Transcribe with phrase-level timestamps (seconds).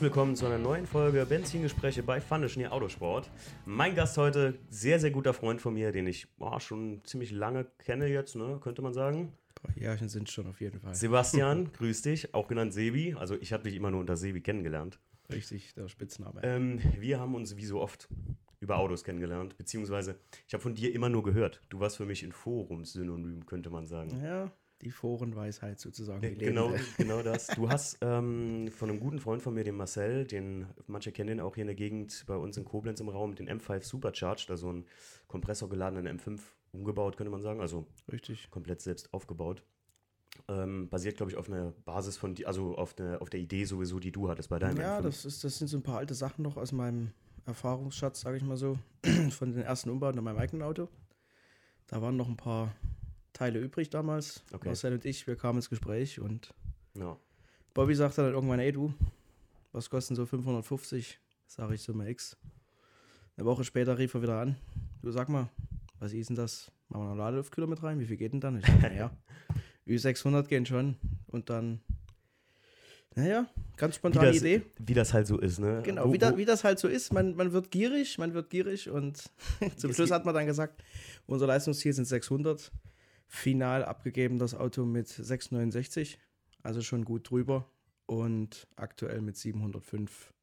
[0.00, 3.30] Herzlich willkommen zu einer neuen Folge Benzingespräche bei Funischen Autosport.
[3.66, 7.66] Mein Gast heute, sehr, sehr guter Freund von mir, den ich oh, schon ziemlich lange
[7.76, 9.34] kenne jetzt, ne, könnte man sagen.
[9.76, 10.94] Jährchen sind schon auf jeden Fall.
[10.94, 13.14] Sebastian, grüß dich, auch genannt Sebi.
[13.18, 14.98] Also ich habe dich immer nur unter Sebi kennengelernt.
[15.30, 16.40] Richtig, der Spitzname.
[16.44, 18.08] Ähm, wir haben uns wie so oft
[18.60, 21.60] über Autos kennengelernt, beziehungsweise ich habe von dir immer nur gehört.
[21.68, 24.18] Du warst für mich ein Forumssynonym, könnte man sagen.
[24.24, 24.50] Ja,
[24.82, 26.22] die Forenweisheit sozusagen.
[26.22, 27.48] Ja, genau, genau das.
[27.48, 31.40] Du hast ähm, von einem guten Freund von mir, den Marcel, den manche kennen den
[31.40, 34.68] auch hier in der Gegend bei uns in Koblenz im Raum, den M5 Supercharged, also
[34.70, 34.86] einen
[35.28, 36.40] kompressorgeladenen M5
[36.72, 37.60] umgebaut, könnte man sagen.
[37.60, 38.50] Also Richtig.
[38.50, 39.62] komplett selbst aufgebaut.
[40.48, 43.64] Ähm, basiert, glaube ich, auf einer Basis von, die, also auf, eine, auf der Idee
[43.64, 45.02] sowieso, die du hattest bei deinem Ja, M5.
[45.02, 47.10] das, ist, das sind so ein paar alte Sachen noch aus meinem
[47.46, 48.78] Erfahrungsschatz, sage ich mal so,
[49.30, 50.88] von den ersten Umbauten in meinem eigenen Auto.
[51.88, 52.72] Da waren noch ein paar
[53.40, 54.42] Teile übrig damals.
[54.52, 54.68] Okay.
[54.68, 56.52] Marcel und ich, wir kamen ins Gespräch und
[56.94, 57.16] Ja.
[57.72, 58.92] Bobby sagte dann irgendwann, ey du,
[59.72, 61.18] was kosten so 550?
[61.46, 62.36] Sag ich so mal X.
[63.38, 64.56] Eine Woche später rief er wieder an.
[65.00, 65.48] Du sag mal,
[66.00, 66.70] was ist denn das?
[66.90, 67.98] Machen wir noch Ladeluftkühler mit rein?
[67.98, 68.58] Wie viel geht denn dann?
[68.58, 69.10] Ich sag, naja,
[69.86, 70.96] Ü600 gehen schon.
[71.28, 71.80] Und dann,
[73.14, 73.46] naja,
[73.78, 74.62] ganz Wie spontane das, Idee.
[74.78, 75.80] wie das halt so ist, ne?
[75.82, 77.10] Genau, Wo- wie, da, wie das halt so ist.
[77.14, 79.30] Man, man wird gierig, man wird gierig und
[79.78, 80.84] zum Schluss hat man dann gesagt,
[81.26, 82.70] unser Leistungsziel sind 600.
[83.32, 86.18] Final abgegeben das Auto mit 669,
[86.64, 87.70] also schon gut drüber
[88.06, 90.34] und aktuell mit 705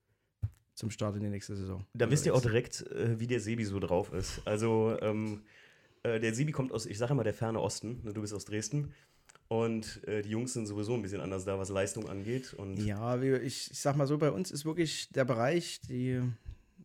[0.73, 1.85] zum Start in die nächste Saison.
[1.93, 4.41] Da wisst ihr auch direkt, äh, wie der Sebi so drauf ist.
[4.45, 5.41] Also, ähm,
[6.03, 7.99] äh, der Sebi kommt aus, ich sage immer, der ferne Osten.
[8.03, 8.13] Ne?
[8.13, 8.93] Du bist aus Dresden.
[9.49, 12.53] Und äh, die Jungs sind sowieso ein bisschen anders da, was Leistung angeht.
[12.53, 16.21] Und Ja, ich, ich sag mal so, bei uns ist wirklich der Bereich, die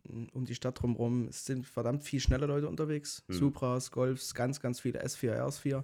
[0.03, 3.23] um die Stadt drumherum, sind verdammt viel schnelle Leute unterwegs.
[3.27, 3.35] Hm.
[3.35, 5.83] Supras, Golfs, ganz, ganz viele S4, RS4.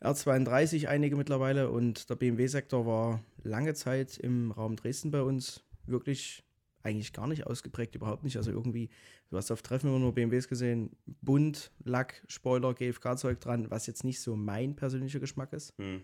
[0.00, 6.42] R32 einige mittlerweile und der BMW-Sektor war lange Zeit im Raum Dresden bei uns wirklich
[6.82, 8.38] eigentlich gar nicht ausgeprägt, überhaupt nicht.
[8.38, 8.88] Also irgendwie,
[9.28, 14.04] du hast auf Treffen immer nur BMWs gesehen, bunt, Lack, Spoiler, GFK-Zeug dran, was jetzt
[14.04, 15.74] nicht so mein persönlicher Geschmack ist.
[15.78, 16.00] hm.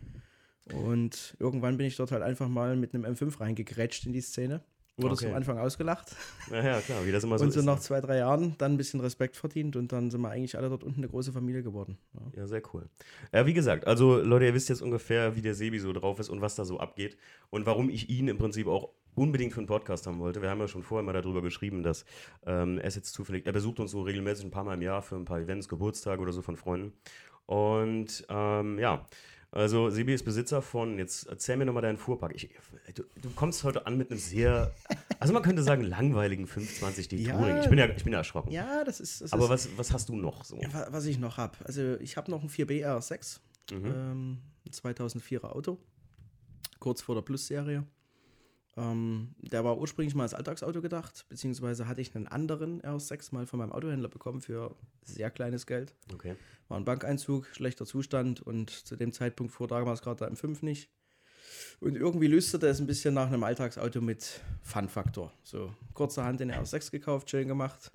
[0.74, 4.64] Und irgendwann bin ich dort halt einfach mal mit einem M5 reingegrätscht in die Szene.
[4.98, 5.26] Wurde Okay.
[5.26, 6.16] zum Anfang ausgelacht.
[6.50, 7.66] naja, klar, wie das immer so und so ist.
[7.66, 7.80] nach ne?
[7.80, 10.84] zwei, drei Jahren dann ein bisschen Respekt verdient und dann sind wir eigentlich alle dort
[10.84, 11.98] unten eine große Familie geworden.
[12.14, 12.40] Ja.
[12.40, 12.88] Ja, sehr cool.
[13.32, 16.30] Ja, wie gesagt, also Leute, ihr wisst jetzt ungefähr, wie der Sebi so drauf ist
[16.30, 17.18] und was da so abgeht
[17.50, 20.40] und warum ich ihn im Prinzip auch unbedingt für einen Podcast haben wollte.
[20.40, 22.06] Wir haben ja schon vorher mal darüber geschrieben, dass
[22.46, 25.02] ähm, er ist jetzt zufällig, er besucht uns so regelmäßig ein paar Mal im Jahr
[25.02, 26.92] für ein paar Events, Geburtstage oder so von Freunden.
[27.46, 29.06] Und ähm, ja,
[29.52, 32.34] also Sebi ist Besitzer von, jetzt erzähl mir nochmal deinen Fuhrpark.
[32.34, 32.50] Ich,
[32.94, 34.74] du, du kommst heute an mit einem sehr,
[35.18, 37.36] also man könnte sagen, langweiligen 520D Ja.
[37.36, 37.58] Touring.
[37.58, 38.50] Ich bin ja, ich bin ja erschrocken.
[38.50, 39.20] Ja, das ist.
[39.22, 40.58] Das Aber ist, was, was hast du noch so?
[40.60, 41.56] ja, wa- was ich noch habe.
[41.64, 43.40] Also, ich habe noch ein 4B R6,
[43.72, 43.84] Mhm.
[43.86, 45.78] ähm, ein 2004er Auto,
[46.78, 47.84] kurz vor der Plus-Serie.
[48.76, 53.46] Ähm, der war ursprünglich mal als Alltagsauto gedacht, beziehungsweise hatte ich einen anderen R6 mal
[53.46, 55.94] von meinem Autohändler bekommen für sehr kleines Geld.
[56.12, 56.36] Okay.
[56.68, 60.90] War ein Bankeinzug, schlechter Zustand und zu dem Zeitpunkt fuhr damals gerade der M5 nicht.
[61.80, 65.32] Und irgendwie lüsterte es ein bisschen nach einem Alltagsauto mit Fun-Faktor.
[65.42, 67.90] So kurzerhand den R6 gekauft, schön gemacht.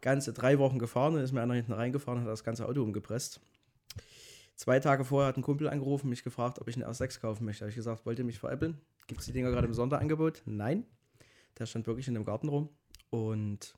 [0.00, 2.82] Ganze drei Wochen gefahren, dann ist mir einer hinten reingefahren und hat das ganze Auto
[2.82, 3.40] umgepresst.
[4.56, 7.60] Zwei Tage vorher hat ein Kumpel angerufen, mich gefragt, ob ich einen R6 kaufen möchte.
[7.60, 8.80] Habe ich gesagt, wollt ihr mich veräppeln?
[9.08, 10.42] Gibt es die Dinger gerade im Sonderangebot?
[10.46, 10.84] Nein.
[11.58, 12.68] Der stand wirklich in dem Garten rum.
[13.10, 13.74] Und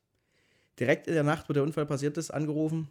[0.79, 2.89] direkt in der Nacht, wo der Unfall passiert ist, angerufen,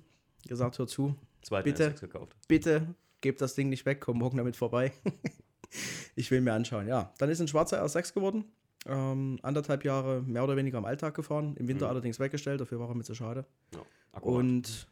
[0.47, 1.89] gesagt, hör zu, Zweiten Bitte?
[1.91, 2.35] R6 gekauft.
[2.47, 4.91] bitte gebt das Ding nicht weg, komm morgen damit vorbei.
[6.16, 6.88] ich will mir anschauen.
[6.88, 8.45] Ja, dann ist ein schwarzer R6 geworden.
[8.85, 11.89] Ähm, anderthalb Jahre mehr oder weniger am Alltag gefahren, im Winter Mhm.
[11.91, 13.45] allerdings weggestellt, dafür war er mir zu schade.
[13.73, 14.22] Ja.
[14.22, 14.88] Und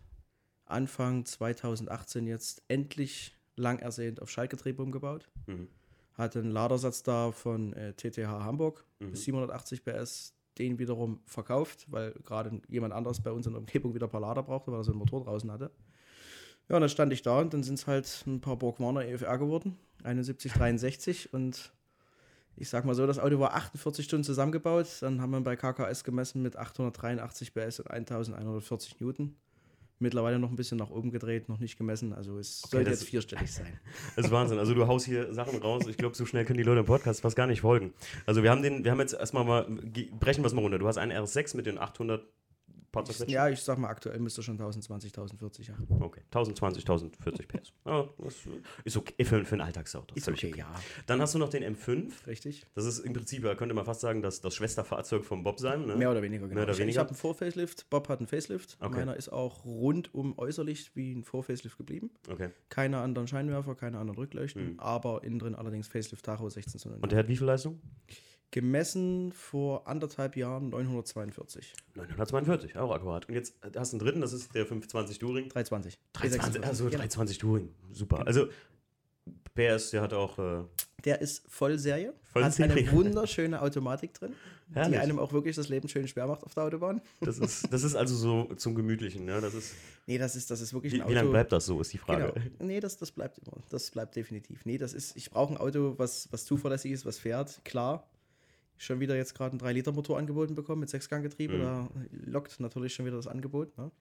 [0.65, 5.29] Anfang 2018 jetzt endlich lang ersehnt auf Schaltgetriebe umgebaut.
[5.45, 5.69] Mhm.
[6.17, 9.11] Hatte einen Ladersatz da von äh, TTH Hamburg Mhm.
[9.11, 13.93] bis 780 PS, den wiederum verkauft, weil gerade jemand anderes bei uns in der Umgebung
[13.93, 15.69] wieder ein paar Lader brauchte, weil er so einen Motor draußen hatte.
[16.67, 19.05] Ja, und dann stand ich da und dann sind es halt ein paar Borg Warner
[19.05, 21.71] EFR geworden, 7163 und
[22.55, 26.03] ich sag mal so, das Auto war 48 Stunden zusammengebaut, dann haben wir bei KKS
[26.03, 29.35] gemessen mit 883 PS und 1140 Newton.
[29.99, 33.03] Mittlerweile noch ein bisschen nach oben gedreht, noch nicht gemessen, also es Okay, sollte jetzt
[33.03, 33.79] vierstellig sein.
[34.15, 34.59] Das ist Wahnsinn.
[34.59, 35.85] Also du haust hier Sachen raus.
[35.87, 37.93] Ich glaube, so schnell können die Leute im Podcast fast gar nicht folgen.
[38.25, 39.65] Also wir haben den, wir haben jetzt erstmal mal,
[40.19, 40.77] brechen wir es mal runter.
[40.77, 42.23] Du hast einen RS6 mit den 800
[42.91, 43.03] Paar?
[43.27, 45.75] Ja, ich sag mal, aktuell müsste schon 1020, 1040, ja.
[45.99, 47.73] Okay, 1020, 1040 PS.
[47.85, 48.35] Ja, das
[48.83, 50.15] ist okay für, für ein Alltagsauto.
[50.15, 50.73] Ist Völlig okay, ja.
[51.05, 52.27] Dann hast du noch den M5.
[52.27, 52.65] Richtig.
[52.75, 55.85] Das ist im Prinzip, da könnte man fast sagen, das, das Schwesterfahrzeug vom Bob sein.
[55.85, 55.95] Ne?
[55.95, 56.55] Mehr oder weniger, genau.
[56.55, 56.91] Mehr oder Ich- weniger?
[56.91, 58.77] Ich habe einen Vor-Facelift, Bob hat einen Facelift.
[58.79, 58.97] Okay.
[58.99, 62.11] Meiner ist auch rundum äußerlich wie ein Vor-Facelift geblieben.
[62.29, 62.49] Okay.
[62.69, 64.79] Keine anderen Scheinwerfer, keine anderen Rückleuchten, Mhm.
[64.79, 67.79] aber innen drin allerdings Facelift Tacho 16 zu Und der hat wie viel Leistung?
[68.51, 71.73] Gemessen vor anderthalb Jahren 942.
[71.95, 73.27] 942, auch akkurat.
[73.27, 75.49] Und jetzt hast du einen dritten, das ist der 520 Touring.
[75.49, 75.99] 320.
[76.13, 76.97] 320, also Genau.
[76.97, 77.73] 320 Touring.
[77.91, 78.25] Super.
[78.25, 78.47] Also
[79.53, 80.37] PS, der hat auch.
[80.39, 80.63] Äh,
[81.03, 82.13] Der ist Vollserie.
[82.23, 84.33] Voll hat eine wunderschöne Automatik drin,
[84.69, 84.99] die Herrlich.
[84.99, 87.01] einem auch wirklich das Leben schön schwer macht auf der Autobahn.
[87.21, 89.25] das, ist, das ist also so zum Gemütlichen.
[89.25, 89.41] Ne?
[89.41, 89.73] Das ist,
[90.05, 91.11] Nee, das ist, das ist wirklich wie ein Auto.
[91.11, 92.31] wie lange bleibt das so, ist die Frage.
[92.33, 92.45] Genau.
[92.59, 93.57] Nee, das, das bleibt immer.
[93.69, 94.65] Das bleibt definitiv.
[94.65, 97.59] Nee, das ist, ich brauche ein Auto, was, was zuverlässig ist, was fährt.
[97.65, 98.07] Klar,
[98.77, 101.57] schon wieder jetzt gerade einen 3-Liter-Motor angeboten bekommen mit Sechsganggetriebe.
[101.57, 101.61] Mhm.
[101.61, 103.77] Da lockt natürlich schon wieder das Angebot.
[103.77, 103.91] Ne?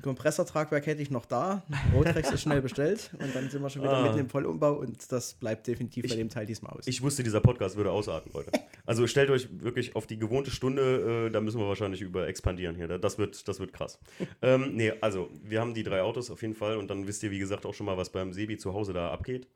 [0.00, 1.62] Ein Kompressortragwerk hätte ich noch da.
[1.94, 4.02] Rotrex ist schnell bestellt und dann sind wir schon wieder Ah.
[4.04, 6.86] mitten im Vollumbau und das bleibt definitiv bei Ich- dem Teil diesmal aus.
[6.86, 8.50] Ich wusste, dieser Podcast würde ausarten, Leute.
[8.86, 12.76] Also stellt euch wirklich auf die gewohnte Stunde, äh, da müssen wir wahrscheinlich über expandieren
[12.76, 12.88] hier.
[12.88, 13.98] Das wird, das wird krass.
[14.40, 17.30] ähm, nee, also wir haben die drei Autos auf jeden Fall und dann wisst ihr,
[17.30, 19.48] wie gesagt, auch schon mal, was beim Sebi zu Hause da abgeht.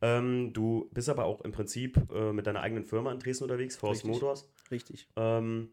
[0.00, 3.76] Ähm, du bist aber auch im Prinzip äh, mit deiner eigenen Firma in Dresden unterwegs,
[3.76, 4.10] Force Richtig.
[4.10, 4.48] Motors.
[4.72, 5.06] Richtig.
[5.14, 5.68] Ähm,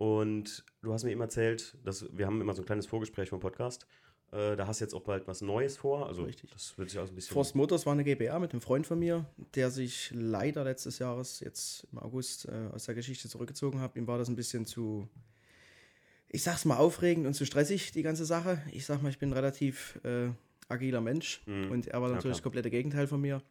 [0.00, 3.38] und du hast mir eben erzählt, dass wir haben immer so ein kleines Vorgespräch vom
[3.38, 3.86] Podcast.
[4.32, 6.06] Äh, da hast du jetzt auch bald was Neues vor.
[6.06, 6.50] Also Richtig.
[6.52, 7.34] das wird sich auch ein bisschen.
[7.34, 11.40] Forst Motors war eine GBR mit einem Freund von mir, der sich leider letztes Jahres,
[11.40, 13.94] jetzt im August, äh, aus der Geschichte zurückgezogen hat.
[13.94, 15.06] Ihm war das ein bisschen zu,
[16.28, 18.62] ich sag's mal, aufregend und zu stressig, die ganze Sache.
[18.72, 20.30] Ich sag mal, ich bin ein relativ äh,
[20.68, 21.70] agiler Mensch Mhm.
[21.72, 22.32] und er war Ja, natürlich klar.
[22.32, 23.42] das komplette Gegenteil von mir.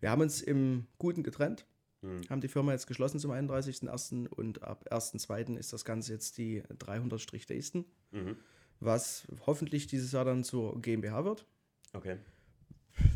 [0.00, 1.66] Wir haben uns im Guten getrennt,
[2.04, 2.28] Mhm.
[2.28, 4.26] haben die Firma jetzt geschlossen zum 31.01.
[4.28, 5.56] und ab 1.02.
[5.56, 8.36] ist das Ganze jetzt die 300 Dresden, Mhm.
[8.80, 11.46] was hoffentlich dieses Jahr dann zur GmbH wird.
[11.92, 12.18] Okay.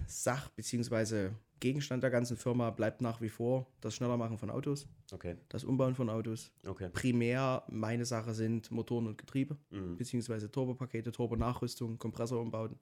[0.07, 1.31] Sach- bzw.
[1.61, 5.37] Gegenstand der ganzen Firma bleibt nach wie vor das Schnellermachen von Autos, Okay.
[5.49, 6.51] das Umbauen von Autos.
[6.67, 6.89] Okay.
[6.93, 9.97] Primär meine Sache sind Motoren und Getriebe, Mhm.
[9.97, 12.79] beziehungsweise Turbopakete, Turbo-Nachrüstung, Kompressorumbauten.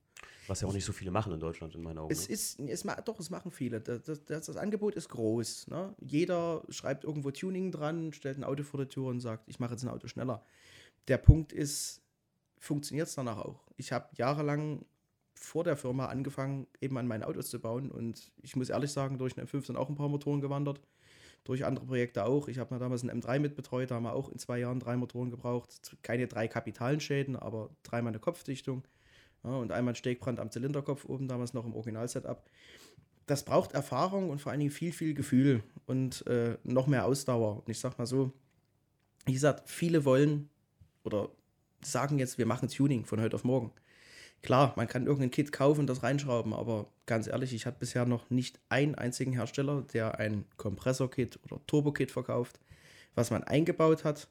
[0.48, 2.12] Was ja auch nicht so viele machen in Deutschland in meinen Augen.
[2.12, 2.34] Es ne?
[2.34, 3.80] ist, es, doch, es machen viele.
[3.80, 5.68] Das, das, das, das Angebot ist groß.
[5.68, 5.94] Ne?
[6.00, 9.72] Jeder schreibt irgendwo Tuning dran, stellt ein Auto vor die Tür und sagt, ich mache
[9.72, 10.44] jetzt ein Auto schneller.
[11.08, 12.00] Der Punkt ist,
[12.58, 13.66] funktioniert es danach auch?
[13.76, 14.84] Ich habe jahrelang
[15.38, 19.18] vor der Firma angefangen, eben an meinen Autos zu bauen und ich muss ehrlich sagen,
[19.18, 20.80] durch einen M5 sind auch ein paar Motoren gewandert.
[21.44, 22.48] Durch andere Projekte auch.
[22.48, 24.96] Ich habe mir damals einen M3 mitbetreut, da haben wir auch in zwei Jahren drei
[24.96, 25.96] Motoren gebraucht.
[26.02, 28.82] Keine drei kapitalen Schäden, aber dreimal eine Kopfdichtung.
[29.44, 32.42] Ja, und einmal ein Stegbrand am Zylinderkopf oben, damals noch im Original-Setup.
[33.26, 37.58] Das braucht Erfahrung und vor allen Dingen viel, viel Gefühl und äh, noch mehr Ausdauer.
[37.58, 38.32] Und ich sag mal so,
[39.24, 40.48] wie gesagt, viele wollen
[41.04, 41.28] oder
[41.80, 43.70] sagen jetzt, wir machen Tuning von heute auf morgen.
[44.42, 48.04] Klar, man kann irgendein Kit kaufen und das reinschrauben, aber ganz ehrlich, ich hatte bisher
[48.06, 52.60] noch nicht einen einzigen Hersteller, der ein Kompressor-Kit oder Turbo-Kit verkauft,
[53.14, 54.28] was man eingebaut hat,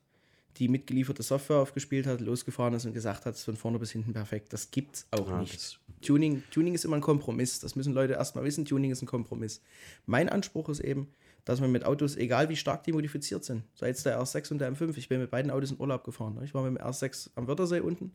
[0.57, 3.91] die mitgelieferte Software aufgespielt hat, losgefahren ist und gesagt hat, es ist von vorne bis
[3.91, 4.53] hinten perfekt.
[4.53, 5.53] Das gibt's auch Ja, nicht.
[5.55, 7.59] das- Tuning, Tuning ist immer ein Kompromiss.
[7.59, 8.63] Das müssen Leute erstmal wissen.
[8.63, 9.61] Tuning ist ein Kompromiss.
[10.05, 11.09] Mein Anspruch ist eben,
[11.45, 14.59] dass man mit Autos, egal wie stark die modifiziert sind, sei es der R6 und
[14.59, 16.35] der M5, ich bin mit beiden Autos in Urlaub gefahren.
[16.35, 16.45] ne?
[16.45, 18.11] Ich war mit dem R6 am Wörthersee unten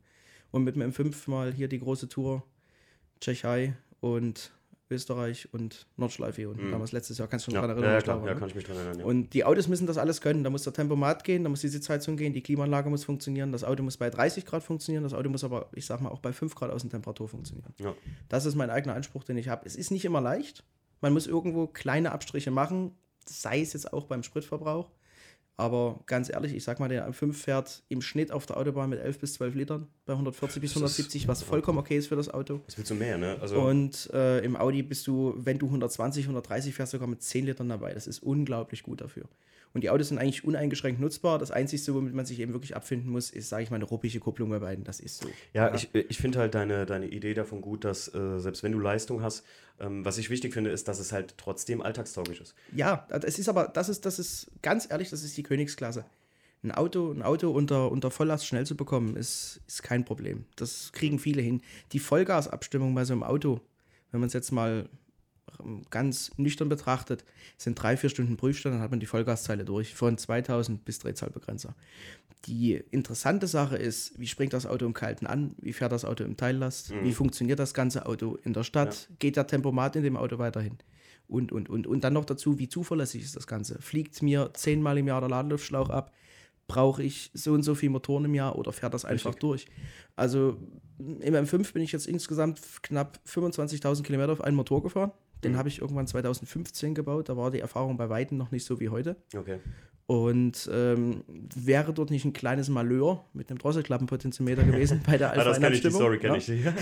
[0.51, 2.43] und mit dem M5 mal hier die große Tour
[3.21, 4.53] Tschechei und
[4.93, 6.67] Österreich und Nordschleife unten.
[6.67, 6.73] Mhm.
[6.73, 7.93] Damals letztes Jahr, kannst du dich Ja, ja, daran erinnern?
[7.95, 8.41] ja, da klar, war, ja, ne?
[8.41, 8.99] kann ich mich dran erinnern.
[8.99, 9.05] Ja.
[9.05, 10.43] Und die Autos müssen das alles können.
[10.43, 13.63] Da muss der Tempomat gehen, da muss die Sitzheizung gehen, die Klimaanlage muss funktionieren, das
[13.63, 16.33] Auto muss bei 30 Grad funktionieren, das Auto muss aber, ich sag mal, auch bei
[16.33, 17.73] 5 Grad Außentemperatur funktionieren.
[17.79, 17.95] ja.
[18.29, 19.65] Das ist mein eigener Anspruch, den ich habe.
[19.65, 20.65] Es ist nicht immer leicht.
[21.01, 22.91] Man muss irgendwo kleine Abstriche machen,
[23.29, 24.91] sei es jetzt auch beim Spritverbrauch.
[25.61, 28.99] Aber ganz ehrlich, ich sag mal, der M5 fährt im Schnitt auf der Autobahn mit
[28.99, 32.17] 11 bis 12 Litern bei 140 bis Das ist- 170, was vollkommen okay ist für
[32.17, 32.61] das Auto.
[32.67, 33.37] Was willst du mehr, ne?
[33.41, 37.45] Also, Und äh, im Audi bist du, wenn du 120, 130 fährst, sogar mit 10
[37.45, 37.93] Litern dabei.
[37.93, 39.25] Das ist unglaublich gut dafür.
[39.73, 41.39] Und die Autos sind eigentlich uneingeschränkt nutzbar.
[41.39, 44.19] Das Einzige, womit man sich eben wirklich abfinden muss, ist, sage ich mal, eine ruppige
[44.19, 44.85] Kupplung bei beiden.
[44.85, 45.29] Das ist so.
[45.53, 48.81] ja, ich, ich finde halt deine, deine Idee davon gut, dass äh, selbst wenn du
[48.81, 49.45] Leistung hast,
[49.79, 52.55] ähm, was ich wichtig finde, ist, dass es halt trotzdem alltagstauglich ist.
[52.75, 56.05] Ja, es ist aber, das ist, das ist ganz ehrlich, das ist die Königsklasse.
[56.63, 60.45] Ein Auto, ein Auto unter, unter Volllast schnell zu bekommen, ist, ist kein Problem.
[60.57, 61.63] Das kriegen viele hin.
[61.93, 63.61] Die Vollgasabstimmung bei so einem Auto,
[64.11, 64.89] wenn man es jetzt mal
[65.91, 67.25] ganz nüchtern betrachtet,
[67.57, 71.75] sind drei, vier Stunden Prüfstand, dann hat man die Vollgaszeile durch, von 2000 bis Drehzahlbegrenzer.
[72.47, 76.25] Die interessante Sache ist, wie springt das Auto im Kalten an, wie fährt das Auto
[76.25, 80.17] im Teillast, wie funktioniert das ganze Auto in der Stadt, geht der Tempomat in dem
[80.17, 80.79] Auto weiterhin
[81.31, 81.87] und, und, und.
[81.87, 83.81] Und dann noch dazu, wie zuverlässig ist das Ganze.
[83.81, 86.13] Fliegt mir zehnmal im Jahr der Ladeluftschlauch ab,
[86.67, 89.67] brauche ich so und so viel Motoren im Jahr oder fährt das einfach durch?
[90.17, 90.57] Also
[90.99, 95.13] im M5 bin ich jetzt insgesamt knapp 25.000 Kilometer auf einen Motor gefahren.
[95.45, 97.29] Den habe ich irgendwann 2015 gebaut.
[97.29, 99.17] Da war die Erfahrung bei Weitem noch nicht so wie heute.
[99.35, 99.59] Okay.
[100.07, 101.23] Und ähm,
[101.55, 105.75] wäre dort nicht ein kleines Malheur mit einem Drosselklappenpotentiometer gewesen bei der Ah, das kenne
[105.77, 106.65] ich, die Story kenne ja, ich.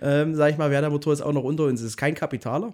[0.00, 1.80] Ähm, sag ich mal, wäre der Motor jetzt auch noch unter uns.
[1.80, 2.72] Es ist kein Kapitaler.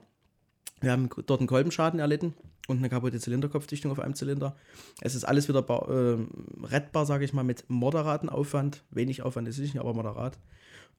[0.82, 2.34] Wir haben dort einen Kolbenschaden erlitten
[2.68, 4.54] und eine kaputte Zylinderkopfdichtung auf einem Zylinder.
[5.00, 8.82] Es ist alles wieder äh, rettbar, sage ich mal, mit moderatem Aufwand.
[8.90, 10.38] Wenig Aufwand ist es nicht, aber moderat.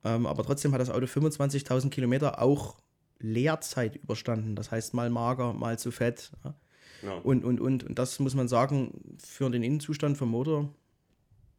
[0.03, 2.77] Ähm, aber trotzdem hat das Auto 25.000 Kilometer auch
[3.19, 4.55] Leerzeit überstanden.
[4.55, 6.31] Das heißt, mal mager, mal zu fett.
[6.43, 7.13] Ja.
[7.23, 10.73] Und, und, und, und das muss man sagen, für den Innenzustand vom Motor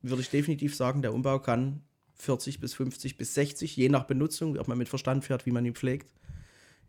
[0.02, 1.82] würde ich definitiv sagen, der Umbau kann
[2.14, 5.64] 40 bis 50 bis 60, je nach Benutzung, ob man mit Verstand fährt, wie man
[5.64, 6.12] ihn pflegt,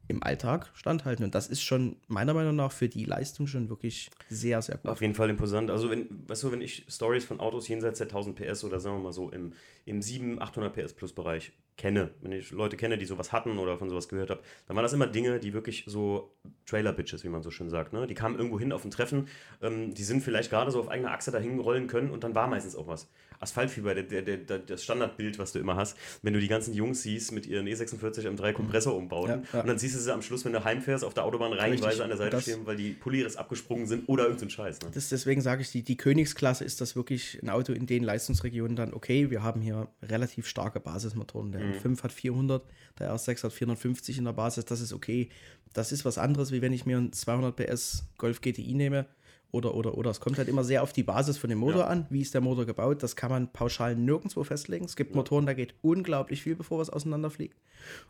[0.08, 1.26] im Alltag standhalten.
[1.26, 4.90] Und das ist schon meiner Meinung nach für die Leistung schon wirklich sehr, sehr gut.
[4.92, 5.70] Auf jeden Fall imposant.
[5.70, 8.98] Also, wenn, weißt du, wenn ich Stories von Autos jenseits der 1000 PS oder sagen
[8.98, 9.54] wir mal so im,
[9.86, 13.78] im 700, 800 PS Plus Bereich kenne, wenn ich Leute kenne, die sowas hatten oder
[13.78, 16.34] von sowas gehört habe, dann waren das immer Dinge, die wirklich so
[16.66, 17.94] Trailer-Bitches, wie man so schön sagt.
[17.94, 18.08] Ne?
[18.08, 19.28] Die kamen irgendwo hin auf ein Treffen,
[19.62, 22.48] ähm, die sind vielleicht gerade so auf eigener Achse dahin rollen können und dann war
[22.48, 23.10] meistens auch was.
[23.40, 27.04] Asphaltfieber, der, der, der, das Standardbild, was du immer hast, wenn du die ganzen Jungs
[27.04, 29.62] siehst mit ihren E46 M3 Kompressor umbauen ja, ja.
[29.62, 32.10] und dann siehst du sie am Schluss, wenn du heimfährst, auf der Autobahn reihenweise an
[32.10, 34.82] der Seite stehen, weil die Poliers abgesprungen sind oder irgendein Scheiß.
[34.82, 34.90] Ne?
[34.94, 38.76] Das, deswegen sage ich, die, die Königsklasse ist das wirklich ein Auto in den Leistungsregionen
[38.76, 41.52] dann, okay, wir haben hier relativ starke Basismotoren.
[41.52, 41.74] Der mhm.
[41.74, 42.64] M5 hat 400,
[43.00, 45.30] der R6 hat 450 in der Basis, das ist okay.
[45.74, 49.06] Das ist was anderes, wie wenn ich mir einen 200 PS Golf GTI nehme
[49.52, 50.12] oder, oder, oder.
[50.12, 51.88] Es kommt halt immer sehr auf die Basis von dem Motor ja.
[51.88, 52.06] an.
[52.10, 53.02] Wie ist der Motor gebaut?
[53.02, 54.86] Das kann man pauschal nirgendwo festlegen.
[54.86, 55.18] Es gibt ja.
[55.18, 57.58] Motoren, da geht unglaublich viel, bevor was auseinanderfliegt.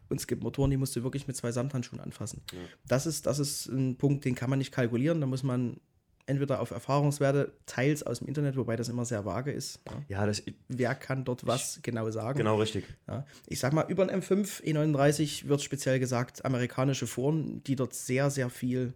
[0.09, 2.41] Und es gibt Motoren, die musst du wirklich mit zwei Samthandschuhen anfassen.
[2.51, 2.59] Ja.
[2.87, 5.21] Das, ist, das ist ein Punkt, den kann man nicht kalkulieren.
[5.21, 5.79] Da muss man
[6.27, 9.79] entweder auf Erfahrungswerte, teils aus dem Internet, wobei das immer sehr vage ist.
[10.09, 12.37] Ja, das, Wer kann dort was ich, genau sagen?
[12.37, 12.85] Genau, richtig.
[13.07, 13.25] Ja.
[13.47, 18.29] Ich sag mal, über ein M5 E39 wird speziell gesagt, amerikanische Foren, die dort sehr,
[18.29, 18.93] sehr viel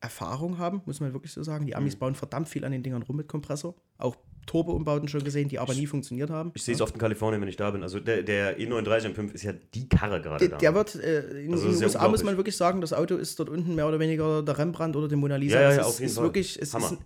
[0.00, 1.66] Erfahrung haben, muss man wirklich so sagen.
[1.66, 1.98] Die Amis mhm.
[1.98, 3.74] bauen verdammt viel an den Dingern rum mit Kompressor.
[3.98, 4.16] Auch
[4.46, 6.52] Turbo-Umbauten schon gesehen, die aber nie funktioniert haben.
[6.54, 7.82] Ich sehe es oft in Kalifornien, wenn ich da bin.
[7.82, 10.56] Also der, der E39 M5 ist ja die Karre gerade da.
[10.56, 13.38] Der wird, äh, in, also in den USA muss man wirklich sagen, das Auto ist
[13.38, 15.60] dort unten mehr oder weniger der Rembrandt oder die Mona Lisa.
[15.60, 16.24] Ja, ja, ja auf jeden ist Fall.
[16.24, 16.92] Wirklich, es Hammer.
[16.92, 16.98] ist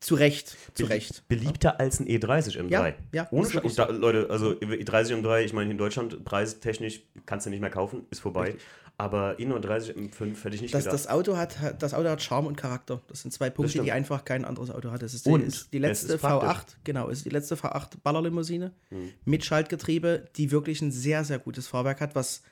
[0.00, 1.26] zu Recht, zu Recht.
[1.28, 2.70] Beliebter als ein E30 M3.
[2.70, 7.46] Ja, ja Ohne Sch da, Leute, also E30 M3, ich meine in Deutschland preistechnisch kannst
[7.46, 8.46] du nicht mehr kaufen, ist vorbei.
[8.46, 8.62] Richtig.
[8.98, 10.94] Aber E39 M5 hätte ich nicht das, gedacht.
[10.94, 13.02] Das Auto, hat, das Auto hat Charme und Charakter.
[13.08, 15.02] Das sind zwei Punkte, die einfach kein anderes Auto hat.
[15.02, 18.72] Das ist die, und ist die letzte ist V8, genau, ist die letzte V8 Ballerlimousine
[18.88, 19.10] hm.
[19.26, 22.42] mit Schaltgetriebe, die wirklich ein sehr, sehr gutes Fahrwerk hat, was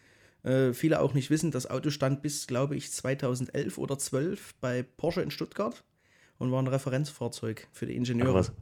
[0.43, 1.51] äh, viele auch nicht wissen.
[1.51, 5.83] Das Auto stand bis, glaube ich, 2011 oder 12 bei Porsche in Stuttgart
[6.39, 8.47] und war ein Referenzfahrzeug für die Ingenieure.
[8.47, 8.53] Ach,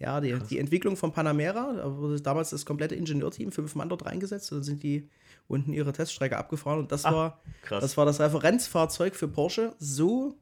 [0.00, 4.06] ja, die, die Entwicklung von Panamera, da wurde damals das komplette Ingenieurteam, fünf Mann dort
[4.06, 5.10] reingesetzt, dann sind die
[5.46, 9.74] unten ihre Teststrecke abgefahren und das, Ach, war, das war das Referenzfahrzeug für Porsche.
[9.78, 10.38] So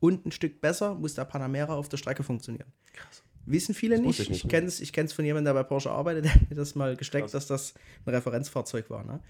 [0.00, 2.72] und ein Stück besser muss der Panamera auf der Strecke funktionieren.
[2.92, 3.22] Krass.
[3.44, 4.18] Wissen viele nicht.
[4.18, 4.44] Ich, nicht.
[4.44, 6.96] ich kenne es ich von jemandem, der bei Porsche arbeitet, der hat mir das mal
[6.96, 7.32] gesteckt, Krass.
[7.32, 7.74] dass das
[8.04, 9.04] ein Referenzfahrzeug war.
[9.04, 9.20] Ne?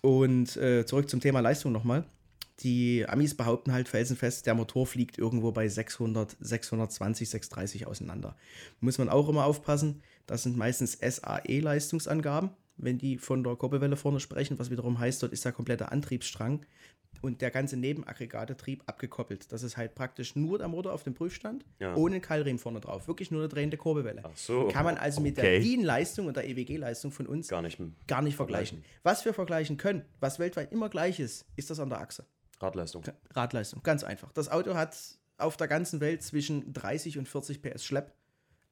[0.00, 2.04] Und äh, zurück zum Thema Leistung nochmal
[2.62, 8.36] die Amis behaupten halt felsenfest, der Motor fliegt irgendwo bei 600, 620, 630 auseinander.
[8.80, 14.20] Muss man auch immer aufpassen, das sind meistens SAE-Leistungsangaben, wenn die von der Kurbelwelle vorne
[14.20, 16.64] sprechen, was wiederum heißt, dort ist der komplette Antriebsstrang
[17.20, 19.52] und der ganze Nebenaggregatetrieb abgekoppelt.
[19.52, 21.94] Das ist halt praktisch nur der Motor auf dem Prüfstand, ja.
[21.94, 23.06] ohne Keilriemen vorne drauf.
[23.06, 24.22] Wirklich nur eine drehende Kurbelwelle.
[24.24, 24.68] Ach so.
[24.68, 25.28] Kann man also okay.
[25.28, 28.78] mit der DIN-Leistung und der EWG-Leistung von uns gar nicht, gar nicht vergleichen.
[28.78, 29.00] vergleichen.
[29.02, 32.26] Was wir vergleichen können, was weltweit immer gleich ist, ist das an der Achse.
[32.62, 33.04] Radleistung.
[33.34, 34.32] Radleistung, ganz einfach.
[34.32, 34.96] Das Auto hat
[35.38, 38.12] auf der ganzen Welt zwischen 30 und 40 PS Schlepp,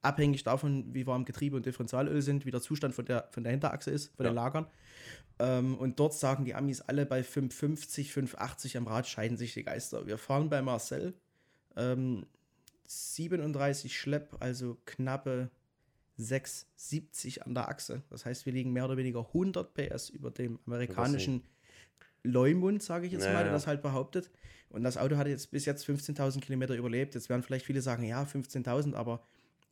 [0.03, 3.51] abhängig davon, wie warm Getriebe und Differentialöl sind, wie der Zustand von der, von der
[3.51, 4.31] Hinterachse ist, von ja.
[4.31, 4.67] den Lagern.
[5.39, 9.65] Ähm, und dort sagen die Amis alle bei 550, 580 am Rad scheiden sich die
[9.65, 10.07] Geister.
[10.07, 11.15] Wir fahren bei Marcel
[11.77, 12.27] ähm,
[12.87, 15.51] 37 Schlepp, also knappe
[16.17, 18.03] 670 an der Achse.
[18.11, 21.43] Das heißt, wir liegen mehr oder weniger 100 PS über dem amerikanischen
[22.23, 24.31] Leumund, sage ich jetzt ja, mal, der das halt behauptet.
[24.69, 27.15] Und das Auto hat jetzt bis jetzt 15.000 Kilometer überlebt.
[27.15, 29.25] Jetzt werden vielleicht viele sagen, ja, 15.000, aber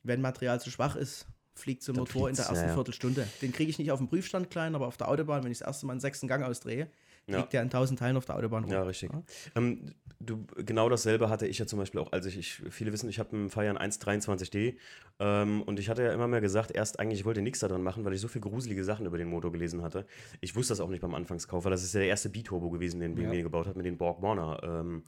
[0.03, 3.27] wenn Material zu schwach ist, fliegt so ein Motor in der ersten ja, Viertelstunde.
[3.43, 5.67] Den kriege ich nicht auf dem Prüfstand klein, aber auf der Autobahn, wenn ich das
[5.67, 6.89] erste Mal einen sechsten Gang ausdrehe,
[7.29, 7.39] ja.
[7.39, 8.73] liegt der in tausend Teilen auf der Autobahn rum.
[8.73, 9.13] Ja, richtig.
[9.13, 9.23] Ja?
[9.55, 13.09] Ähm, du, genau dasselbe hatte ich ja zum Beispiel auch, als ich, ich viele wissen,
[13.09, 14.77] ich habe einen Feiern 123D
[15.21, 18.05] ähm, und ich hatte ja immer mehr gesagt, erst eigentlich, ich wollte nichts daran machen,
[18.05, 20.07] weil ich so viele gruselige Sachen über den Motor gelesen hatte.
[20.41, 23.01] Ich wusste das auch nicht beim Anfangskauf, weil das ist ja der erste B-Turbo gewesen,
[23.01, 23.43] den BMW ja.
[23.43, 25.05] gebaut hat, mit den Borg Warner ähm,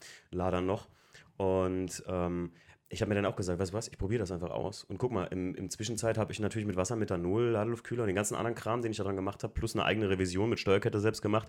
[0.67, 0.89] noch.
[1.37, 2.51] Und ähm,
[2.93, 4.83] ich habe mir dann auch gesagt, weißt du was, ich probiere das einfach aus.
[4.83, 8.17] Und guck mal, im, im Zwischenzeit habe ich natürlich mit Wasser, Methanol, Ladeluftkühler und den
[8.17, 11.23] ganzen anderen Kram, den ich daran gemacht habe, plus eine eigene Revision mit Steuerkette selbst
[11.23, 11.49] gemacht,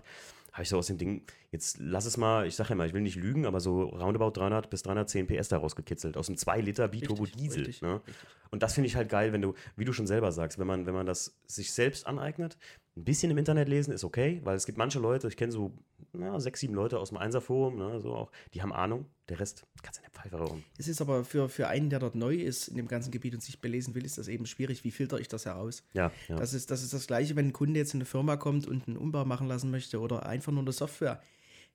[0.52, 2.94] habe ich so aus dem Ding, jetzt lass es mal, ich sage ja mal, ich
[2.94, 6.60] will nicht lügen, aber so roundabout 300 bis 310 PS daraus gekitzelt, aus einem 2
[6.60, 7.64] Liter Biturbo Diesel.
[7.64, 8.00] Richtig, ne?
[8.06, 8.28] richtig.
[8.50, 10.86] Und das finde ich halt geil, wenn du, wie du schon selber sagst, wenn man,
[10.86, 12.56] wenn man das sich selbst aneignet,
[12.96, 15.72] ein bisschen im Internet lesen ist okay, weil es gibt manche Leute, ich kenne so
[16.12, 19.06] na, sechs, sieben Leute aus dem Einserforum, ne, so auch, die haben Ahnung.
[19.30, 20.62] Der Rest kannst du in der Pfeife rauchen.
[20.76, 23.42] Es ist aber für, für einen, der dort neu ist in dem ganzen Gebiet und
[23.42, 24.84] sich belesen will, ist das eben schwierig.
[24.84, 25.84] Wie filter ich das heraus?
[25.94, 26.36] Ja, ja.
[26.36, 28.88] Das, ist, das ist das Gleiche, wenn ein Kunde jetzt in eine Firma kommt und
[28.88, 31.22] einen Umbau machen lassen möchte oder einfach nur eine Software.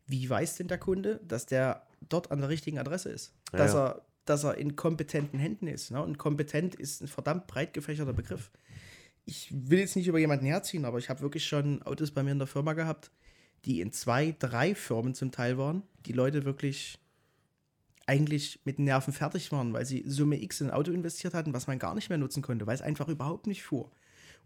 [0.06, 3.34] Wie weiß denn der Kunde, dass der dort an der richtigen Adresse ist?
[3.52, 3.74] Ja, dass.
[3.74, 5.90] Er, dass er in kompetenten Händen ist.
[5.90, 6.04] Ne?
[6.04, 8.52] Und kompetent ist ein verdammt breit gefächerter Begriff.
[9.28, 12.32] Ich will jetzt nicht über jemanden herziehen, aber ich habe wirklich schon Autos bei mir
[12.32, 13.12] in der Firma gehabt,
[13.66, 16.98] die in zwei, drei Firmen zum Teil waren, die Leute wirklich
[18.06, 21.68] eigentlich mit Nerven fertig waren, weil sie Summe X in ein Auto investiert hatten, was
[21.68, 23.92] man gar nicht mehr nutzen konnte, weil es einfach überhaupt nicht fuhr.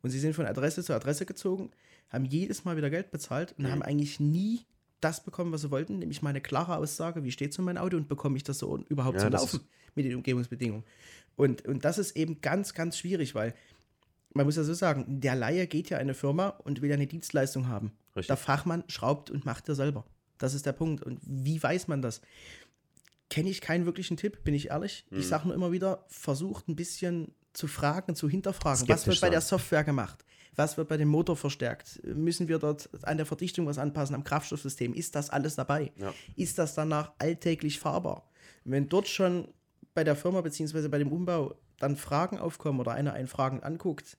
[0.02, 1.70] Und sie sind von Adresse zu Adresse gezogen,
[2.10, 4.66] haben jedes Mal wieder Geld bezahlt und haben eigentlich nie
[5.00, 7.78] das bekommen, was sie wollten, nämlich mal eine klare Aussage, wie steht es um mein
[7.78, 9.62] Auto und bekomme ich das so überhaupt Ja, das Laufen
[9.96, 10.84] mit den Umgebungsbedingungen.
[11.36, 13.54] Und, und das ist eben ganz, ganz schwierig, weil
[14.34, 16.96] man muss ja so sagen, der Laie geht ja in eine Firma und will ja
[16.96, 17.92] eine Dienstleistung haben.
[18.16, 18.28] Richtig.
[18.28, 20.06] Der Fachmann schraubt und macht er selber.
[20.38, 21.04] Das ist der Punkt.
[21.04, 22.22] Und wie weiß man das?
[23.30, 25.06] Kenne ich keinen wirklichen Tipp, bin ich ehrlich.
[25.10, 25.20] Mhm.
[25.20, 28.86] Ich sage nur immer wieder, versucht ein bisschen zu fragen, zu hinterfragen.
[28.86, 29.42] Skeptisch was wird bei der.
[29.42, 30.26] Software gemacht?
[30.56, 32.02] Was wird bei dem Motor verstärkt?
[32.04, 34.94] Müssen wir dort an der Verdichtung was anpassen, am Kraftstoffsystem?
[34.94, 35.92] Ist das alles dabei?
[35.96, 36.14] Ja.
[36.36, 38.30] Ist das danach alltäglich fahrbar?
[38.66, 39.48] Wenn dort schon
[39.94, 44.18] bei der Firma beziehungsweise bei dem Umbau dann Fragen aufkommen oder einer einen Fragen anguckt,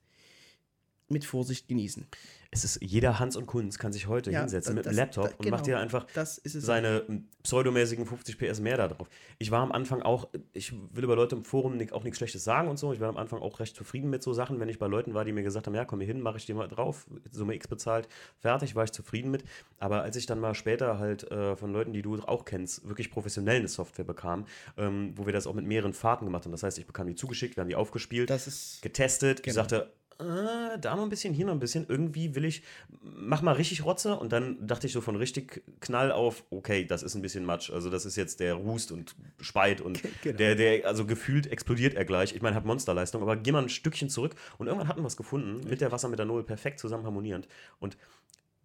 [1.13, 2.07] mit Vorsicht genießen.
[2.55, 5.25] Es ist, jeder Hans und Kunz kann sich heute Ja, hinsetzen mit das- einem Laptop
[5.25, 5.79] das- und macht genau.
[5.79, 6.67] dir einfach Das ist es.
[6.67, 9.09] seine m, pseudomäßigen 50 PS mehr da drauf.
[9.39, 12.69] Ich war am Anfang auch, ich will über Leute im Forum auch nichts Schlechtes sagen
[12.69, 12.93] und so.
[12.93, 15.25] Ich war am Anfang auch recht zufrieden mit so Sachen, wenn ich bei Leuten war,
[15.25, 17.69] die mir gesagt haben, ja, komm hier hin, mache ich dir mal drauf, Summe X
[17.69, 18.07] bezahlt,
[18.39, 19.45] fertig, war ich zufrieden mit.
[19.79, 23.11] Aber als ich dann mal später halt äh, von Leuten, die du auch kennst, wirklich
[23.11, 24.45] professionell eine Software bekam,
[24.77, 26.53] ähm, wo wir das auch mit mehreren Fahrten gemacht haben.
[26.53, 29.39] Das heißt, ich bekam die zugeschickt, wir haben die aufgespielt, Das getestet.
[29.41, 29.55] Ich Genau.
[29.55, 29.91] sagte,
[30.29, 31.87] äh, da noch ein bisschen, hier noch ein bisschen.
[31.89, 32.63] Irgendwie will ich,
[33.03, 34.17] mach mal richtig Rotze.
[34.17, 37.71] Und dann dachte ich so von richtig Knall auf, okay, das ist ein bisschen Matsch.
[37.71, 40.37] Also das ist jetzt der Rust und Speit und Genau.
[40.37, 42.35] der, der, also gefühlt explodiert er gleich.
[42.35, 44.35] Ich meine, hat Monsterleistung, aber geh mal ein Stückchen zurück.
[44.59, 47.49] Und irgendwann hatten wir es gefunden, mit der Wassermethanol perfekt zusammen harmonierend.
[47.81, 47.97] Und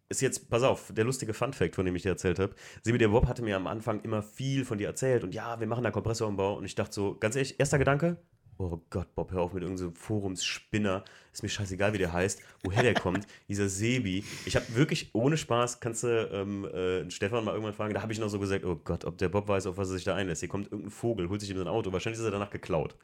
[0.09, 2.55] ist jetzt, pass auf, der lustige Fun-Fact, von dem ich dir erzählt habe.
[2.81, 5.67] Sebi, der Bob hatte mir am Anfang immer viel von dir erzählt und ja, wir
[5.67, 6.55] machen da Kompressorumbau.
[6.55, 8.17] Und ich dachte so, ganz ehrlich, erster Gedanke,
[8.57, 11.03] oh Gott, Bob, hör auf mit irgendeinem Forumsspinner.
[11.37, 13.27] Ist mir scheißegal, wie der heißt, woher der kommt.
[13.47, 14.23] Dieser Sebi.
[14.47, 18.11] Ich habe wirklich ohne Spaß, kannst du ähm, äh, Stefan mal irgendwann fragen, da habe
[18.11, 20.15] ich noch so gesagt, oh Gott, ob der Bob weiß, auf was er sich da
[20.15, 20.39] einlässt.
[20.39, 21.93] Hier kommt irgendein Vogel, holt sich ihm so ein Auto.
[21.93, 22.95] Wahrscheinlich ist er danach geklaut.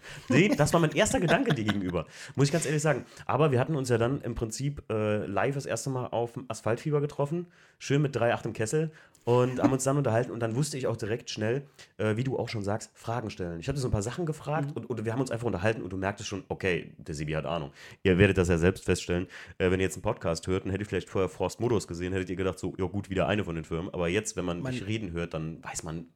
[0.57, 2.07] Das war mein erster Gedanke dir gegenüber.
[2.33, 3.05] Muss ich ganz ehrlich sagen.
[3.27, 6.45] Aber wir hatten uns ja dann im Prinzip äh, live das erste Mal auf dem
[6.47, 7.45] Asphaltfieber getroffen.
[7.77, 8.91] Schön mit 3,8 im Kessel.
[9.25, 10.31] Und haben uns dann unterhalten.
[10.31, 11.63] Und dann wusste ich auch direkt schnell,
[11.97, 13.59] äh, wie du auch schon sagst, Fragen stellen.
[13.59, 15.81] Ich habe so ein paar Sachen gefragt und, und wir haben uns einfach unterhalten.
[15.81, 17.71] Und du merktest schon, okay, der Sibi hat Ahnung.
[18.03, 19.27] Ihr werdet das ja selbst feststellen.
[19.57, 22.13] Äh, wenn ihr jetzt einen Podcast hört, dann hättet ihr vielleicht vorher Frost Modus gesehen,
[22.13, 23.93] hättet ihr gedacht, so, ja gut, wieder eine von den Firmen.
[23.93, 26.07] Aber jetzt, wenn man, Man- mich reden hört, dann weiß man,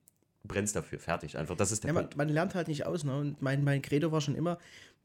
[0.44, 0.98] brennst dafür.
[1.00, 1.38] Fertig.
[1.38, 2.18] Einfach, das ist der Ja, man, Punkt.
[2.18, 3.04] man lernt halt nicht aus.
[3.04, 3.18] Ne?
[3.18, 4.58] Und mein, mein Credo war schon immer,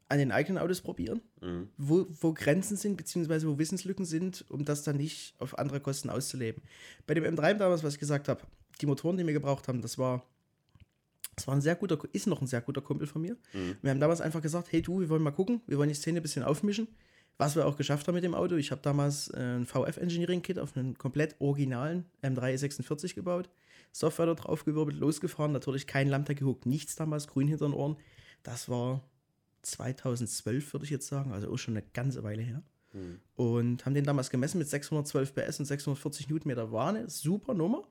[0.09, 1.69] an den eigenen Autos probieren, Mhm.
[1.79, 6.11] wo, wo Grenzen sind, beziehungsweise wo Wissenslücken sind, um das dann nicht auf andere Kosten
[6.11, 6.63] auszuleben.
[7.07, 8.43] Bei dem M3 damals, was ich gesagt habe,
[8.81, 10.25] die Motoren, die wir gebraucht haben, das war,
[11.35, 13.37] das war ein sehr guter, ist noch ein sehr guter Kumpel von mir.
[13.53, 13.77] Mhm.
[13.83, 16.21] Wir haben damals einfach gesagt, hey du, wir wollen mal gucken, wir wollen die Szene
[16.21, 16.89] ein bisschen aufmischen.
[17.39, 18.57] Was wir auch geschafft haben mit dem Auto.
[18.57, 23.49] Ich habe damals äh, ein VF-Engineering-Kit auf einen komplett originalen M3 E46 gebaut.
[23.91, 25.53] Software da drauf gewirbelt, losgefahren.
[25.53, 27.97] Natürlich kein Lambda gehuckt, nichts damals, grün hinter den Ohren.
[28.43, 29.03] Das war
[29.63, 32.63] 2012, würde ich jetzt sagen, also auch schon eine ganze Weile her.
[32.93, 33.21] Mhm.
[33.35, 36.71] Und haben den damals gemessen mit 612 PS und 640 Newtonmeter.
[36.71, 37.83] War eine super Nummer.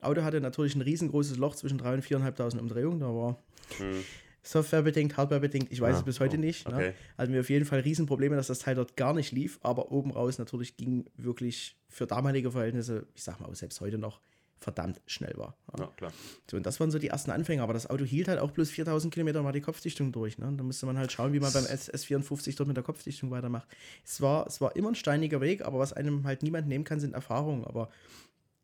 [0.00, 3.00] Auto hatte natürlich ein riesengroßes Loch zwischen 3.000 und 4.500 Umdrehungen.
[3.00, 3.38] Da war
[3.80, 4.04] Mhm.
[4.42, 6.66] softwarebedingt, hardwarebedingt, ich weiß Ja, es bis heute oh, nicht.
[6.68, 6.74] Ne?
[6.74, 6.92] okay.
[7.18, 10.10] Hatten wir auf jeden Fall Riesenprobleme, dass das Teil dort gar nicht lief, aber oben
[10.10, 14.20] raus natürlich ging wirklich für damalige Verhältnisse, ich sag mal, selbst heute noch
[14.60, 15.56] verdammt schnell war.
[15.76, 15.84] Ja.
[15.84, 16.12] Ja, klar.
[16.50, 18.70] So, und das waren so die ersten Anfänge, aber das Auto hielt halt auch bloß
[18.70, 20.36] 4000 Kilometer mal die Kopfdichtung durch.
[20.38, 20.52] Ne?
[20.56, 23.68] Da musste man halt schauen, wie man beim S S54 dort mit der Kopfdichtung weitermacht.
[24.04, 26.98] Es war, es war immer ein steiniger Weg, aber was einem halt niemand nehmen kann,
[26.98, 27.64] sind Erfahrungen.
[27.66, 27.88] Aber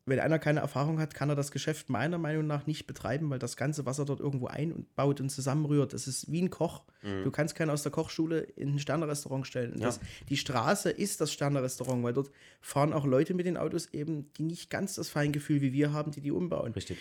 [0.07, 3.39] wenn einer keine Erfahrung hat, kann er das Geschäft meiner Meinung nach nicht betreiben, weil
[3.39, 5.93] das ganze Wasser dort irgendwo einbaut und zusammenrührt.
[5.93, 6.83] Das ist wie ein Koch.
[7.23, 9.73] Du kannst keinen aus der Kochschule in ein Sternerestaurant stellen.
[9.75, 9.79] Mhm.
[9.79, 9.87] Ja.
[9.87, 14.31] Das, die Straße ist das Sternerestaurant, weil dort fahren auch Leute mit den Autos eben,
[14.33, 16.97] die nicht ganz das Feingefühl wie wir haben, die die umbauen Richtig.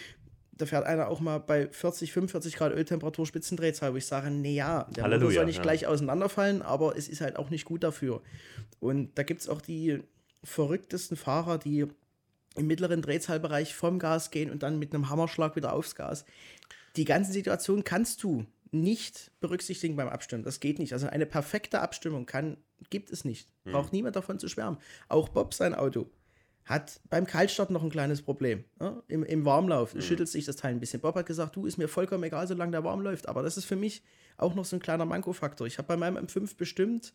[0.52, 4.54] da fährt einer auch mal bei 40, 45 Grad Öltemperatur Spitzendrehzahl, wo ich sage, nee,
[4.54, 5.62] ja, der Motor Halleluja, soll nicht ja.
[5.62, 8.22] gleich auseinanderfallen, aber es ist halt auch nicht gut dafür.
[8.80, 10.00] Und da gibt es auch die
[10.42, 11.86] verrücktesten Fahrer, die
[12.54, 16.24] im mittleren Drehzahlbereich vom Gas gehen und dann mit einem Hammerschlag wieder aufs Gas.
[16.96, 20.42] Die ganze Situation kannst du nicht berücksichtigen beim Abstimmen.
[20.42, 20.92] Das geht nicht.
[20.92, 22.56] Also eine perfekte Abstimmung kann,
[22.90, 23.48] gibt es nicht.
[23.64, 24.78] Braucht niemand davon zu schwärmen.
[25.08, 26.10] Auch Bob sein Auto
[26.64, 28.64] hat beim Kaltstart noch ein kleines Problem.
[28.80, 29.02] Ja?
[29.06, 30.00] Im, Im Warmlauf mhm.
[30.00, 31.00] schüttelt sich das Teil ein bisschen.
[31.00, 33.28] Bob hat gesagt, du, ist mir vollkommen egal, solange der warm läuft.
[33.28, 34.02] Aber das ist für mich
[34.36, 35.66] auch noch so ein kleiner Manko-Faktor.
[35.66, 37.14] Ich habe bei meinem M5 bestimmt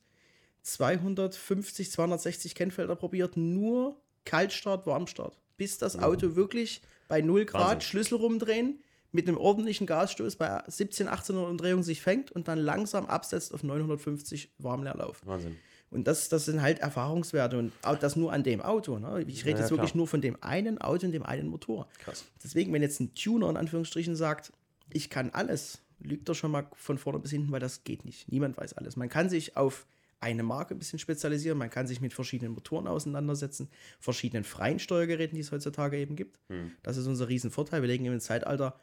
[0.61, 3.99] 250, 260 Kennfelder probiert, nur
[4.29, 5.35] Kaltstart, Warmstart.
[5.57, 7.81] Bis das Auto wirklich bei 0 Grad Wahnsinn.
[7.81, 8.79] Schlüssel rumdrehen,
[9.11, 13.63] mit einem ordentlichen Gasstoß bei 17, 1800 Umdrehungen sich fängt und dann langsam absetzt auf
[13.63, 15.21] 950 Warmleerlauf.
[15.25, 15.57] Wahnsinn.
[15.89, 18.99] Und das, das sind halt Erfahrungswerte und auch das nur an dem Auto.
[18.99, 19.25] Ne?
[19.27, 21.87] Ich rede ja, jetzt wirklich nur von dem einen Auto und dem einen Motor.
[21.97, 22.25] Krass.
[22.43, 24.53] Deswegen, wenn jetzt ein Tuner in Anführungsstrichen sagt,
[24.91, 28.31] ich kann alles, lügt er schon mal von vorne bis hinten, weil das geht nicht.
[28.31, 28.95] Niemand weiß alles.
[28.95, 29.87] Man kann sich auf
[30.19, 35.35] eine Marke ein bisschen spezialisieren, man kann sich mit verschiedenen Motoren auseinandersetzen, verschiedenen freien Steuergeräten,
[35.35, 36.39] die es heutzutage eben gibt.
[36.49, 36.71] Hm.
[36.83, 37.81] Das ist unser Riesenvorteil.
[37.81, 38.79] Wir legen im Zeitalter,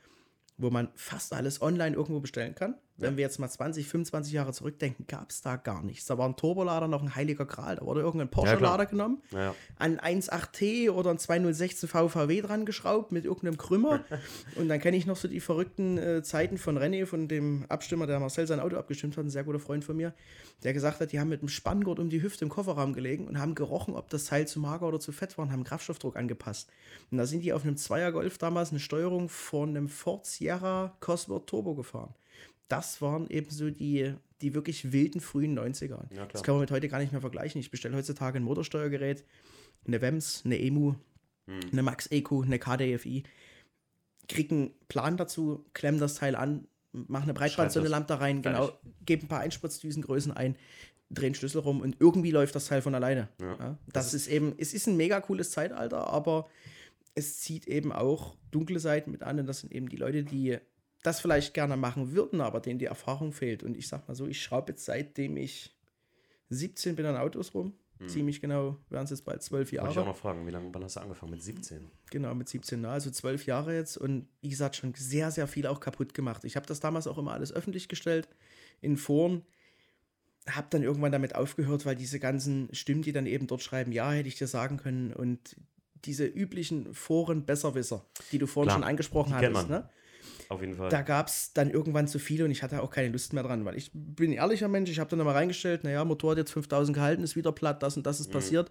[0.56, 2.76] wo man fast alles online irgendwo bestellen kann.
[2.98, 6.06] Wenn wir jetzt mal 20, 25 Jahre zurückdenken, gab es da gar nichts.
[6.06, 7.76] Da war ein Turbolader noch ein heiliger Gral.
[7.76, 9.54] Da wurde irgendein Porsche-Lader ja, genommen, ja.
[9.78, 14.04] an 1.8T oder ein 2016 VVW dran geschraubt mit irgendeinem Krümmer.
[14.56, 18.06] und dann kenne ich noch so die verrückten äh, Zeiten von René, von dem Abstimmer,
[18.06, 20.14] der Marcel sein Auto abgestimmt hat, ein sehr guter Freund von mir,
[20.62, 23.38] der gesagt hat, die haben mit einem Spanngurt um die Hüfte im Kofferraum gelegen und
[23.38, 26.70] haben gerochen, ob das Teil zu mager oder zu fett war und haben Kraftstoffdruck angepasst.
[27.10, 31.46] Und da sind die auf einem Zweier-Golf damals eine Steuerung von einem Ford Sierra Cosworth
[31.46, 32.14] Turbo gefahren
[32.68, 36.14] das waren eben so die, die wirklich wilden frühen 90er.
[36.14, 37.60] Ja, das kann man mit heute gar nicht mehr vergleichen.
[37.60, 39.24] Ich bestelle heutzutage ein Motorsteuergerät,
[39.86, 40.94] eine WEMS, eine EMU,
[41.46, 41.60] hm.
[41.72, 43.22] eine Max Eco, eine KDFI,
[44.28, 48.72] kriege einen Plan dazu, klemm das Teil an, mache eine Breitbandsonnelampe da rein, genau,
[49.04, 50.56] gebe ein paar Einspritzdüsengrößen ein,
[51.10, 53.28] drehe einen Schlüssel rum und irgendwie läuft das Teil von alleine.
[53.40, 53.56] Ja.
[53.58, 56.48] Ja, das, das ist eben, es ist ein mega cooles Zeitalter, aber
[57.14, 60.58] es zieht eben auch dunkle Seiten mit an und das sind eben die Leute, die
[61.06, 63.62] das vielleicht gerne machen würden, aber denen die Erfahrung fehlt.
[63.62, 65.76] Und ich sag mal so, ich schraube jetzt seitdem ich
[66.50, 67.74] 17 bin an Autos rum.
[67.98, 68.08] Hm.
[68.08, 69.86] Ziemlich genau, wären es jetzt bald zwölf Jahre.
[69.86, 71.32] Wollte ich auch noch fragen, wie lange, wann hast du angefangen?
[71.32, 71.86] Mit 17?
[72.10, 73.96] Genau, mit 17, also zwölf Jahre jetzt.
[73.96, 76.44] Und wie gesagt, schon sehr, sehr viel auch kaputt gemacht.
[76.44, 78.28] Ich habe das damals auch immer alles öffentlich gestellt
[78.82, 79.42] in Foren.
[80.48, 84.12] Habe dann irgendwann damit aufgehört, weil diese ganzen Stimmen, die dann eben dort schreiben, ja,
[84.12, 85.12] hätte ich dir sagen können.
[85.12, 85.56] Und
[86.04, 89.88] diese üblichen Foren-Besserwisser, die du vorhin Klar, schon angesprochen hattest, ne?
[90.48, 90.88] Auf jeden Fall.
[90.88, 93.64] Da gab es dann irgendwann zu viele und ich hatte auch keine Lust mehr dran,
[93.64, 96.52] weil ich bin ein ehrlicher Mensch, ich habe dann mal reingestellt, naja, Motor hat jetzt
[96.52, 98.32] 5000 gehalten, ist wieder platt, das und das ist mhm.
[98.32, 98.70] passiert.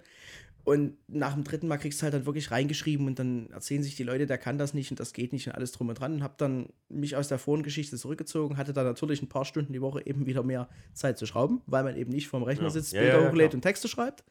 [0.66, 3.96] Und nach dem dritten Mal kriegst du halt dann wirklich reingeschrieben und dann erzählen sich
[3.96, 6.14] die Leute, der kann das nicht und das geht nicht und alles drum und dran.
[6.14, 9.82] Und habe dann mich aus der Forengeschichte zurückgezogen, hatte dann natürlich ein paar Stunden die
[9.82, 12.70] Woche eben wieder mehr Zeit zu schrauben, weil man eben nicht vorm Rechner ja.
[12.72, 14.24] sitzt, ja, Bilder ja, hochlädt und Texte schreibt.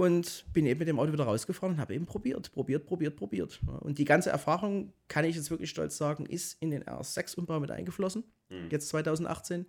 [0.00, 3.60] Und bin eben mit dem Auto wieder rausgefahren und habe eben probiert, probiert, probiert, probiert.
[3.80, 7.70] Und die ganze Erfahrung, kann ich jetzt wirklich stolz sagen, ist in den RS6-Umbau mit
[7.70, 8.68] eingeflossen, mhm.
[8.70, 9.66] jetzt 2018.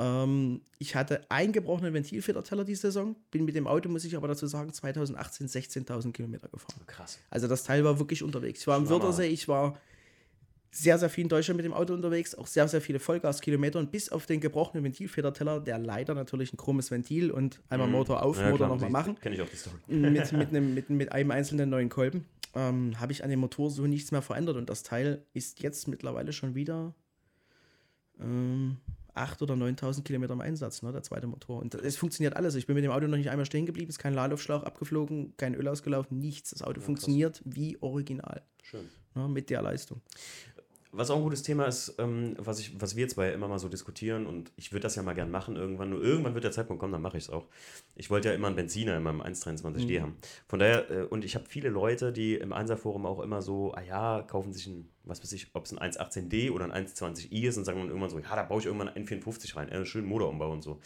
[0.00, 4.48] Ähm, ich hatte eingebrochenen Ventilfederteller die Saison, bin mit dem Auto, muss ich aber dazu
[4.48, 6.80] sagen, 2018 16.000 Kilometer gefahren.
[6.88, 7.20] Krass.
[7.30, 8.62] Also das Teil war wirklich unterwegs.
[8.62, 9.78] Ich war am Wörthersee, ich war
[10.74, 13.92] sehr, sehr viel in Deutschland mit dem Auto unterwegs, auch sehr, sehr viele Vollgaskilometer und
[13.92, 17.92] bis auf den gebrochenen Ventilfederteller, der leider natürlich ein chromes Ventil und einmal mhm.
[17.92, 19.20] Motor auf, ja, Motor nochmal machen.
[19.20, 19.76] Kenne ich auch die Story.
[19.86, 23.70] Mit, mit, einem, mit, mit einem einzelnen neuen Kolben ähm, habe ich an dem Motor
[23.70, 26.94] so nichts mehr verändert und das Teil ist jetzt mittlerweile schon wieder
[28.18, 28.78] ähm,
[29.14, 31.60] 8.000 oder 9.000 Kilometer im Einsatz, ne, der zweite Motor.
[31.60, 32.54] Und es funktioniert alles.
[32.54, 35.54] Ich bin mit dem Auto noch nicht einmal stehen geblieben, ist kein Ladeaufschlauch abgeflogen, kein
[35.54, 36.50] Öl ausgelaufen, nichts.
[36.50, 38.42] Das Auto ja, funktioniert wie original.
[38.62, 38.88] Schön.
[39.14, 40.00] Ne, mit der Leistung.
[40.94, 43.70] Was auch ein gutes Thema ist, ähm, was, ich, was wir zwei immer mal so
[43.70, 46.80] diskutieren und ich würde das ja mal gern machen irgendwann, nur irgendwann wird der Zeitpunkt
[46.80, 47.46] kommen, dann mache ich es auch.
[47.96, 50.02] Ich wollte ja immer einen Benziner in meinem 123D mhm.
[50.02, 50.16] haben.
[50.48, 53.80] Von daher, äh, und ich habe viele Leute, die im Einserforum auch immer so, ah
[53.80, 57.56] ja, kaufen sich ein, was weiß ich, ob es ein 118D oder ein 120i ist
[57.56, 60.06] und sagen dann irgendwann so, ja, da baue ich irgendwann einen N54 rein, einen schönen
[60.06, 60.78] Motorumbau und so.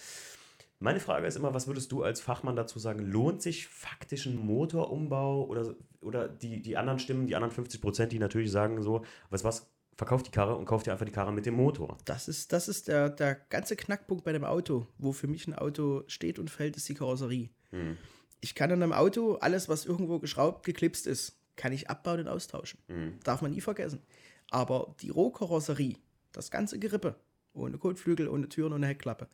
[0.79, 3.01] Meine Frage ist immer, was würdest du als Fachmann dazu sagen?
[3.01, 8.13] Lohnt sich faktisch ein Motorumbau oder, oder die, die anderen Stimmen, die anderen 50 Prozent,
[8.13, 11.33] die natürlich sagen so, was, was verkauf die Karre und kauf dir einfach die Karre
[11.33, 11.97] mit dem Motor.
[12.05, 14.87] Das ist, das ist der, der ganze Knackpunkt bei dem Auto.
[14.99, 17.49] Wo für mich ein Auto steht und fällt, ist die Karosserie.
[17.71, 17.97] Hm.
[18.41, 22.29] Ich kann an einem Auto alles, was irgendwo geschraubt, geklipst ist, kann ich abbauen und
[22.29, 22.79] austauschen.
[22.89, 23.19] Hm.
[23.25, 24.03] Darf man nie vergessen.
[24.51, 25.97] Aber die Rohkarosserie,
[26.33, 27.17] das ganze Gerippe,
[27.55, 29.29] ohne Kotflügel, ohne Türen, ohne Heckklappe,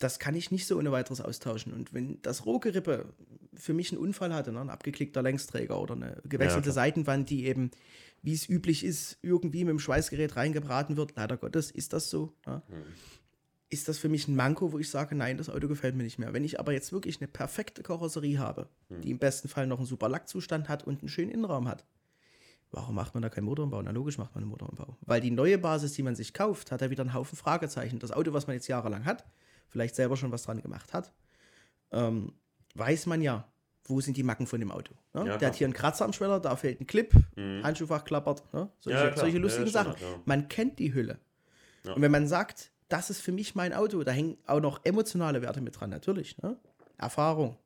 [0.00, 1.72] das kann ich nicht so ohne weiteres austauschen.
[1.72, 3.14] Und wenn das Rohgerippe
[3.54, 7.46] für mich einen Unfall hatte, ne, ein abgeklickter Längsträger oder eine gewechselte ja, Seitenwand, die
[7.46, 7.70] eben
[8.24, 11.14] wie es üblich ist, irgendwie mit dem Schweißgerät reingebraten wird.
[11.14, 12.32] Leider Gottes ist das so.
[12.46, 12.62] Ja.
[12.68, 12.82] Hm.
[13.68, 16.18] Ist das für mich ein Manko, wo ich sage, nein, das Auto gefällt mir nicht
[16.18, 16.32] mehr.
[16.32, 19.02] Wenn ich aber jetzt wirklich eine perfekte Karosserie habe, hm.
[19.02, 21.84] die im besten Fall noch einen super Lackzustand hat und einen schönen Innenraum hat,
[22.70, 23.82] warum macht man da keinen Motorumbau?
[23.82, 24.96] Na logisch macht man einen Motorumbau.
[25.02, 27.98] Weil die neue Basis, die man sich kauft, hat ja wieder einen Haufen Fragezeichen.
[27.98, 29.26] Das Auto, was man jetzt jahrelang hat,
[29.68, 31.12] vielleicht selber schon was dran gemacht hat,
[31.92, 32.32] ähm,
[32.74, 33.46] weiß man ja,
[33.86, 34.94] wo sind die Macken von dem Auto.
[35.12, 35.26] Ne?
[35.26, 38.42] Ja, der hat hier einen Kratzer am Schweller, da fehlt ein Clip, Handschuhfach klappert.
[38.54, 38.68] Ne?
[38.80, 40.12] Solche, Ja, solche Ja, lustigen Standard, Sachen.
[40.14, 40.20] ja.
[40.24, 41.18] Man kennt die Hülle.
[41.84, 41.92] Ja.
[41.92, 45.42] Und wenn man sagt, das ist für mich mein Auto, da hängen auch noch emotionale
[45.42, 46.38] Werte mit dran, natürlich.
[46.42, 46.56] Ne?
[46.96, 47.56] Erfahrung,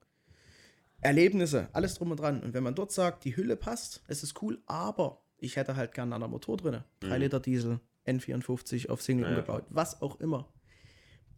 [1.00, 2.42] Erlebnisse, alles drum und dran.
[2.42, 5.92] Und wenn man dort sagt, die Hülle passt, es ist cool, aber ich hätte halt
[5.92, 6.82] gerne einen anderen Motor drin.
[7.00, 9.30] 3 Liter Diesel, N54 auf Single Mhm.
[9.30, 10.48] Ja, ja, umgebaut, was auch immer.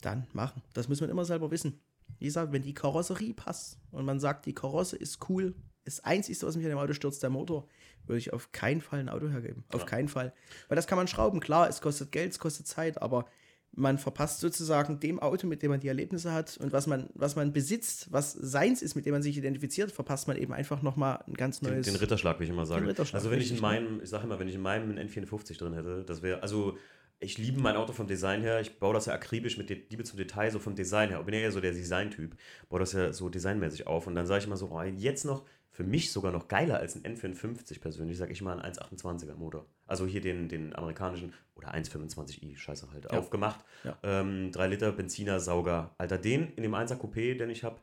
[0.00, 0.62] Dann machen.
[0.72, 1.78] Das muss man immer selber wissen.
[2.18, 6.46] Wie gesagt, wenn die Karosserie passt und man sagt, die Karosse ist cool, das Einzige,
[6.46, 7.66] was mich an dem Auto stürzt, der Motor,
[8.06, 9.64] würde ich auf keinen Fall ein Auto hergeben.
[9.72, 10.32] Auf keinen Fall.
[10.68, 11.40] Weil das kann man schrauben.
[11.40, 13.26] Klar, es kostet Geld, es kostet Zeit, aber
[13.72, 17.36] man verpasst sozusagen dem Auto, mit dem man die Erlebnisse hat und was man, was
[17.36, 21.22] man besitzt, was seins ist, mit dem man sich identifiziert, verpasst man eben einfach nochmal
[21.26, 21.86] ein ganz Den, neues.
[21.86, 22.92] den Ritterschlag, wie ich immer sage.
[23.12, 23.62] Also wenn ich in ne?
[23.62, 26.76] meinem, ich sage immer, wenn ich in meinem einen N54 drin hätte, das wäre, also
[27.20, 30.16] ich liebe mein Auto vom Design her, ich baue das ja akribisch mit Liebe zum
[30.16, 31.20] Detail, so vom Design her.
[31.20, 32.34] Ich bin ja eher so der Designtyp,
[32.68, 35.44] baue das ja so designmäßig auf und dann sage ich immer so, oh, jetzt noch,
[35.70, 39.66] für mich sogar noch geiler als ein N54 persönlich, sage ich mal ein 1,28er Motor.
[39.86, 43.64] Also hier den, den amerikanischen oder 1,25i, scheiße halt, aufgemacht.
[43.84, 43.96] Ja.
[44.02, 45.94] Ähm, 3 Liter Benziner, Sauger.
[45.96, 47.76] Alter, den in dem 1er Coupé, den ich habe,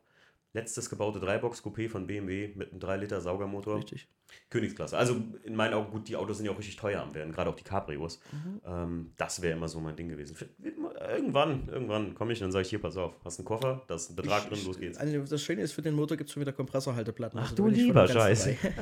[0.58, 3.78] letztes gebaute Dreibox-Coupé von BMW mit einem 3 Liter Saugermotor.
[3.78, 4.08] Richtig.
[4.50, 4.98] Königsklasse.
[4.98, 7.50] Also in meinen Augen, gut, die Autos sind ja auch richtig teuer am werden, gerade
[7.50, 8.20] auch die Cabrios.
[8.32, 8.62] Mhm.
[8.66, 10.36] Ähm, das wäre immer so mein Ding gewesen.
[11.10, 13.96] Irgendwann, irgendwann komme ich und dann sage ich, hier, pass auf, hast einen Koffer, da
[13.96, 14.98] ist ein Betrag drin, los geht's.
[14.98, 17.40] Also das Schöne ist, für den Motor gibt es schon wieder Kompressorhalteplatten.
[17.40, 18.44] Ach, Also du ich lieber und ganz Scheiß.
[18.62, 18.74] dabei.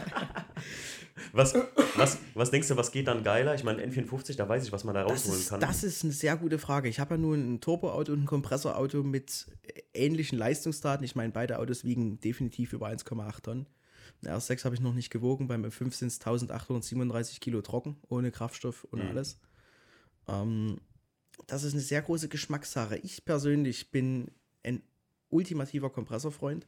[1.31, 1.53] Was,
[1.95, 3.55] was, was denkst du, was geht dann geiler?
[3.55, 5.59] Ich meine, N54, da weiß ich, was man da Das rausholen ist, kann.
[5.61, 6.89] das ist eine sehr gute Frage.
[6.89, 9.47] Ich habe ja nun ein Turboauto und ein Kompressorauto mit
[9.93, 11.05] ähnlichen Leistungsdaten.
[11.05, 13.65] Ich meine, beide Autos wiegen definitiv über 1,8 Tonnen.
[14.23, 15.47] Ein R6 habe ich noch nicht gewogen.
[15.47, 19.09] Beim M5 sind es 1837 Kilo trocken, ohne Kraftstoff, ohne Mhm.
[19.09, 19.39] alles.
[20.27, 20.77] Ähm,
[21.47, 22.97] das ist eine sehr große Geschmackssache.
[22.97, 24.31] Ich persönlich bin
[24.63, 24.81] ein
[25.29, 26.67] ultimativer Kompressorfreund,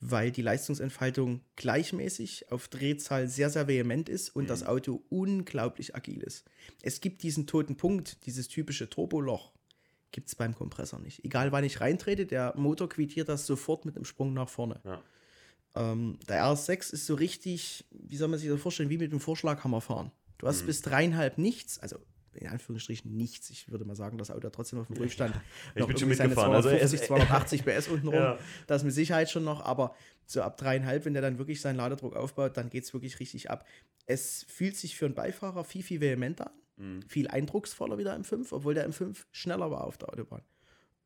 [0.00, 6.22] weil die Leistungsentfaltung gleichmäßig auf Drehzahl sehr, sehr vehement ist und das Auto unglaublich agil
[6.22, 6.44] ist.
[6.82, 9.52] Es gibt diesen toten Punkt, dieses typische Turboloch,
[10.10, 11.24] gibt es beim Kompressor nicht.
[11.24, 14.80] Egal wann ich reintrete, der Motor quittiert das sofort mit einem Sprung nach vorne.
[14.84, 15.02] Ja.
[15.76, 19.20] Ähm, der R6 ist so richtig, wie soll man sich das vorstellen, wie mit dem
[19.20, 20.10] Vorschlaghammer fahren.
[20.38, 21.98] Du hast bis dreieinhalb nichts, also
[22.34, 23.50] in Anführungsstrichen nichts.
[23.50, 25.34] Ich würde mal sagen, das Auto hat trotzdem auf dem Prüfstand.
[25.74, 28.14] Ich noch bin schon mitgefahren, also es- 250, 280 PS unten rum.
[28.14, 28.38] Ja.
[28.66, 29.94] Das ist mit Sicherheit schon noch, aber
[30.26, 33.50] so ab dreieinhalb, wenn der dann wirklich seinen Ladedruck aufbaut, dann geht es wirklich richtig
[33.50, 33.66] ab.
[34.06, 36.52] Es fühlt sich für einen Beifahrer viel, viel vehementer an.
[36.76, 37.02] Mhm.
[37.02, 40.42] Viel eindrucksvoller wieder im 5, obwohl der M5 schneller war auf der Autobahn.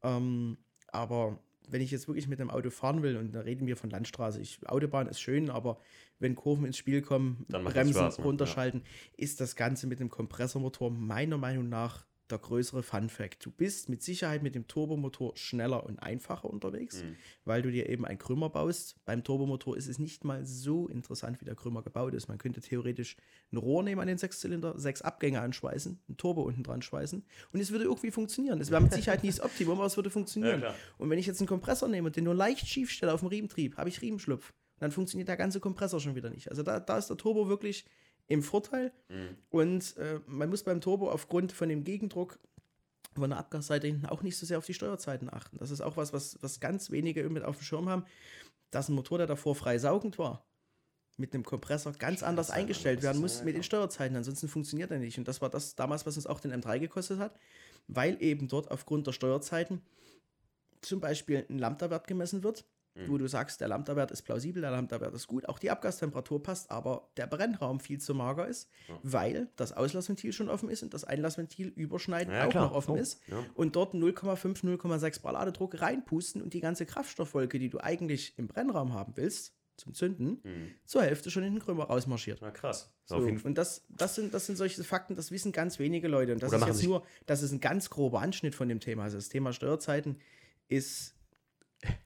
[0.02, 0.58] Ähm,
[0.92, 3.90] aber wenn ich jetzt wirklich mit dem Auto fahren will, und da reden wir von
[3.90, 5.78] Landstraße, ich, Autobahn ist schön, aber
[6.18, 8.24] wenn Kurven ins Spiel kommen, Bremsen, Spaß, ne?
[8.24, 8.82] runterschalten,
[9.16, 13.44] ist das Ganze mit dem Kompressormotor meiner Meinung nach der größere Fun Fact.
[13.44, 17.16] Du bist mit Sicherheit mit dem Turbomotor schneller und einfacher unterwegs, Mhm.
[17.44, 18.96] weil du dir eben einen Krümmer baust.
[19.04, 22.28] Beim Turbomotor ist es nicht mal so interessant, wie der Krümmer gebaut ist.
[22.28, 23.16] Man könnte theoretisch
[23.52, 27.60] ein Rohr nehmen an den Sechszylinder, sechs Abgänge anschweißen, ein Turbo unten dran schweißen und
[27.60, 28.60] es würde irgendwie funktionieren.
[28.60, 30.62] Es wäre mit Sicherheit nicht das Optimum, aber es würde funktionieren.
[30.62, 33.20] Ja, und wenn ich jetzt einen Kompressor nehme und den nur leicht schief stelle auf
[33.20, 34.48] dem Riementrieb, habe ich Riemenschlupf.
[34.76, 36.48] Und dann funktioniert der ganze Kompressor schon wieder nicht.
[36.50, 37.84] Also da, da ist der Turbo wirklich
[38.28, 38.92] im Vorteil.
[39.08, 39.36] Mhm.
[39.50, 42.38] Und äh, man muss beim Turbo aufgrund von dem Gegendruck
[43.14, 45.58] von der Abgasseite hinten auch nicht so sehr auf die Steuerzeiten achten.
[45.58, 48.04] Das ist auch was, was, was ganz wenige mit auf dem Schirm haben,
[48.70, 50.44] dass ein Motor, der davor frei saugend war,
[51.16, 53.62] mit einem Kompressor ganz anders Steuerzeiten eingestellt anders, werden muss ja, mit den.
[53.62, 54.16] Steuerzeiten.
[54.16, 55.16] Ansonsten funktioniert er nicht.
[55.16, 57.38] Und das war das damals, was uns auch den M3 gekostet hat,
[57.86, 59.80] weil eben dort aufgrund der Steuerzeiten
[60.80, 62.64] zum Beispiel ein Lambda-Wert gemessen wird,
[62.96, 63.08] Mhm.
[63.08, 66.70] wo du sagst, der Lambda-Wert ist plausibel, der Lambda-Wert ist gut, auch die Abgastemperatur passt,
[66.70, 68.98] aber der Brennraum viel zu mager ist, Ja.
[69.02, 72.66] weil das Auslassventil schon offen ist und das Einlassventil überschneiden Ja, auch klar.
[72.66, 73.44] noch offen Oh, ist ja.
[73.54, 78.46] und dort 0,5, 0,6 Bar Ladedruck reinpusten und die ganze Kraftstoffwolke, die du eigentlich im
[78.46, 80.70] Brennraum haben willst, zum Zünden, Mhm.
[80.84, 82.38] zur Hälfte schon in den Krümmer rausmarschiert.
[82.42, 82.92] Na krass.
[83.06, 86.32] So, und das, das, sind, das sind solche Fakten, das wissen ganz wenige Leute.
[86.32, 89.02] Und das Oder ist jetzt nur, das ist ein ganz grober Anschnitt von dem Thema.
[89.02, 90.20] Also das Thema Steuerzeiten
[90.68, 91.14] ist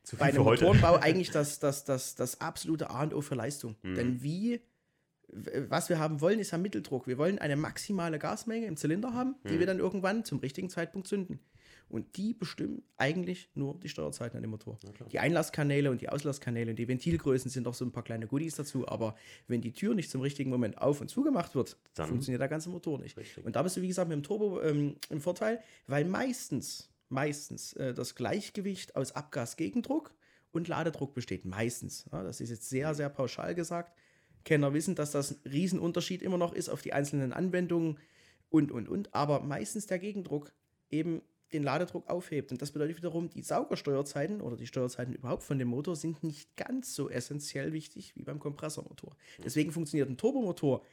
[0.03, 0.43] Zu bei einem.
[0.43, 3.77] Motorenbau eigentlich das, das, das, das absolute A und O für Leistung.
[3.83, 3.95] Mhm.
[3.95, 4.61] Denn wie,
[5.69, 7.07] was wir haben wollen, ist ja Mitteldruck.
[7.07, 9.59] Wir wollen eine maximale Gasmenge im Zylinder haben, die Mhm.
[9.61, 11.41] wir dann irgendwann zum richtigen Zeitpunkt zünden.
[11.91, 14.79] Und die bestimmen eigentlich nur die Steuerzeiten an dem Motor.
[15.11, 18.57] Die Einlasskanäle und die Auslasskanäle und die Ventilgrößen sind noch so ein paar kleine Goodies
[18.57, 19.15] dazu, aber
[19.47, 22.69] wenn die Tür nicht zum richtigen Moment auf und zugemacht wird, Dann- funktioniert der ganze
[22.69, 23.17] Motor nicht.
[23.17, 23.43] Richtig.
[23.43, 27.73] Und da bist du, wie gesagt, mit dem Turbo ähm, im Vorteil, weil meistens, meistens
[27.75, 30.15] äh, das Gleichgewicht aus Abgasgegendruck
[30.51, 31.45] und Ladedruck besteht.
[31.45, 32.07] Meistens.
[32.13, 33.97] Ja, das ist jetzt sehr, sehr pauschal gesagt.
[34.45, 37.99] Kenner wissen, dass das ein Riesenunterschied immer noch ist auf die einzelnen Anwendungen
[38.51, 39.15] und, und, und.
[39.15, 40.53] Aber meistens der Gegendruck
[40.91, 42.53] eben den Ladedruck aufhebt.
[42.53, 46.57] Und das bedeutet wiederum, die Saugersteuerzeiten oder die Steuerzeiten überhaupt von dem Motor sind nicht
[46.57, 49.17] ganz so essentiell wichtig wie beim Kompressormotor.
[49.43, 50.85] Deswegen funktioniert ein Turbomotor,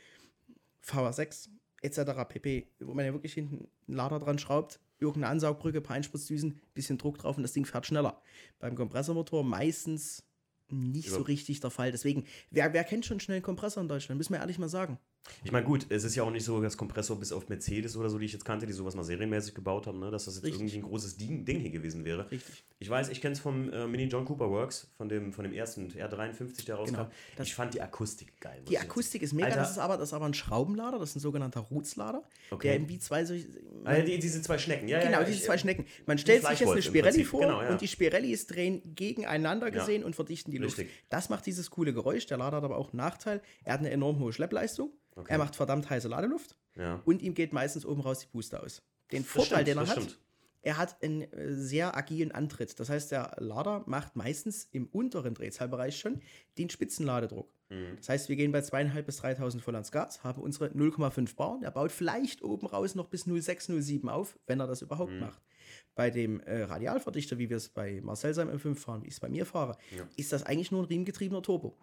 [0.84, 1.49] VR6
[1.82, 1.99] etc.
[2.28, 6.97] pp., wo man ja wirklich hinten einen Lader dran schraubt, irgendeine Ansaugbrücke, paar Einspritzdüsen, bisschen
[6.97, 8.21] Druck drauf und das Ding fährt schneller.
[8.60, 10.23] Beim Kompressormotor meistens
[10.69, 11.91] nicht so richtig der Fall.
[11.91, 14.17] Deswegen, wer, wer kennt schon schnell einen Kompressor in Deutschland?
[14.17, 14.99] Müssen wir ehrlich mal sagen.
[15.43, 18.09] Ich meine, gut, es ist ja auch nicht so, dass Kompressor bis auf Mercedes oder
[18.09, 20.43] so, die ich jetzt kannte, die sowas mal serienmäßig gebaut haben, ne, dass das jetzt
[20.45, 20.61] Richtig.
[20.61, 22.29] irgendwie ein großes Ding, Ding hier gewesen wäre.
[22.31, 22.63] Richtig.
[22.79, 25.53] Ich weiß, ich kenne es vom äh, Mini John Cooper Works, von dem, von dem
[25.53, 26.95] ersten R53, der rauskam.
[26.95, 27.09] Genau.
[27.38, 28.61] Das- ich fand die Akustik geil.
[28.67, 31.15] Die Akustik ist mega, Alter, das ist, aber, das ist aber ein Schraubenlader, das ist
[31.17, 32.67] ein sogenannter Roots-Lader, Okay.
[32.67, 33.47] der eben wie zwei solche.
[33.83, 35.85] Ah, die, diese zwei Schnecken, ja, Genau, ja, diese ich, zwei Schnecken.
[36.05, 37.69] Man stellt sich jetzt eine Spirelli vor genau, ja.
[37.69, 39.79] und die Spirellis drehen gegeneinander Ja.
[39.79, 40.77] gesehen und verdichten die Luft.
[40.77, 40.93] Richtig.
[41.09, 42.25] Das macht dieses coole Geräusch.
[42.27, 43.41] Der Lader hat aber auch einen Nachteil.
[43.63, 44.91] Er hat eine enorm hohe Schleppleistung.
[45.15, 45.32] Okay.
[45.32, 47.01] Er macht verdammt heiße Ladeluft Ja.
[47.06, 48.82] und ihm geht meistens oben raus die Puste aus.
[49.12, 50.19] Den Vorteil, stimmt, den er das hat, stimmt.
[50.62, 52.80] er hat einen äh, sehr agilen Antritt.
[52.80, 56.21] Das heißt, der Lader macht meistens im unteren Drehzahlbereich schon
[56.58, 57.49] den Spitzenladedruck.
[57.69, 57.95] Mhm.
[57.97, 61.60] Das heißt, wir gehen bei 2.500 bis 3.000 voll ans Gas, haben unsere 0,5 Bar.
[61.63, 65.19] Er baut vielleicht oben raus noch bis 0,6, 0,7 auf, wenn er das überhaupt Mhm.
[65.19, 65.41] macht.
[65.95, 69.19] Bei dem äh, Radialverdichter, wie wir es bei Marcel seinem M5 fahren, wie ich es
[69.21, 70.04] bei mir fahre, Ja.
[70.17, 71.78] ist das eigentlich nur ein riemengetriebener Turbo.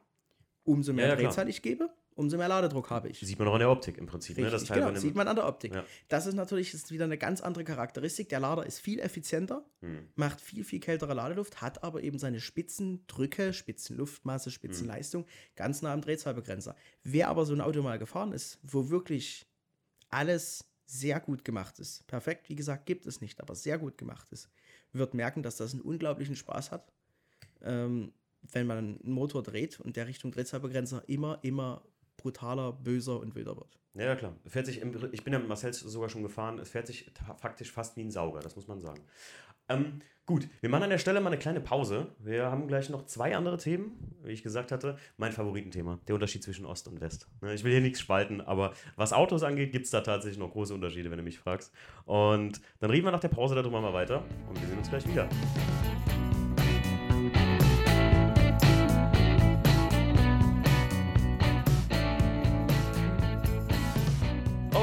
[0.65, 1.31] Umso mehr Ja, ja, klar.
[1.31, 3.21] Drehzahl ich gebe, umso mehr Ladedruck habe ich.
[3.21, 4.51] Sieht man auch an der Optik im Prinzip, ne?
[4.51, 5.75] Das Richtig, genau, sieht man an der Optik.
[5.75, 5.85] Ja.
[6.09, 8.29] Das ist natürlich ist wieder eine ganz andere Charakteristik.
[8.29, 10.09] Der Lader ist viel effizienter, Hm.
[10.15, 14.53] macht viel, viel kältere Ladeluft, hat aber eben seine Spitzendrücke, Spitzenluftmasse, Hm.
[14.53, 16.77] Spitzenleistung ganz nah am Drehzahlbegrenzer.
[17.03, 19.47] Wer aber so ein Auto mal gefahren ist, wo wirklich
[20.09, 24.29] alles sehr gut gemacht ist, perfekt, wie gesagt, gibt es nicht, aber sehr gut gemacht
[24.31, 24.51] ist,
[24.93, 26.93] wird merken, dass das einen unglaublichen Spaß hat,
[27.63, 28.13] ähm,
[28.51, 31.83] wenn man einen Motor dreht und der Richtung Drehzahlbegrenzer immer, immer
[32.23, 33.79] brutaler, böser und wilder wird.
[33.95, 34.35] Ja, klar.
[34.47, 36.59] Fährt sich im, ich bin ja mit Marcel sogar schon gefahren.
[36.59, 39.03] Es fährt sich faktisch fast wie ein Sauger, das muss man sagen.
[39.69, 42.09] Ähm, gut, wir machen an der Stelle mal eine kleine Pause.
[42.19, 44.97] Wir haben gleich noch zwei andere Themen, wie ich gesagt hatte.
[45.19, 47.29] Mein Favoritenthema, der Unterschied zwischen Ost und West.
[47.43, 50.53] Ne, Ich will hier nichts spalten, aber was Autos angeht, gibt es da tatsächlich noch
[50.53, 51.73] große Unterschiede, wenn du mich fragst.
[52.07, 55.07] Und dann reden wir nach der Pause darüber mal weiter und wir sehen uns gleich
[55.07, 55.29] wieder.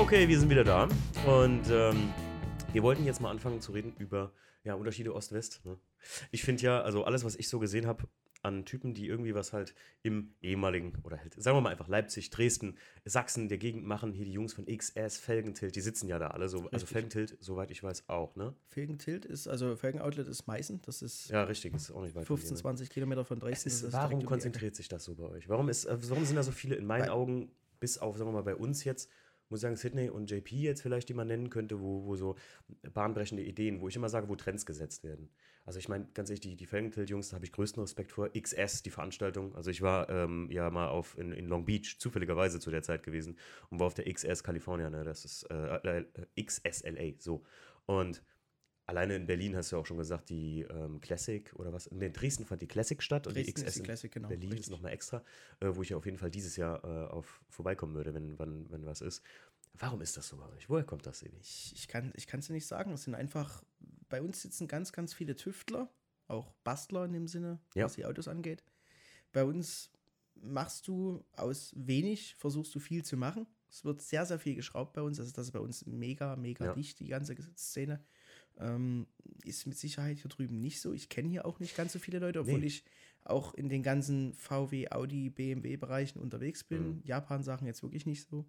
[0.09, 0.89] Okay, wir sind wieder da.
[1.27, 2.11] Und ähm,
[2.73, 4.31] wir wollten jetzt mal anfangen zu reden über
[4.63, 5.63] ja, Unterschiede Ost-West.
[5.65, 5.77] Ne?
[6.31, 8.05] Ich finde ja, also alles, was ich so gesehen habe
[8.41, 12.31] an Typen, die irgendwie was halt im ehemaligen, oder halt, sagen wir mal einfach Leipzig,
[12.31, 16.29] Dresden, Sachsen, der Gegend machen, hier die Jungs von XS, Felgentilt, die sitzen ja da
[16.29, 16.67] alle so.
[16.71, 16.87] Also.
[16.87, 18.55] Felgentilt, soweit ich weiß, auch, ne?
[18.69, 22.35] Felgentilt ist, also Felgen-Outlet ist Meißen, das ist Ja, richtig, ist auch nicht weit von
[22.37, 22.61] 15, hier, ne?
[22.61, 23.69] 20 Kilometer von Es Dresden.
[23.69, 25.47] ist, warum um konzentriert sich das so bei euch?
[25.47, 28.29] Warum, ist, äh, warum sind da so viele, in meinen Weil- Augen, bis auf, sagen
[28.31, 29.07] wir mal, bei uns jetzt,
[29.49, 32.35] muss sagen, Sydney und JP jetzt vielleicht, die man nennen könnte, wo, wo so
[32.93, 35.29] bahnbrechende Ideen, wo ich immer sage, wo Trends gesetzt werden.
[35.65, 38.29] Also ich meine, ganz ehrlich, die, die Felgentilt-Jungs, da habe ich größten Respekt vor.
[38.29, 39.55] XS, die Veranstaltung.
[39.55, 43.03] Also ich war ähm, ja mal auf, in, in Long Beach, zufälligerweise zu der Zeit
[43.03, 43.37] gewesen
[43.69, 45.03] und war auf der XS California, ne?
[45.03, 47.43] das ist äh, äh, XSLA, so.
[47.85, 48.23] Und
[48.89, 51.87] alleine in Berlin hast du ja auch schon gesagt, die ähm, Classic oder was?
[51.87, 54.27] In Dresden fand die Classic statt und die Dresden XS ist die in Classic, genau,
[54.27, 54.71] Berlin ist richtig.
[54.71, 55.23] nochmal extra,
[55.61, 58.69] äh, wo ich ja auf jeden Fall dieses Jahr äh, auf vorbeikommen würde, wenn, wenn,
[58.69, 59.23] wenn was ist.
[59.75, 60.69] Warum ist das so bei euch?
[60.69, 61.37] Woher kommt das, Sebi?
[61.39, 62.91] Ich, ich kann es dir nicht sagen.
[62.91, 63.63] Es sind einfach,
[64.09, 65.89] bei uns sitzen ganz, ganz viele Tüftler,
[66.27, 67.85] auch Bastler in dem Sinne, Ja.
[67.85, 68.63] was die Autos angeht.
[69.31, 69.91] Bei uns
[70.35, 73.45] machst du aus wenig, versuchst du viel zu machen.
[73.69, 75.19] Es wird sehr, sehr viel geschraubt bei uns.
[75.19, 76.73] Also das ist bei uns mega, mega Ja.
[76.73, 78.03] dicht, die ganze Szene.
[78.59, 79.07] Ähm,
[79.45, 80.93] ist mit Sicherheit hier drüben nicht so.
[80.93, 82.67] Ich kenne hier auch nicht ganz so viele Leute, obwohl Nee.
[82.67, 82.83] ich
[83.23, 86.87] auch in den ganzen VW, Audi, BMW-Bereichen unterwegs bin.
[86.97, 87.01] Mhm.
[87.03, 88.45] Japan-Sachen jetzt wirklich nicht so.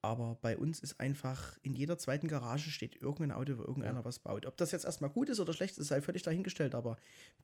[0.00, 4.20] Aber bei uns ist einfach, in jeder zweiten Garage steht irgendein Auto, wo irgendeiner was
[4.20, 4.46] baut.
[4.46, 6.74] Ob das jetzt erstmal gut ist oder schlecht ist, sei völlig dahingestellt.
[6.74, 6.96] Aber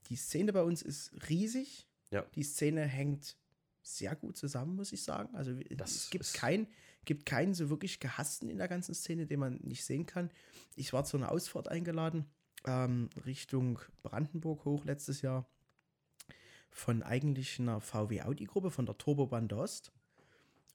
[0.09, 1.89] die Szene bei uns ist riesig.
[2.11, 2.25] Ja.
[2.37, 3.37] Die Szene hängt
[3.83, 5.35] sehr gut zusammen, muss ich sagen.
[5.35, 6.69] Also Das es gibt, kein,
[7.05, 10.31] gibt keinen so wirklich gehassten in der ganzen Szene, den man nicht sehen kann.
[10.77, 12.27] Ich war zu einer Ausfahrt eingeladen,
[12.67, 15.47] ähm, Richtung Brandenburg hoch letztes Jahr,
[16.71, 19.93] von eigentlich einer VW-Audi-Gruppe, von der Turbobande Ost.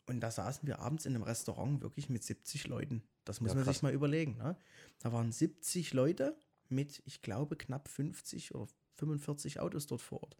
[0.07, 3.03] Und da saßen wir abends in einem Restaurant wirklich mit 70 Leuten.
[3.25, 3.75] Das muss Ja, man krass.
[3.77, 4.37] sich mal überlegen.
[4.37, 4.55] Ne?
[4.99, 6.35] Da waren 70 Leute
[6.67, 10.35] mit, ich glaube, knapp 50 oder 45 Autos dort vor Ort.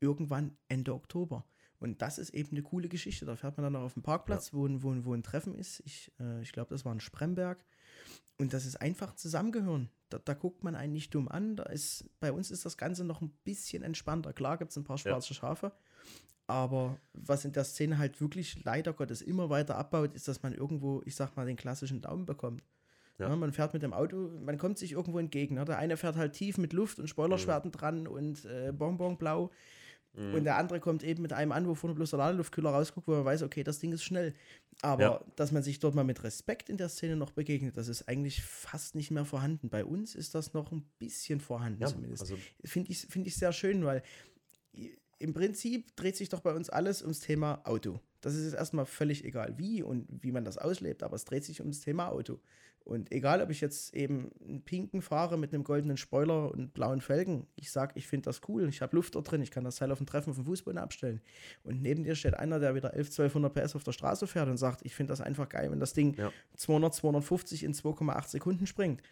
[0.00, 1.46] Irgendwann Ende Oktober.
[1.84, 3.24] Und das ist eben eine coole Geschichte.
[3.26, 5.54] Da fährt man dann noch auf den Parkplatz, wo, ein- wo, ein- wo ein Treffen
[5.54, 5.80] ist.
[5.84, 7.64] Ich, äh, ich glaube, das war in Spremberg.
[8.38, 9.90] Und das ist einfach zusammengehören.
[10.08, 11.56] Da, da guckt man einen nicht dumm an.
[11.56, 14.32] Da ist, bei uns ist das Ganze noch ein bisschen entspannter.
[14.32, 15.72] Klar gibt es ein paar schwarze Schafe.
[16.46, 20.52] Aber was in der Szene halt wirklich leider Gottes immer weiter abbaut, ist, dass man
[20.52, 22.62] irgendwo, ich sag mal, den klassischen Daumen bekommt.
[23.18, 23.28] Ja.
[23.28, 25.54] Ja, man fährt mit dem Auto, man kommt sich irgendwo entgegen.
[25.54, 25.64] Ne?
[25.64, 29.50] Der eine fährt halt tief mit Luft und Spoilerschwerten dran und äh, Bonbonblau.
[30.16, 30.34] Mhm.
[30.34, 33.12] Und der andere kommt eben mit einem an, wo vorne bloß der Ladeluftkühler rausguckt, wo
[33.12, 34.34] man weiß, okay, das Ding ist schnell.
[34.82, 35.24] Aber Ja.
[35.36, 38.42] dass man sich dort mal mit Respekt in der Szene noch begegnet, das ist eigentlich
[38.42, 39.68] fast nicht mehr vorhanden.
[39.70, 42.22] Bei uns ist das noch ein bisschen vorhanden Ja, zumindest.
[42.22, 44.02] also Finde ich, find ich sehr schön, weil
[45.18, 48.00] im Prinzip dreht sich doch bei uns alles ums Thema Auto.
[48.20, 51.44] Das ist jetzt erstmal völlig egal, wie und wie man das auslebt, aber es dreht
[51.44, 52.40] sich ums Thema Auto.
[52.84, 57.00] Und egal, ob ich jetzt eben einen pinken fahre mit einem goldenen Spoiler und blauen
[57.00, 59.76] Felgen, ich sage, ich finde das cool, ich habe Luft dort drin, ich kann das
[59.76, 61.22] Teil auf dem Treffen auf dem Fußboden abstellen.
[61.62, 64.58] Und neben dir steht einer, der wieder 11, 1200 PS auf der Straße fährt und
[64.58, 66.30] sagt, ich finde das einfach geil, wenn das Ding Ja.
[66.56, 69.02] 200, 250 in 2,8 Sekunden springt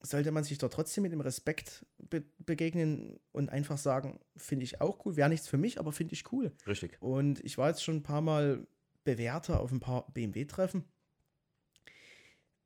[0.00, 4.80] sollte man sich doch trotzdem mit dem Respekt be begegnen und einfach sagen, finde ich
[4.80, 5.16] auch cool.
[5.16, 6.52] Wäre nichts für mich, aber finde ich cool.
[6.66, 6.96] richtig.
[7.00, 8.66] Und ich war jetzt schon ein paar Mal
[9.04, 10.84] Bewerter auf ein paar BMW-Treffen.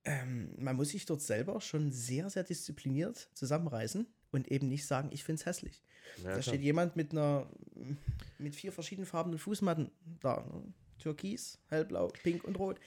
[0.05, 5.11] Ähm, man muss sich dort selber schon sehr, sehr diszipliniert zusammenreißen und eben nicht sagen,
[5.12, 5.82] ich finde es hässlich.
[6.18, 6.42] Ja, da klar.
[6.42, 7.48] steht jemand mit einer
[8.38, 9.90] mit vier verschiedenen farbenen Fußmatten
[10.20, 10.44] da.
[10.53, 10.74] ne?
[10.98, 12.78] Türkis, hellblau, pink und rot.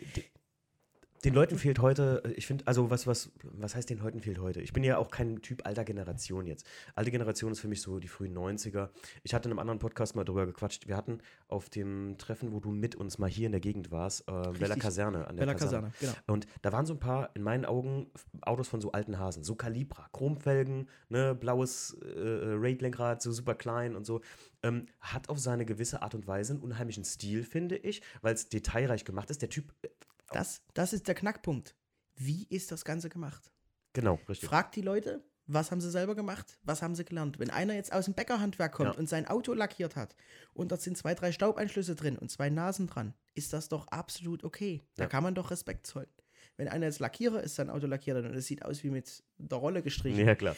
[1.26, 4.39] Den Leuten fehlt heute, äh, ich finde, also was, was, was heißt den Leuten fehlt
[4.39, 4.61] heute?
[4.61, 6.67] Ich bin ja auch kein Typ alter Generation jetzt.
[6.93, 8.89] Alte Generation ist für mich so die frühen 90er.
[9.23, 10.88] Ich hatte in einem anderen Podcast mal drüber gequatscht.
[10.88, 11.17] Wir hatten
[11.47, 14.76] auf dem Treffen, wo du mit uns mal hier in der Gegend warst, äh, Bella
[14.76, 16.13] Kaserne an der Bella Kaserne, genau.
[16.28, 18.11] Und da waren so ein paar, in meinen Augen,
[18.41, 19.43] Autos von so alten Hasen.
[19.43, 24.21] So Calibra, Chromfelgen, ne, blaues äh, Raid-Lenkrad, so super klein und so.
[24.61, 28.47] Ähm, hat auf seine gewisse Art und Weise einen unheimlichen Stil, finde ich, weil es
[28.47, 29.41] detailreich gemacht ist.
[29.41, 29.88] Der Typ, äh,
[30.36, 31.75] Das, das ist der Knackpunkt.
[32.15, 33.51] Wie ist das Ganze gemacht?
[33.93, 34.49] genau, richtig.
[34.49, 37.39] Fragt die Leute, was haben sie selber gemacht, was haben sie gelernt.
[37.39, 38.99] Wenn einer jetzt aus dem Bäckerhandwerk kommt Ja.
[38.99, 40.15] und sein Auto lackiert hat
[40.53, 44.43] und dort sind zwei, drei Staubeinschlüsse drin und zwei Nasen dran, ist das doch absolut
[44.43, 44.81] okay.
[44.95, 45.09] Da Ja.
[45.09, 46.09] kann man doch Respekt zollen.
[46.57, 49.57] Wenn einer jetzt Lackierer ist, sein Auto lackiert und es sieht aus wie mit der
[49.57, 50.57] Rolle gestrichen, Ja, klar.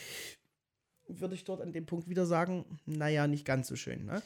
[1.08, 4.06] würde ich dort an dem Punkt wieder sagen, naja, nicht ganz so schön.
[4.06, 4.24] Ne?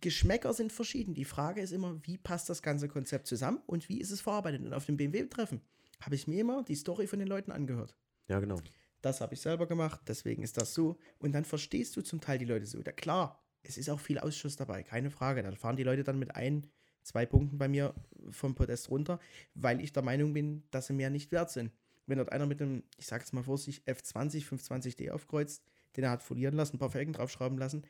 [0.00, 1.14] Geschmäcker sind verschieden.
[1.14, 4.62] Die Frage ist immer, wie passt das ganze Konzept zusammen und wie ist es verarbeitet?
[4.62, 5.60] Und auf dem BMW-Treffen
[6.00, 7.96] habe ich mir immer die Story von den Leuten angehört.
[8.28, 8.60] Ja, genau.
[9.02, 10.98] Das habe ich selber gemacht, deswegen ist das so.
[11.18, 12.82] Und dann verstehst du zum Teil die Leute so.
[12.82, 15.42] Da, klar, es ist auch viel Ausschuss dabei, keine Frage.
[15.42, 16.66] Da fahren die Leute dann mit ein,
[17.02, 17.94] zwei Punkten bei mir
[18.30, 19.18] vom Podest runter,
[19.54, 21.72] weil ich der Meinung bin, dass sie mehr nicht wert sind.
[22.06, 25.62] Wenn dort einer mit einem, ich sage jetzt mal vorsichtig, F20, 520D aufkreuzt,
[25.96, 27.84] den er hat folieren lassen, ein paar Felgen draufschrauben lassen,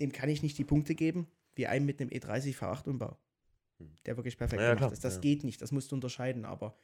[0.00, 3.16] dem kann ich nicht die Punkte geben, wie einem mit einem E30 V8-Umbau.
[4.06, 5.04] Der wirklich perfekt Ja, gemacht ist.
[5.04, 5.20] Das ja.
[5.20, 6.76] geht nicht, das musst du unterscheiden, aber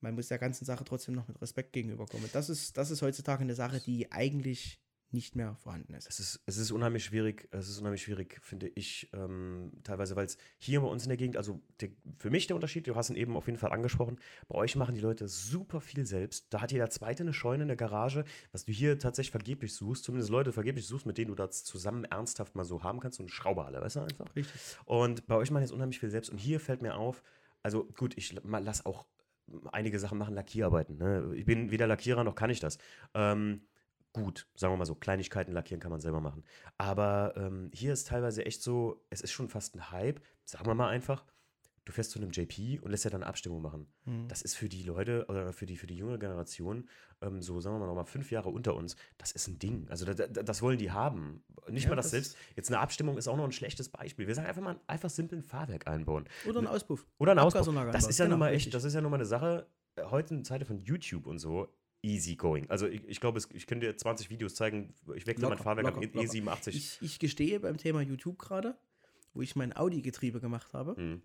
[0.00, 2.28] man muss der ganzen Sache trotzdem noch mit Respekt gegenüberkommen.
[2.32, 4.81] Das ist, das ist heutzutage eine Sache, die eigentlich
[5.12, 6.08] nicht mehr vorhanden ist.
[6.08, 10.26] Es ist, es ist unheimlich schwierig, es ist unheimlich schwierig, finde ich, ähm, teilweise, weil
[10.26, 13.10] es hier bei uns in der Gegend, also der, für mich der Unterschied, du hast
[13.10, 16.46] ihn eben auf jeden Fall angesprochen, bei euch machen die Leute super viel selbst.
[16.50, 20.04] Da hat jeder Zweite eine Scheune in der Garage, was du hier tatsächlich vergeblich suchst,
[20.04, 23.22] zumindest Leute vergeblich suchst, mit denen du das zusammen ernsthaft mal so haben kannst, so
[23.22, 24.34] eine Schrauberhalle, weißt du einfach?
[24.36, 24.60] Richtig.
[24.84, 26.30] Und bei euch machen jetzt unheimlich viel selbst.
[26.30, 27.22] Und hier fällt mir auf,
[27.62, 29.06] also gut, ich lass auch
[29.72, 30.98] einige Sachen machen, Lackierarbeiten.
[30.98, 31.32] Ne?
[31.34, 32.78] Ich bin weder Lackierer noch kann ich das.
[33.14, 33.62] Ähm,
[34.12, 36.44] gut, sagen wir mal so, Kleinigkeiten lackieren kann man selber machen.
[36.78, 40.74] Aber ähm, hier ist teilweise echt so, es ist schon fast ein Hype, sagen wir
[40.74, 41.24] mal einfach.
[41.84, 43.88] Du fährst zu einem JP und lässt ja dann Abstimmung machen.
[44.04, 44.28] Mhm.
[44.28, 46.88] Das ist für die Leute oder für die, für die junge Generation,
[47.22, 49.88] ähm, so sagen wir mal nochmal fünf Jahre unter uns, das ist ein Ding.
[49.88, 51.42] Also da, da, das wollen die haben.
[51.68, 52.36] Nicht Ja, mal das, das- selbst.
[52.54, 54.28] Jetzt eine Abstimmung ist auch noch ein schlechtes Beispiel.
[54.28, 56.28] Wir sagen einfach mal einfach simpel ein Fahrwerk einbauen.
[56.46, 57.04] Oder ein Auspuff.
[57.18, 57.40] Oder ein.
[57.40, 58.72] Abgasanlage Das ist ja Genau, nun mal echt, richtig.
[58.74, 61.68] das ist ja nun mal eine Sache, äh, heute in Zeiten von YouTube und so,
[62.02, 62.68] easy going.
[62.68, 65.86] Also ich, ich glaube, ich könnte dir 20 Videos zeigen, ich wechsle mein Locker, Fahrwerk
[65.86, 66.28] am locker, locker.
[66.28, 66.68] E87.
[66.68, 68.76] Ich, ich gestehe beim Thema YouTube gerade,
[69.34, 71.22] wo ich mein Audi-Getriebe gemacht habe, Hm.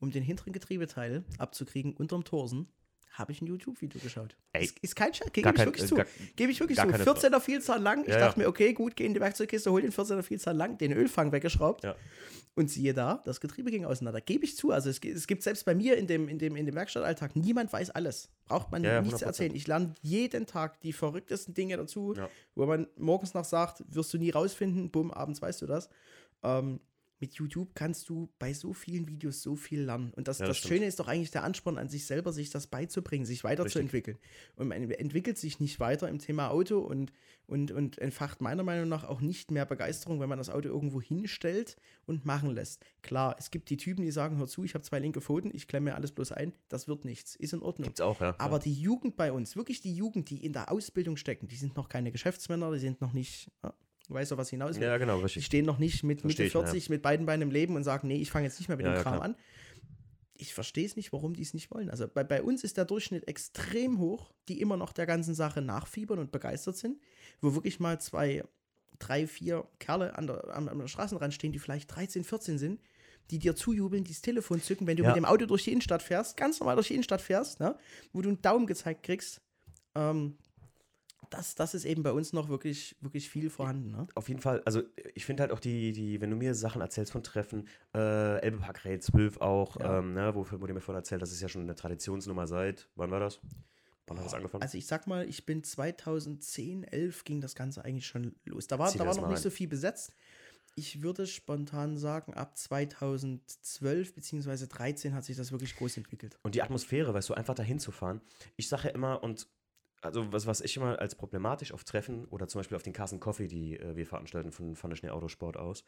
[0.00, 2.68] um den hinteren Getriebeteil abzukriegen unterm Torsen,
[3.10, 4.36] habe ich ein YouTube-Video geschaut.
[4.52, 5.96] Ey, ist, ist kein Scheiß, gebe ich wirklich zu.
[6.36, 6.86] Gebe ich wirklich zu.
[6.86, 8.02] keine 14er Vielzahl lang.
[8.02, 8.44] Ich Ja, dachte ja.
[8.44, 11.84] mir, okay, gut, geh in die Werkzeugkiste, hol den 14er Vielzahl lang, den Ölfang weggeschraubt.
[11.84, 11.96] Ja.
[12.54, 14.20] Und siehe da, das Getriebe ging auseinander.
[14.20, 14.72] Gebe ich zu.
[14.72, 17.72] Also es, es gibt selbst bei mir in dem, in, dem, in dem Werkstattalltag, niemand
[17.72, 18.30] weiß alles.
[18.46, 19.26] Braucht man nichts 100%.
[19.26, 19.54] erzählen.
[19.54, 22.14] Ich lerne jeden Tag die verrücktesten Dinge dazu,
[22.56, 25.88] wo man morgens noch sagt, wirst du nie rausfinden, bumm, abends weißt du das.
[26.42, 26.80] Ähm,
[27.20, 30.12] mit YouTube kannst du bei so vielen Videos so viel lernen.
[30.14, 30.68] Und das, Ja, das das.
[30.68, 34.18] Schöne ist doch eigentlich der Ansporn an sich selber, sich das beizubringen, sich weiterzuentwickeln.
[34.56, 37.12] Und man entwickelt sich nicht weiter im Thema Auto und,
[37.46, 41.00] und, und entfacht meiner Meinung nach auch nicht mehr Begeisterung, wenn man das Auto irgendwo
[41.00, 42.84] hinstellt und machen lässt.
[43.02, 45.66] Klar, es gibt die Typen, die sagen, hör zu, ich habe zwei linke Pfoten, ich
[45.66, 47.86] klemme mir alles bloß ein, das wird nichts, ist in Ordnung.
[47.86, 48.34] Gibt's auch, ja.
[48.38, 51.76] Aber die Jugend bei uns, wirklich die Jugend, die in der Ausbildung stecken, die sind
[51.76, 53.74] noch keine Geschäftsmänner, die sind noch nicht, ja,
[54.08, 54.86] du weißt doch, was hinaus will.
[54.86, 55.44] ja, genau, Die richtig.
[55.46, 56.60] stehen noch nicht mit Versteh Mitte ich, ja.
[56.62, 58.86] 40 mit beiden Beinen im Leben und sagen, nee, ich fange jetzt nicht mehr mit
[58.86, 59.24] Ja, dem ja, Kram klar.
[59.24, 59.36] an.
[60.34, 61.90] ich verstehe es nicht, warum die es nicht wollen.
[61.90, 65.60] Also bei, bei uns ist der Durchschnitt extrem hoch, die immer noch der ganzen Sache
[65.62, 67.00] nachfiebern und begeistert sind,
[67.40, 68.44] wo wirklich mal zwei,
[69.00, 72.80] drei, vier Kerle an der, am, am Straßenrand stehen, die vielleicht 13, 14 sind,
[73.30, 75.08] die dir zujubeln, die das Telefon zücken, wenn du Ja.
[75.10, 77.76] mit dem Auto durch die Innenstadt fährst, ganz normal durch die Innenstadt fährst, ne,
[78.12, 79.40] wo du einen Daumen gezeigt kriegst.
[79.96, 80.38] Ähm,
[81.30, 83.90] das, das ist eben bei uns noch wirklich, wirklich viel vorhanden.
[83.90, 84.06] Ne?
[84.14, 84.82] Auf jeden Fall, also
[85.14, 88.84] ich finde halt auch die, die, wenn du mir Sachen erzählst von Treffen, äh, Elbepark
[88.84, 89.98] Raid 12 auch, Ja.
[89.98, 92.88] ähm, ne, wo, wo du mir vorhin erzählt, das ist ja schon eine Traditionsnummer seit,
[92.96, 93.40] wann war das?
[94.06, 94.62] Wann hat das angefangen?
[94.62, 98.66] Also ich sag mal, ich bin 2010, 11 ging das Ganze eigentlich schon los.
[98.66, 99.42] Da war, Zieh da war noch nicht rein.
[99.42, 100.14] so viel besetzt.
[100.76, 104.66] Ich würde spontan sagen, ab 2012 bzw.
[104.66, 106.38] 13 hat sich das wirklich groß entwickelt.
[106.42, 108.20] Und die Atmosphäre, weißt du, einfach dahin zu fahren.
[108.56, 109.48] Ich sage ja immer, und
[110.00, 113.20] also was, was ich immer als problematisch auf Treffen oder zum Beispiel auf den Carson
[113.20, 115.84] Coffee, die äh, wir veranstalten von, der Schnee Autosport aus,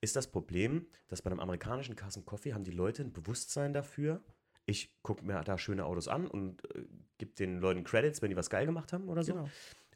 [0.00, 4.22] ist das Problem, dass bei einem amerikanischen Carson Coffee haben die Leute ein Bewusstsein dafür.
[4.64, 6.84] Ich gucke mir da schöne Autos an und äh,
[7.18, 9.34] gebe den Leuten Credits, wenn die was geil gemacht haben oder so.
[9.34, 9.48] Genau.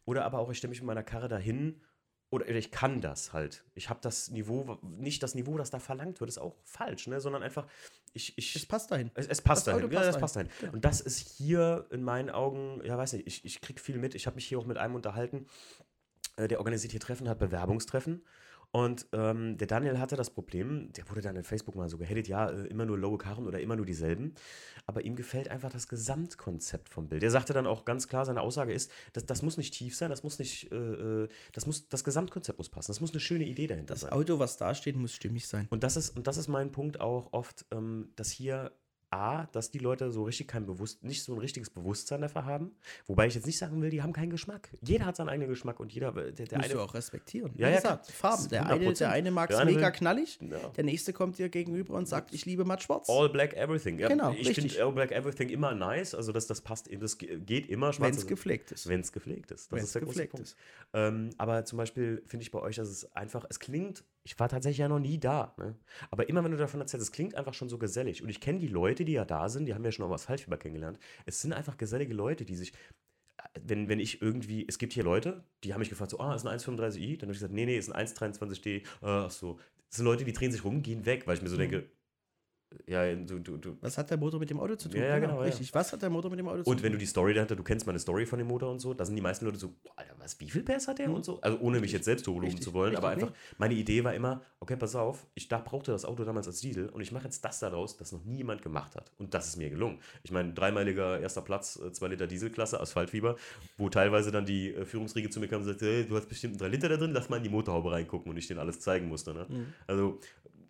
[0.05, 1.81] Oder aber auch, ich stelle mich mit meiner Karre dahin
[2.43, 3.65] oder ich kann das halt.
[3.75, 7.21] Ich habe das Niveau, nicht das Niveau, das da verlangt wird, ist auch falsch, ne?
[7.21, 7.67] sondern einfach,
[8.13, 9.11] ich, ich, Es passt dahin.
[9.15, 9.91] es, es passt Das dahin.
[9.91, 10.21] Ja, passt das dahin.
[10.21, 10.49] passt dahin.
[10.61, 10.73] Genau.
[10.75, 14.15] Und das ist hier in meinen Augen, ja, weiß nicht, ich, ich kriege viel mit.
[14.15, 15.47] Ich habe mich hier auch mit einem unterhalten,
[16.37, 18.23] äh, der organisiert hier Treffen, hat Bewerbungstreffen.
[18.73, 22.29] Und ähm, der Daniel hatte das Problem, der wurde dann in Facebook mal so gehatet,
[22.29, 24.35] ja, äh, immer nur lowe Karren oder immer nur dieselben.
[24.87, 27.23] Aber ihm gefällt einfach das Gesamtkonzept vom Bild.
[27.23, 30.11] Er sagte dann auch ganz klar, seine Aussage ist, das, das muss nicht tief sein,
[30.11, 32.91] das muss nicht, äh, äh, das muss, das Gesamtkonzept muss passen.
[32.91, 34.13] Das muss eine schöne Idee dahinter Das sein.
[34.13, 35.67] Auto, was da steht, muss stimmig sein.
[35.71, 38.73] Und das ist, und das ist mein Punkt auch oft, ähm, dass hier
[39.17, 42.73] A, dass die Leute so richtig kein Bewusst, nicht so ein richtiges Bewusstsein dafür haben.
[43.07, 44.69] Wobei ich jetzt nicht sagen will, die haben keinen Geschmack.
[44.83, 46.75] Jeder hat seinen eigenen Geschmack und jeder, der, der Musst eine.
[46.75, 47.53] du auch respektieren.
[47.57, 48.07] Ja, Wie ja, gesagt.
[48.13, 48.49] Farben.
[48.51, 48.99] Der eine, 100%.
[48.99, 50.69] der eine mag es mega will- knallig, Ja.
[50.69, 53.09] der nächste kommt dir gegenüber und sagt, ich liebe matt schwarz.
[53.09, 53.99] All Black Everything.
[53.99, 56.15] Ja, Genau, ich finde All Black Everything immer nice.
[56.15, 57.87] Also das, das passt, das ge- geht immer.
[57.89, 58.89] Wenn Schwarz es gepflegt ist.
[58.89, 59.73] Wenn es gepflegt ist.
[59.73, 60.47] Das Wenn's ist der große gepflegt Punkt.
[60.49, 60.57] ist.
[60.93, 64.49] Ähm, aber zum Beispiel finde ich bei euch, dass es einfach, es klingt, ich war
[64.49, 65.77] tatsächlich ja noch nie da, ne?
[66.11, 68.23] aber immer wenn du davon erzählst, es klingt einfach schon so gesellig.
[68.25, 70.25] Und ich kenne die Leute, die ja da sind, die haben ja schon auch was
[70.25, 70.99] Falschfieber kennengelernt.
[71.27, 75.05] Es sind einfach gesellige Leute, die sich, äh, wenn, wenn ich irgendwie, es gibt hier
[75.05, 77.19] Leute, die haben mich gefragt, so, ah, ist ein 1,35i?
[77.19, 78.79] Dann habe ich gesagt, nee, nee, ist ein 1,23d.
[78.79, 79.61] Äh, ach so.
[79.89, 81.53] Das sind Leute, die drehen sich rum, gehen weg, weil ich mir Mhm.
[81.53, 81.89] so denke,
[82.87, 85.01] ja, du, du, du, Was hat der Motor mit dem Auto zu tun?
[85.01, 85.43] Ja, ja, genau, ja.
[85.43, 85.73] Richtig.
[85.73, 86.85] Was hat der Motor mit dem Auto zu Und tun?
[86.85, 89.05] wenn du die Story dahinter, du kennst meine Story von dem Motor und so, da
[89.05, 91.41] sind die meisten Leute so, boah, Alter, was, wie viel PS hat der und so?
[91.41, 94.15] Also ohne mich jetzt selbst hochloben Richtig, zu wollen, aber richtig, einfach, meine Idee war
[94.15, 97.25] immer, okay, pass auf, ich da brauchte das Auto damals als Diesel und ich mache
[97.25, 99.13] jetzt das daraus, das noch niemand gemacht hat.
[99.19, 100.01] Und das ist mir gelungen.
[100.25, 103.37] Ich meine, dreimeiliger erster Platz, 2 Liter Dieselklasse, Asphaltfieber,
[103.79, 106.55] wo teilweise dann die äh, Führungsriege zu mir kam und sagte, hey, du hast bestimmt
[106.55, 108.81] einen 3 Liter da drin, lass mal in die Motorhaube reingucken und ich denen alles
[108.81, 109.33] zeigen musste.
[109.35, 109.47] Ne?
[109.49, 109.67] Mhm.
[109.87, 110.19] Also,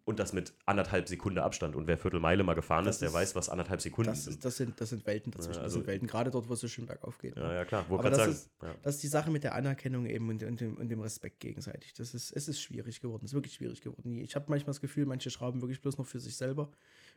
[0.07, 1.75] und das mit anderthalb Sekunde Abstand.
[1.77, 4.43] Und wer Viertelmeile mal gefahren Das ist, der ist- weiß, was anderthalb Sekunden das, sind.
[4.45, 5.55] das, sind, das sind Welten dazwischen.
[5.57, 7.37] Ja, das also- sind Welten, gerade dort, wo es so schön bergauf geht.
[7.37, 7.85] Ja, ja, klar.
[7.91, 8.31] Wollte Aber das sagen.
[8.33, 8.75] ist, ja.
[8.83, 11.93] das ist die Sache mit der Anerkennung eben und, und, dem, und dem Respekt gegenseitig.
[11.95, 13.23] Das ist, es ist schwierig geworden.
[13.25, 14.17] Es ist wirklich schwierig geworden.
[14.19, 16.71] Ich habe manchmal das Gefühl, manche schrauben wirklich bloß noch für sich selber.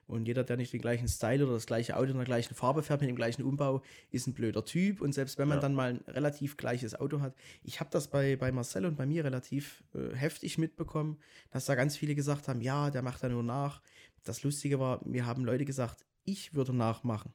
[0.08, 2.82] Und jeder, der nicht den gleichen Style oder das gleiche Auto in der gleichen Farbe
[2.82, 5.02] fährt, mit dem gleichen Umbau, ist ein blöder Typ.
[5.02, 5.62] Und selbst wenn man Ja.
[5.62, 9.06] dann mal ein relativ gleiches Auto hat, ich habe das bei, bei Marcel und bei
[9.06, 11.20] mir relativ äh, heftig mitbekommen,
[11.52, 13.82] dass da ganz viele gesagt haben, ja, der macht da nur nach.
[14.24, 17.34] Das Lustige war, mir haben Leute gesagt, ich würde nachmachen.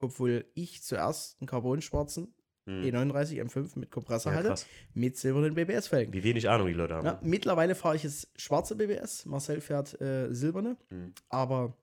[0.00, 2.34] Obwohl ich zuerst einen carbonschwarzen
[2.66, 2.82] Hm.
[2.82, 4.66] E39 M5 mit Kompressor Ja, hatte, krass.
[4.94, 6.14] mit silbernen BBS-Felgen.
[6.14, 7.04] Wie wenig Ahnung die Leute haben.
[7.06, 11.12] Ja, mittlerweile fahre ich jetzt schwarze BBS, Marcel fährt äh, silberne, Mhm.
[11.28, 11.76] aber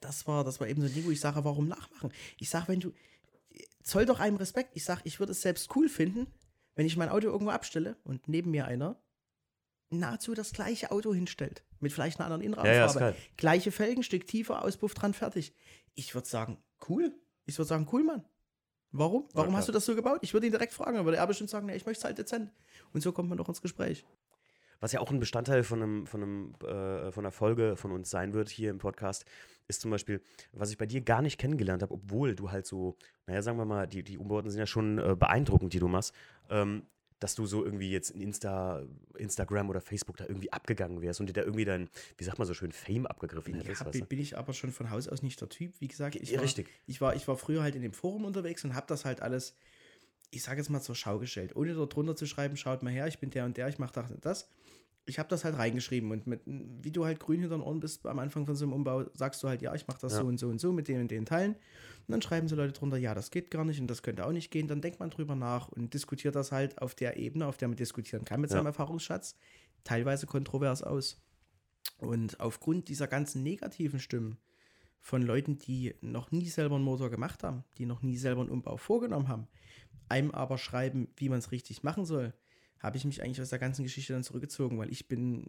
[0.00, 2.10] das war, das war eben so ein Ding, wo ich sage, warum nachmachen?
[2.38, 2.92] Ich sage, wenn du,
[3.84, 4.70] zoll doch einem Respekt.
[4.74, 6.26] Ich sage, ich würde es selbst cool finden,
[6.74, 9.00] wenn ich mein Auto irgendwo abstelle und neben mir einer
[9.90, 11.62] nahezu das gleiche Auto hinstellt.
[11.80, 12.98] Mit vielleicht einer anderen Ja, ja, Innenraumfarbe.
[12.98, 13.16] geil.
[13.36, 15.52] Gleiche Felgen, Stück tiefer, Auspuff dran, fertig.
[15.94, 17.12] Ich würde sagen, cool.
[17.46, 18.24] Ich würde sagen, cool, Mann.
[18.92, 19.28] Warum?
[19.32, 19.58] Warum klar.
[19.58, 20.20] hast du das so gebaut?
[20.22, 22.18] Ich würde ihn direkt fragen, aber würde er bestimmt sagen, nee, ich möchte es halt
[22.18, 22.50] dezent.
[22.92, 24.04] Und so kommt man doch ins Gespräch.
[24.80, 28.08] Was ja auch ein Bestandteil von, einem, von, einem, äh, von einer Folge von uns
[28.10, 29.26] sein wird hier im Podcast,
[29.68, 30.22] ist zum Beispiel,
[30.52, 33.66] was ich bei dir gar nicht kennengelernt habe, obwohl du halt so, naja, sagen wir
[33.66, 36.14] mal, die, die Umbauten sind ja schon äh, beeindruckend, die du machst,
[36.48, 36.86] ähm,
[37.20, 38.82] dass du so irgendwie jetzt in Insta,
[39.16, 42.48] Instagram oder Facebook da irgendwie abgegangen wärst und dir da irgendwie dein, wie sagt man
[42.48, 43.82] so schön, Fame abgegriffen hättest.
[43.82, 45.74] Ja, bin, bin ich aber schon von Haus aus nicht der Typ.
[45.80, 46.68] Wie gesagt, ich war, richtig.
[46.86, 49.54] Ich war, ich war früher halt in dem Forum unterwegs und habe das halt alles,
[50.30, 51.54] ich sage jetzt mal zur Schau gestellt.
[51.54, 53.92] Ohne dort drunter zu schreiben, schaut mal her, ich bin der und der, ich mache
[53.92, 54.48] das und das.
[55.10, 58.06] Ich habe das halt reingeschrieben und mit, wie du halt grün hinter den Ohren bist
[58.06, 60.20] am Anfang von so einem Umbau, sagst du halt, ja, ich mache das Ja.
[60.20, 61.52] so und so und so mit den und den Teilen.
[61.54, 64.32] Und dann schreiben so Leute drunter, ja, das geht gar nicht und das könnte auch
[64.32, 64.68] nicht gehen.
[64.68, 67.76] Dann denkt man drüber nach und diskutiert das halt auf der Ebene, auf der man
[67.76, 68.56] diskutieren kann mit Ja.
[68.56, 69.36] seinem Erfahrungsschatz,
[69.84, 71.20] teilweise kontrovers aus.
[71.98, 74.38] Und aufgrund dieser ganzen negativen Stimmen
[75.00, 78.50] von Leuten, die noch nie selber einen Motor gemacht haben, die noch nie selber einen
[78.50, 79.48] Umbau vorgenommen haben,
[80.08, 82.34] einem aber schreiben, wie man es richtig machen soll,
[82.80, 85.44] habe ich mich eigentlich aus der ganzen Geschichte dann zurückgezogen, weil ich bin,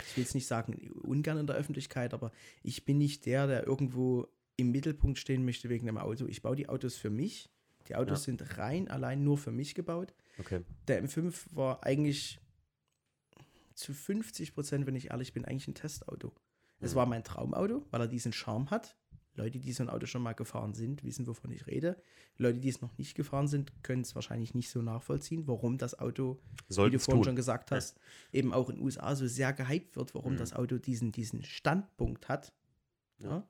[0.00, 2.32] ich will jetzt nicht sagen ungern in der Öffentlichkeit, aber
[2.62, 4.26] ich bin nicht der, der irgendwo
[4.56, 6.26] im Mittelpunkt stehen möchte wegen einem Auto.
[6.26, 7.50] Ich baue die Autos für mich.
[7.88, 8.24] Die Autos ja.
[8.32, 10.14] sind rein allein nur für mich gebaut.
[10.38, 10.62] Okay.
[10.88, 12.40] Der M5 war eigentlich
[13.74, 16.32] zu 50 Prozent, wenn ich ehrlich bin, eigentlich ein Testauto.
[16.80, 16.96] Es mhm.
[16.96, 18.96] war mein Traumauto, weil er diesen Charme hat.
[19.36, 22.00] Leute, die so ein Auto schon mal gefahren sind, wissen, wovon ich rede.
[22.38, 25.98] Leute, die es noch nicht gefahren sind, können es wahrscheinlich nicht so nachvollziehen, warum das
[25.98, 27.30] Auto, Sollten wie du vorhin tun.
[27.30, 27.96] schon gesagt hast,
[28.32, 28.40] ja.
[28.40, 30.38] eben auch in den USA so sehr gehypt wird, warum mhm.
[30.38, 32.52] das Auto diesen, diesen Standpunkt hat.
[33.18, 33.28] Ja.
[33.28, 33.48] ja.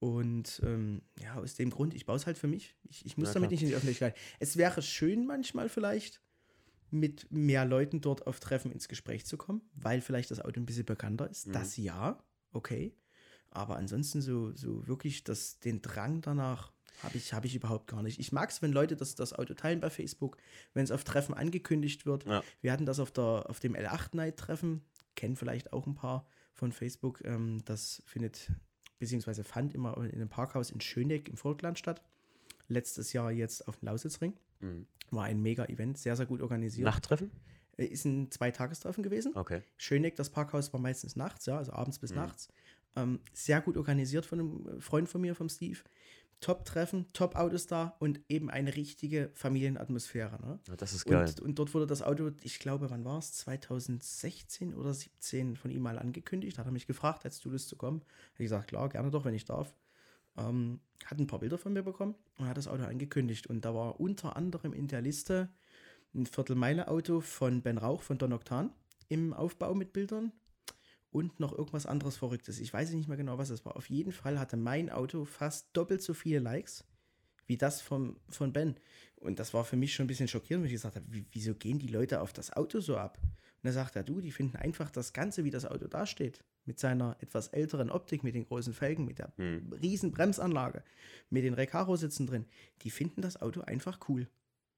[0.00, 2.76] Und ähm, ja, aus dem Grund, ich baue es halt für mich.
[2.90, 4.14] Ich, ich muss ja, damit nicht in die Öffentlichkeit.
[4.38, 6.20] Es wäre schön manchmal vielleicht,
[6.90, 10.66] mit mehr Leuten dort auf Treffen ins Gespräch zu kommen, weil vielleicht das Auto ein
[10.66, 11.48] bisschen bekannter ist.
[11.48, 11.52] Mhm.
[11.52, 12.94] Das ja, okay.
[13.54, 18.02] Aber ansonsten so, so wirklich das, den Drang danach habe ich, hab ich überhaupt gar
[18.02, 18.18] nicht.
[18.18, 20.36] Ich mag es, wenn Leute das, das Auto teilen bei Facebook,
[20.74, 22.24] wenn es auf Treffen angekündigt wird.
[22.26, 22.42] Ja.
[22.60, 24.82] Wir hatten das auf, der, auf dem L8-Night-Treffen,
[25.14, 27.24] kennen vielleicht auch ein paar von Facebook.
[27.24, 28.50] Ähm, das findet,
[28.98, 32.02] beziehungsweise fand immer in einem Parkhaus in Schöneck im Vogtland statt.
[32.68, 34.34] Letztes Jahr jetzt auf dem Lausitzring.
[34.60, 34.86] Mhm.
[35.10, 36.86] War ein Mega-Event, sehr, sehr gut organisiert.
[36.86, 37.30] Nachttreffen?
[37.76, 39.32] Äh, ist ein Zweitagestreffen gewesen.
[39.36, 39.62] Okay.
[39.76, 42.18] Schöneck, das Parkhaus war meistens nachts, ja, also abends bis mhm.
[42.18, 42.48] nachts.
[42.96, 45.78] Ähm, sehr gut organisiert von einem Freund von mir, vom Steve.
[46.40, 50.38] Top-Treffen, Top-Autos da und eben eine richtige Familienatmosphäre.
[50.42, 50.58] Ne?
[50.68, 51.26] Ja, das ist geil.
[51.26, 53.32] Und, und, dort wurde das Auto, ich glaube, wann war es?
[53.32, 56.56] 2016 oder 17 von ihm mal angekündigt.
[56.56, 58.00] Da hat er mich gefragt, hättest du Lust zu kommen?
[58.34, 59.72] Habe ich gesagt, klar, gerne doch, wenn ich darf.
[60.36, 63.46] Ähm, hat ein paar Bilder von mir bekommen und hat das Auto angekündigt.
[63.46, 65.48] Und da war unter anderem in der Liste
[66.14, 68.70] ein Viertelmeile-Auto von Ben Rauch von Don Octan
[69.08, 70.32] im Aufbau mit Bildern
[71.14, 72.58] und noch irgendwas anderes Verrücktes.
[72.58, 73.76] Ich weiß nicht mehr genau, was es war.
[73.76, 76.84] Auf jeden Fall hatte mein Auto fast doppelt so viele Likes
[77.46, 78.74] wie das vom, von Ben.
[79.16, 81.78] Und das war für mich schon ein bisschen schockierend, weil ich gesagt habe, wieso gehen
[81.78, 83.18] die Leute auf das Auto so ab?
[83.22, 86.80] Und da sagt er, du, die finden einfach das Ganze, wie das Auto dasteht, mit
[86.80, 89.72] seiner etwas älteren Optik, mit den großen Felgen, mit der hm.
[89.74, 90.82] riesen Bremsanlage,
[91.30, 92.46] mit den Recaro-Sitzen drin,
[92.82, 94.26] die finden das Auto einfach cool.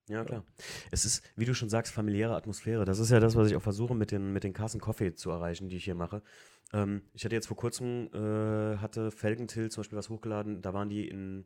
[0.09, 0.45] Ja, klar.
[0.93, 2.85] Es ist, wie du schon sagst, familiäre Atmosphäre.
[2.85, 5.31] Das ist ja das, was ich auch versuche mit den, mit den Carson Coffee zu
[5.31, 6.23] erreichen, die ich hier mache.
[6.73, 10.89] Ähm, ich hatte jetzt vor kurzem, äh, hatte Felgentill zum Beispiel was hochgeladen, da waren
[10.89, 11.45] die in,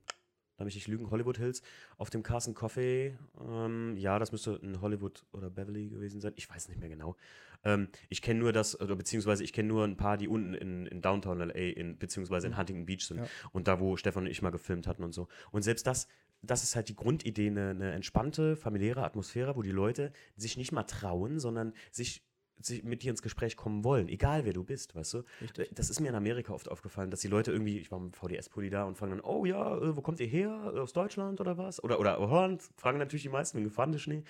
[0.57, 1.63] da ich nicht lügen, Hollywood Hills,
[1.97, 6.49] auf dem Carson Coffee, ähm, ja, das müsste in Hollywood oder Beverly gewesen sein, ich
[6.49, 7.17] weiß nicht mehr genau.
[7.65, 10.87] Ähm, ich kenne nur das, oder beziehungsweise ich kenne nur ein paar, die unten in,
[10.87, 12.59] in Downtown LA, in, beziehungsweise in mhm.
[12.59, 13.19] Huntington Beach sind.
[13.19, 13.27] Ja.
[13.53, 15.29] Und da, wo Stefan und ich mal gefilmt hatten und so.
[15.51, 16.09] Und selbst das
[16.43, 20.73] das ist halt die Grundidee, eine, eine, entspannte, familiäre Atmosphäre, wo die Leute sich nicht
[20.73, 22.23] mal trauen, sondern sich,
[22.61, 25.23] sich mit dir ins Gespräch kommen wollen, egal wer du bist, weißt du?
[25.41, 25.71] Richtig.
[25.75, 28.71] Das ist mir in Amerika oft aufgefallen, dass die Leute irgendwie, ich war mit VDS-Pulli
[28.71, 30.73] da und fragen dann, oh ja, äh, wo kommt ihr her?
[30.77, 31.83] Aus Deutschland oder was?
[31.83, 32.63] Oder, oder Holland?
[32.77, 34.25] Fragen natürlich die meisten wegen Gefahrenschnee.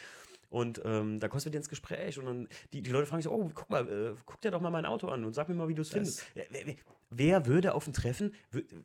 [0.51, 3.23] Und ähm, da kommst du mit dir ins Gespräch und dann die, die Leute fragen
[3.23, 5.55] sich, oh, guck mal, äh, guck dir doch mal mein Auto an und sag mir
[5.55, 6.25] mal, wie du es findest.
[6.35, 6.77] Wer,
[7.11, 8.35] wer, würde auf ein Treffen,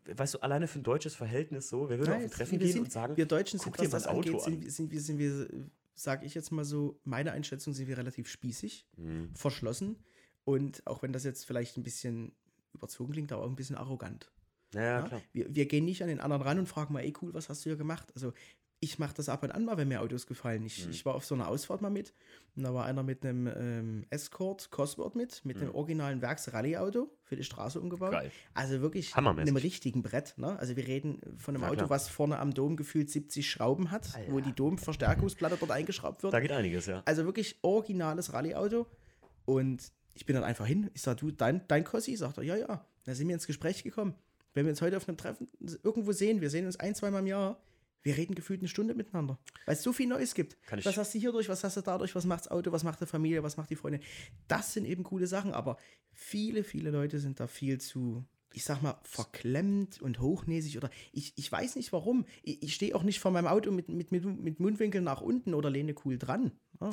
[0.05, 2.71] weißt du, alleine für ein deutsches Verhältnis so, wer würde Nein, auf ein Treffen gehen
[2.71, 5.47] sind, und sagen, wir Deutschen sind, was das Auto angeht, sind, sind, wir, sind wir,
[5.95, 9.31] sag ich jetzt mal so, meine Einschätzung sind wir relativ spießig, mhm.
[9.33, 9.95] verschlossen
[10.43, 12.31] und auch wenn das jetzt vielleicht ein bisschen
[12.73, 14.31] überzogen klingt, aber auch ein bisschen arrogant.
[14.75, 15.21] Ja, ja, klar.
[15.33, 17.65] Wir, wir, gehen nicht an den anderen ran und fragen mal, ey cool, was hast
[17.65, 18.11] du hier gemacht?
[18.13, 18.33] Also
[18.85, 20.63] ich mache das ab und an mal, wenn mir Autos gefallen.
[20.65, 20.91] Ich, mhm.
[20.91, 22.13] ich war auf so einer Ausfahrt mal mit
[22.55, 25.63] und da war einer mit einem ähm, Escort Cosworth mit, mit mhm.
[25.63, 28.11] einem originalen Werks-Rallye-Auto für die Straße umgebaut.
[28.11, 28.31] Geil.
[28.53, 30.35] Also wirklich einem richtigen Brett.
[30.37, 30.57] Ne?
[30.59, 31.89] Also wir reden von einem ja, Auto, klar.
[31.89, 34.31] was vorne am Dom gefühlt 70 Schrauben hat, Alter.
[34.31, 36.33] wo die Domverstärkungsplatte dort eingeschraubt wird.
[36.33, 37.01] Da geht einiges, ja.
[37.05, 38.85] Also wirklich originales Rallye-Auto
[39.45, 40.89] und ich bin dann einfach hin.
[40.93, 42.15] Ich sage, du, dein, dein Cossi?
[42.15, 42.85] Sagt er, ja, ja.
[43.03, 44.15] Da sind wir ins Gespräch gekommen.
[44.53, 45.49] Wenn wir uns heute auf einem Treffen
[45.83, 47.59] irgendwo sehen, wir sehen uns ein, zweimal im Jahr,
[48.05, 50.57] wir reden gefühlt eine Stunde miteinander, weil es so viel Neues gibt.
[50.83, 53.01] was hast du hier durch, was hast du dadurch, was macht das Auto, was macht
[53.01, 54.01] die Familie, was macht die Freundin.
[54.47, 55.77] Das sind eben coole Sachen, aber
[56.13, 61.33] viele, viele Leute sind da viel zu, ich sag mal, verklemmt und hochnäsig oder ich,
[61.35, 62.25] ich weiß nicht warum.
[62.43, 65.55] Ich, ich stehe auch nicht vor meinem Auto mit, mit, mit, mit Mundwinkeln nach unten
[65.55, 66.51] oder lehne cool dran.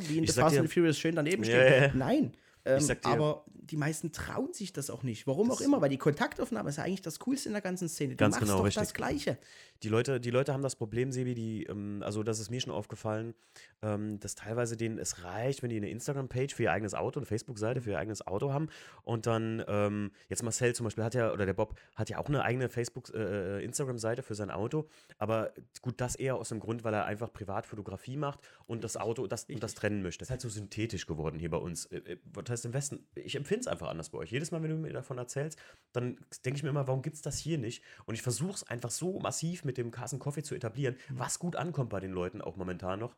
[0.09, 1.57] Wie in The Fast and Furious schön daneben steht.
[1.57, 1.93] Yeah.
[1.95, 2.33] Nein.
[2.65, 5.27] Ähm, aber die meisten trauen sich das auch nicht.
[5.27, 8.11] Warum auch immer, weil die Kontaktaufnahme ist ja eigentlich das Coolste in der ganzen Szene.
[8.11, 8.83] Du Ganz machst genau, doch richtig.
[8.83, 9.39] das Gleiche.
[9.83, 12.73] die Leute, die Leute haben das Problem, Sebi, die, ähm, also das ist mir schon
[12.73, 13.35] aufgefallen,
[13.83, 17.27] ähm, dass teilweise denen es reicht, wenn die eine Instagram-Page für ihr eigenes Auto, eine
[17.27, 18.69] Facebook-Seite für ihr eigenes Auto haben
[19.03, 22.29] und dann, ähm, jetzt Marcel zum Beispiel hat ja, oder der Bob hat ja auch
[22.29, 24.89] eine eigene Facebook-Instagram-Seite äh, für sein Auto,
[25.19, 29.27] aber gut, das eher aus dem Grund, weil er einfach Privatfotografie macht und das Auto
[29.27, 30.21] das, und das trennen möchte.
[30.21, 31.87] Das ist halt so synthetisch geworden hier bei uns.
[31.87, 32.17] Äh, äh,
[32.53, 33.07] heißt im Westen?
[33.14, 34.30] Ich empfinde es einfach anders bei euch.
[34.30, 35.59] Jedes Mal, wenn du mir davon erzählst,
[35.92, 37.82] dann denke ich mir immer, warum gibt es das hier nicht?
[38.07, 41.18] Und ich versuche es einfach so massiv mit dem Carson Coffee zu etablieren, mhm.
[41.18, 43.16] was gut ankommt bei den Leuten auch momentan noch.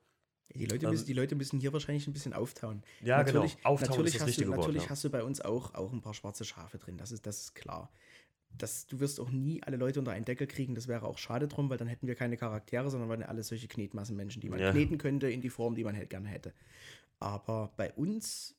[0.53, 2.83] Die Leute, müssen, die Leute müssen hier wahrscheinlich ein bisschen auftauen.
[3.01, 3.41] Ja, genau.
[3.41, 3.69] natürlich, genau.
[3.71, 4.91] Auftauen natürlich ist das hast du, Natürlich Wort, ja.
[4.91, 6.97] hast du bei uns auch, auch ein paar schwarze Schafe drin.
[6.97, 7.91] Das ist, das ist klar.
[8.57, 10.77] Das, du wirst auch nie alle Leute unter einen Deckel kriegen.
[10.77, 13.67] Das wäre auch schade drum, weil dann hätten wir keine Charaktere, sondern wären alle solche
[13.67, 14.71] Knetmassenmenschen, die man ja.
[14.71, 16.53] kneten könnte in die Form, die man halt gerne hätte.
[17.19, 18.55] Aber bei uns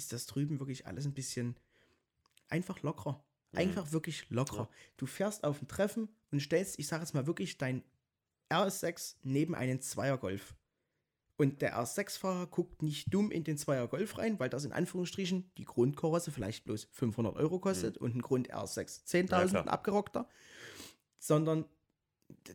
[0.00, 1.56] ist das drüben wirklich alles ein bisschen
[2.48, 3.22] einfach lockerer.
[3.52, 3.58] Mhm.
[3.58, 3.92] Einfach mhm.
[3.92, 4.68] wirklich lockerer.
[4.70, 4.76] Ja.
[4.96, 7.84] Du fährst auf ein Treffen und stellst, ich sage jetzt mal wirklich, dein
[8.50, 10.54] RS6 neben einen Zweier Golf.
[11.36, 15.50] Und der R6-Fahrer guckt nicht dumm in den Zweier Golf rein, weil das in Anführungsstrichen
[15.56, 18.04] die Grundkarosse vielleicht bloß 500 Euro kostet mhm.
[18.04, 20.28] und ein Grund R6 10.000 ja, abgerockter.
[21.18, 21.66] Sondern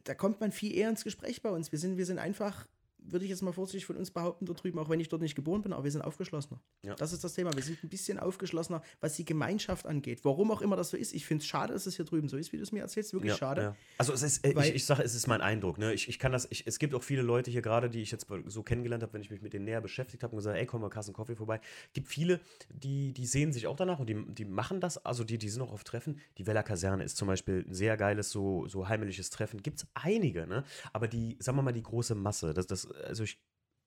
[0.03, 1.71] da kommt man viel eher ins Gespräch bei uns.
[1.71, 2.67] Wir sind, wir sind einfach
[3.11, 5.35] würde ich jetzt mal vorsichtig von uns behaupten, da drüben, auch wenn ich dort nicht
[5.35, 6.59] geboren bin, aber wir sind aufgeschlossener.
[6.83, 6.95] Ja.
[6.95, 7.53] Das ist das Thema.
[7.55, 10.21] Wir sind ein bisschen aufgeschlossener, was die Gemeinschaft angeht.
[10.23, 11.13] Warum auch immer das so ist.
[11.13, 13.13] Ich finde es schade, dass es hier drüben so ist, wie du es mir erzählst.
[13.13, 13.61] Wirklich ja, schade.
[13.61, 13.75] Ja.
[13.97, 15.77] Also es ist, äh, ich, ich sage, es ist mein Eindruck.
[15.77, 15.93] Ne?
[15.93, 18.27] Ich, ich kann das, ich, es gibt auch viele Leute hier gerade, die ich jetzt
[18.47, 20.81] so kennengelernt habe, wenn ich mich mit denen näher beschäftigt habe und gesagt, ey, komm
[20.81, 21.59] mal Kassen Kaffee vorbei.
[21.87, 22.39] Es gibt viele,
[22.69, 25.61] die, die sehen sich auch danach und die, die machen das, also die, die sind
[25.61, 26.19] auch auf Treffen.
[26.37, 29.61] Die Weller Kaserne ist zum Beispiel ein sehr geiles, so, so heimliches Treffen.
[29.61, 30.63] Gibt es einige, ne?
[30.93, 33.39] Aber die, sagen wir mal, die große Masse, das, das, also ich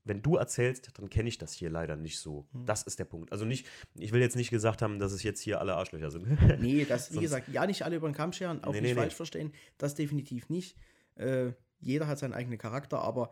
[0.08, 2.48] wenn du erzählst, dann kenne ich das hier leider nicht so.
[2.52, 2.64] Hm.
[2.64, 3.30] Das ist der Punkt.
[3.30, 6.26] Also nicht, ich will jetzt nicht gesagt haben, dass es jetzt hier alle Arschlöcher sind.
[6.60, 9.00] nee, das, wie gesagt, ja, nicht alle über den Kamm scheren, auch nee, nicht nee,
[9.00, 9.16] falsch nee.
[9.16, 9.52] verstehen.
[9.76, 10.76] Das definitiv nicht.
[11.16, 13.30] Äh, jeder hat seinen eigenen Charakter, aber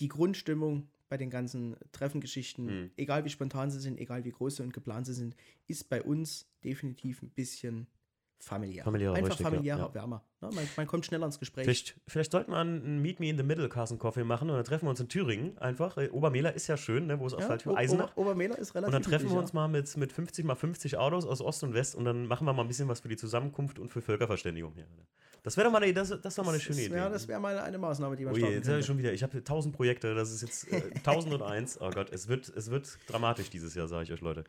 [0.00, 2.90] die Grundstimmung bei den ganzen Treffengeschichten, hm.
[2.96, 5.36] egal wie spontan sie sind, egal wie groß sie und geplant sie sind,
[5.66, 7.86] ist bei uns definitiv ein bisschen
[8.40, 8.84] familiär.
[8.84, 9.94] familiär Einfach richtig, familiärer, ja.
[9.94, 10.22] wärmer.
[10.40, 11.64] Ja, man, man, kommt schneller ins Gespräch.
[11.64, 14.64] Vielleicht, vielleicht sollten wir einen Meet Me in the Middle Carson Coffee machen und dann
[14.64, 15.96] treffen wir uns in Thüringen einfach.
[15.96, 18.16] Äh, Obermehler ist ja schön, ne, wo es Asphalt für Eisenach.
[18.16, 20.96] Ober, Obermehler ist relativ Und dann treffen wir uns mal mit, mit 50 mal 50
[20.96, 23.16] Autos aus Ost und West und dann machen wir mal ein bisschen was für die
[23.16, 24.86] Zusammenkunft und für Völkerverständigung hier.
[25.42, 27.12] Das wäre doch mal eine, das, das mal eine schöne das wär, Idee.
[27.12, 29.12] Das wäre mal eine Maßnahme, die man oh je, jetzt habe ich schon wieder.
[29.12, 31.80] Ich habe tausend Projekte, das ist jetzt äh, 1001.
[31.80, 34.44] Oh Gott, es wird, es wird dramatisch dieses Jahr, sage ich euch, Leute.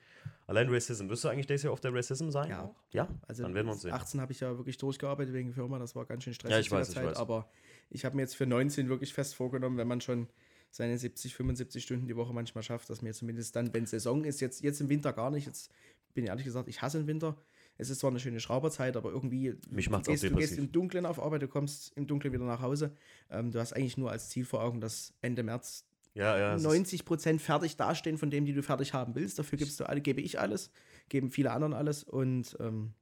[0.48, 1.10] Allein Racism.
[1.10, 2.50] Wirst du eigentlich dieses Jahr auf der Racism sein?
[2.50, 2.74] Ja.
[2.92, 3.08] Ja?
[3.28, 3.94] Also dann werden wir uns sehen.
[3.94, 6.72] 18 habe ich ja wirklich durchgearbeitet wegen Firma, das war ganz schön stressig ja, ich
[6.72, 7.18] weiß, Zeit, ich weiß.
[7.18, 7.50] aber
[7.90, 10.28] ich habe mir jetzt für 19 wirklich fest vorgenommen, wenn man schon
[10.72, 14.40] seine 70, 75 Stunden die Woche manchmal schafft, dass mir zumindest dann, wenn Saison ist,
[14.40, 15.72] jetzt, jetzt im Winter gar nicht, jetzt
[16.14, 17.38] bin ich ehrlich gesagt, ich hasse den Winter.
[17.80, 20.58] Es ist zwar eine schöne Schrauberzeit, aber irgendwie Mich macht's du, gehst, auch du gehst
[20.58, 22.94] im Dunkeln auf Arbeit, du kommst im Dunkeln wieder nach Hause.
[23.32, 27.06] Ähm, du hast eigentlich nur als Ziel vor Augen, dass Ende März ja, ja, 90
[27.06, 29.40] Prozent fertig dastehen von dem, die du fertig haben willst.
[29.40, 30.72] Dafür gibst du alle, gebe ich alles,
[31.08, 32.94] geben viele anderen alles und ähm,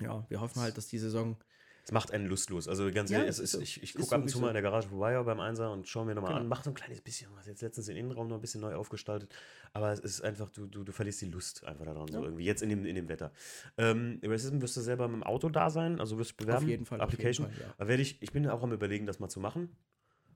[0.00, 1.36] ja, wir hoffen halt, dass die Saison
[1.84, 2.68] es macht einen lustlos.
[2.68, 3.60] Also ganz ehrlich, ja, ist, so.
[3.60, 6.06] ich, ich gucke ab und zu mal in der Garage vorbei beim Einser und schaue
[6.06, 6.42] mir nochmal genau.
[6.42, 7.46] an, mache so ein kleines bisschen was.
[7.46, 9.34] Jetzt letztens den Innenraum noch ein bisschen neu aufgestaltet.
[9.72, 12.18] Aber es ist einfach, du, du, du verlierst die Lust einfach daran, ja.
[12.18, 12.44] so irgendwie.
[12.44, 13.32] Jetzt in dem, in dem Wetter.
[13.78, 16.64] Ähm, Racism wirst du selber mit dem Auto da sein, also wirst du bewerben.
[16.64, 17.00] Auf jeden Fall.
[17.00, 17.46] Application.
[17.46, 17.88] Jeden Fall, ja.
[17.88, 19.76] werde ich, ich bin auch am überlegen, das mal zu machen.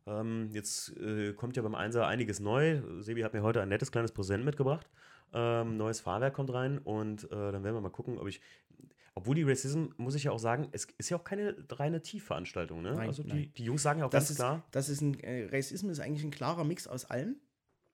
[0.07, 2.83] Ähm, jetzt äh, kommt ja beim Einser einiges neu.
[3.01, 4.89] Sebi hat mir heute ein nettes kleines Präsent mitgebracht.
[5.33, 8.41] Ähm, neues Fahrwerk kommt rein und äh, dann werden wir mal gucken, ob ich.
[9.17, 12.83] Obwohl die Racism, muss ich ja auch sagen, es ist ja auch keine reine Tiefveranstaltung.
[12.83, 12.95] Ne?
[12.95, 14.65] Nein, also die, die Jungs sagen ja auch das ganz ist, klar.
[14.73, 17.37] Das ist ein äh, Racism ist eigentlich ein klarer Mix aus allem.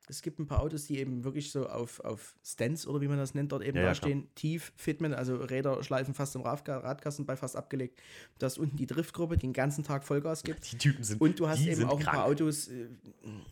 [0.09, 3.18] Es gibt ein paar Autos, die eben wirklich so auf, auf Stands oder wie man
[3.18, 4.29] das nennt, dort eben Ja, ja, da stehen.
[4.35, 8.01] Tief, Fitment, also Räder schleifen fast im Radka- Radkasten bei fast abgelegt.
[8.39, 10.73] Du hast unten die Driftgruppe, die den ganzen Tag Vollgas gibt.
[10.73, 11.21] Die Typen sind.
[11.21, 12.16] Und du hast eben auch ein krank.
[12.16, 12.89] paar Autos, äh,
[13.25, 13.45] ein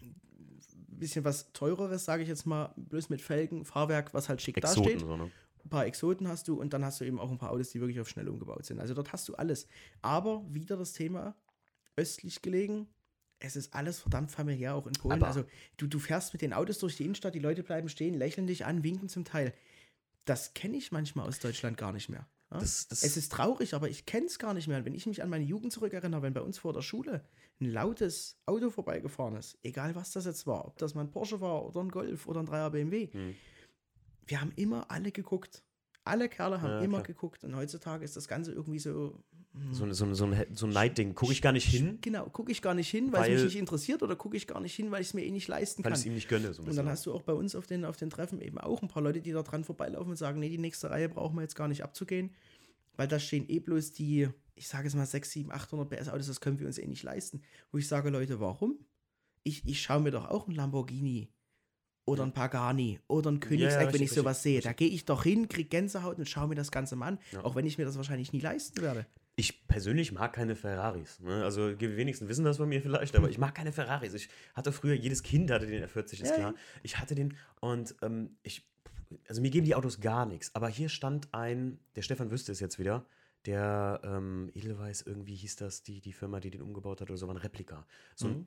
[0.88, 4.82] bisschen was teureres, sage ich jetzt mal, bloß mit Felgen, Fahrwerk, was halt schick Exoten,
[4.84, 5.00] dasteht.
[5.00, 5.30] so, ne?
[5.68, 7.80] Ein paar Exoten hast du und dann hast du eben auch ein paar Autos, die
[7.80, 8.80] wirklich auf schnell umgebaut sind.
[8.80, 9.66] Also dort hast du alles.
[10.00, 11.36] Aber wieder das Thema
[11.96, 12.88] östlich gelegen.
[13.38, 15.12] Es ist alles verdammt familiär, auch in Polen.
[15.12, 15.44] Aber- also
[15.76, 18.64] du, du fährst mit den Autos durch die Innenstadt, die Leute bleiben stehen, lächeln dich
[18.64, 19.52] an, winken zum Teil.
[20.24, 22.26] Das kenne ich manchmal aus Deutschland gar nicht mehr.
[22.50, 22.60] Ja?
[22.60, 24.78] Das, das, Es ist traurig, aber ich kenne es gar nicht mehr.
[24.78, 27.24] Und wenn ich mich an meine Jugend zurückerinnere, wenn bei uns vor der Schule
[27.60, 31.40] ein lautes Auto vorbeigefahren ist, egal was das jetzt war, ob das mal ein Porsche
[31.42, 33.34] war oder ein Golf oder ein 3er BMW, Hm.
[34.28, 35.62] Wir haben immer alle geguckt.
[36.04, 37.06] Alle Kerle haben Ja, immer klar.
[37.08, 37.44] geguckt.
[37.44, 39.22] Und heutzutage ist das Ganze irgendwie so.
[39.52, 41.14] hm, so, ein- so, so ein, so ein Neidding.
[41.14, 43.52] Gucke ich gar nicht hin, Genau, gucke ich gar nicht hin, weil, Weil- es mich
[43.54, 45.84] nicht interessiert oder gucke ich gar nicht hin, weil ich es mir eh nicht leisten
[45.84, 45.98] weil kann.
[45.98, 46.54] ich es ihm nicht gönne.
[46.54, 48.80] So Und dann hast du auch bei uns auf den, auf den Treffen eben auch
[48.82, 51.42] ein paar Leute, die da dran vorbeilaufen und sagen, nee, die nächste Reihe brauchen wir
[51.42, 52.30] jetzt gar nicht abzugehen,
[52.96, 56.26] weil da stehen eh bloß die, ich sage jetzt mal 6, 7, 800 PS Autos,
[56.28, 57.42] das können wir uns eh nicht leisten.
[57.70, 58.78] Wo ich sage, Leute, warum?
[59.44, 61.28] Ich, ich schaue mir doch auch einen Lamborghini
[62.08, 64.60] oder ein Pagani oder ein Königsegg, ja, wenn richtig, ich sowas sehe.
[64.60, 67.44] Da gehe ich doch hin, kriege Gänsehaut und schaue mir das Ganze mal an, Ja.
[67.44, 69.06] auch wenn ich mir das wahrscheinlich nie leisten werde.
[69.36, 71.20] Ich persönlich mag keine Ferraris.
[71.20, 71.44] Ne?
[71.44, 74.12] Also die wenigsten wissen das von mir vielleicht, aber ich mag keine Ferraris.
[74.14, 76.54] Ich hatte früher, jedes Kind hatte den R40, ist Ja, klar.
[76.82, 78.66] Ich hatte den und ähm, ich,
[79.28, 80.52] also mir geben die Autos gar nichts.
[80.56, 83.06] Aber hier stand ein, der Stefan wüsste es jetzt wieder,
[83.46, 87.28] der ähm, Edelweiss, irgendwie hieß das, die, die Firma, die den umgebaut hat oder so,
[87.28, 87.86] war ein Replika.
[88.16, 88.38] So ein Mhm.
[88.40, 88.46] r-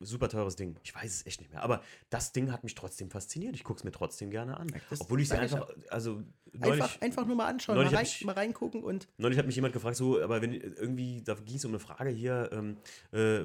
[0.00, 0.76] super teures Ding.
[0.82, 1.62] Ich weiß es echt nicht mehr.
[1.62, 3.54] Aber das Ding hat mich trotzdem fasziniert.
[3.56, 4.68] Ich gucke es mir trotzdem gerne an.
[4.90, 6.22] Das Obwohl ich ich einfach, also
[6.52, 9.56] neulich, Einfach, einfach nur mal anschauen, mal, rein, ich- mal reingucken und Neulich hat mich
[9.56, 12.76] jemand gefragt, so, aber wenn irgendwie, da ging es um eine Frage hier, ähm,
[13.12, 13.40] äh,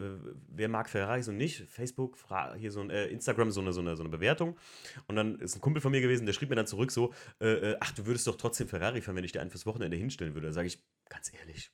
[0.50, 1.68] wer mag Ferraris und nicht?
[1.70, 2.18] Facebook,
[2.58, 4.58] hier so ein äh, Instagram, so eine, so, eine, so eine Bewertung.
[5.08, 7.72] Und dann ist ein Kumpel von mir gewesen, der schrieb mir dann zurück so, äh,
[7.72, 10.34] äh, ach, du würdest doch trotzdem Ferrari fahren, wenn ich dir einen fürs Wochenende hinstellen
[10.36, 10.48] würde.
[10.48, 11.72] Da sage ich, ganz ehrlich,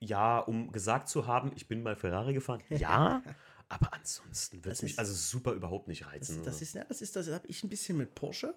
[0.00, 3.22] ja, um gesagt zu haben, ich bin mal Ferrari gefahren, ja,
[3.68, 6.44] aber ansonsten wird es Das mich also super überhaupt nicht das, reizen.
[6.44, 8.54] das ist, ja, das ist, das habe ich ein bisschen mit Porsche.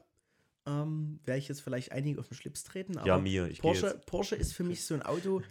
[0.66, 4.00] Ähm, Werde ich jetzt vielleicht einige auf den Schlips treten, aber ja, mir, ich Porsche.
[4.06, 5.42] Porsche ist für mich so ein Auto,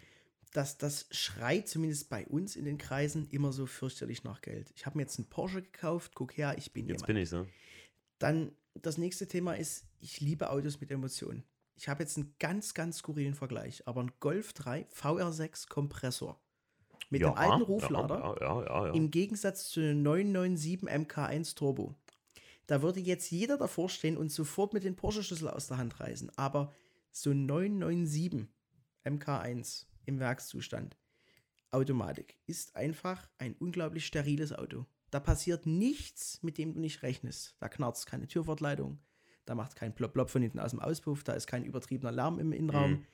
[0.53, 4.73] das, das schreit zumindest bei uns in den Kreisen immer so fürchterlich nach Geld.
[4.77, 7.07] Ich habe mir jetzt einen Porsche gekauft, guck her, ich bin Jetzt jemand.
[7.07, 7.47] bin ich so.
[8.19, 11.43] Dann das nächste Thema ist, ich liebe Autos mit Emotionen.
[11.81, 16.39] Ich habe jetzt einen ganz, ganz skurrilen Vergleich, aber ein Golf 3 VR6 Kompressor
[17.09, 18.93] mit dem alten Ruflader Ja, ja, ja, ja.
[18.93, 21.95] im Gegensatz zu einem 997 MK1 Turbo.
[22.67, 26.31] Da würde jetzt jeder davor stehen und sofort mit den Porsche-Schlüssel aus der Hand reißen.
[26.37, 26.71] Aber
[27.13, 28.47] so ein 997
[29.07, 30.99] MK1 im Werkszustand,
[31.71, 34.85] Automatik, ist einfach ein unglaublich steriles Auto.
[35.11, 37.57] Da passiert nichts, mit dem du nicht rechnest.
[37.59, 38.99] Da knarzt keine Türfortleitung,
[39.45, 42.53] da macht kein Plop-Plop von hinten aus dem Auspuff, da ist kein übertriebener Lärm im
[42.53, 42.93] Innenraum.
[42.93, 43.07] Mhm.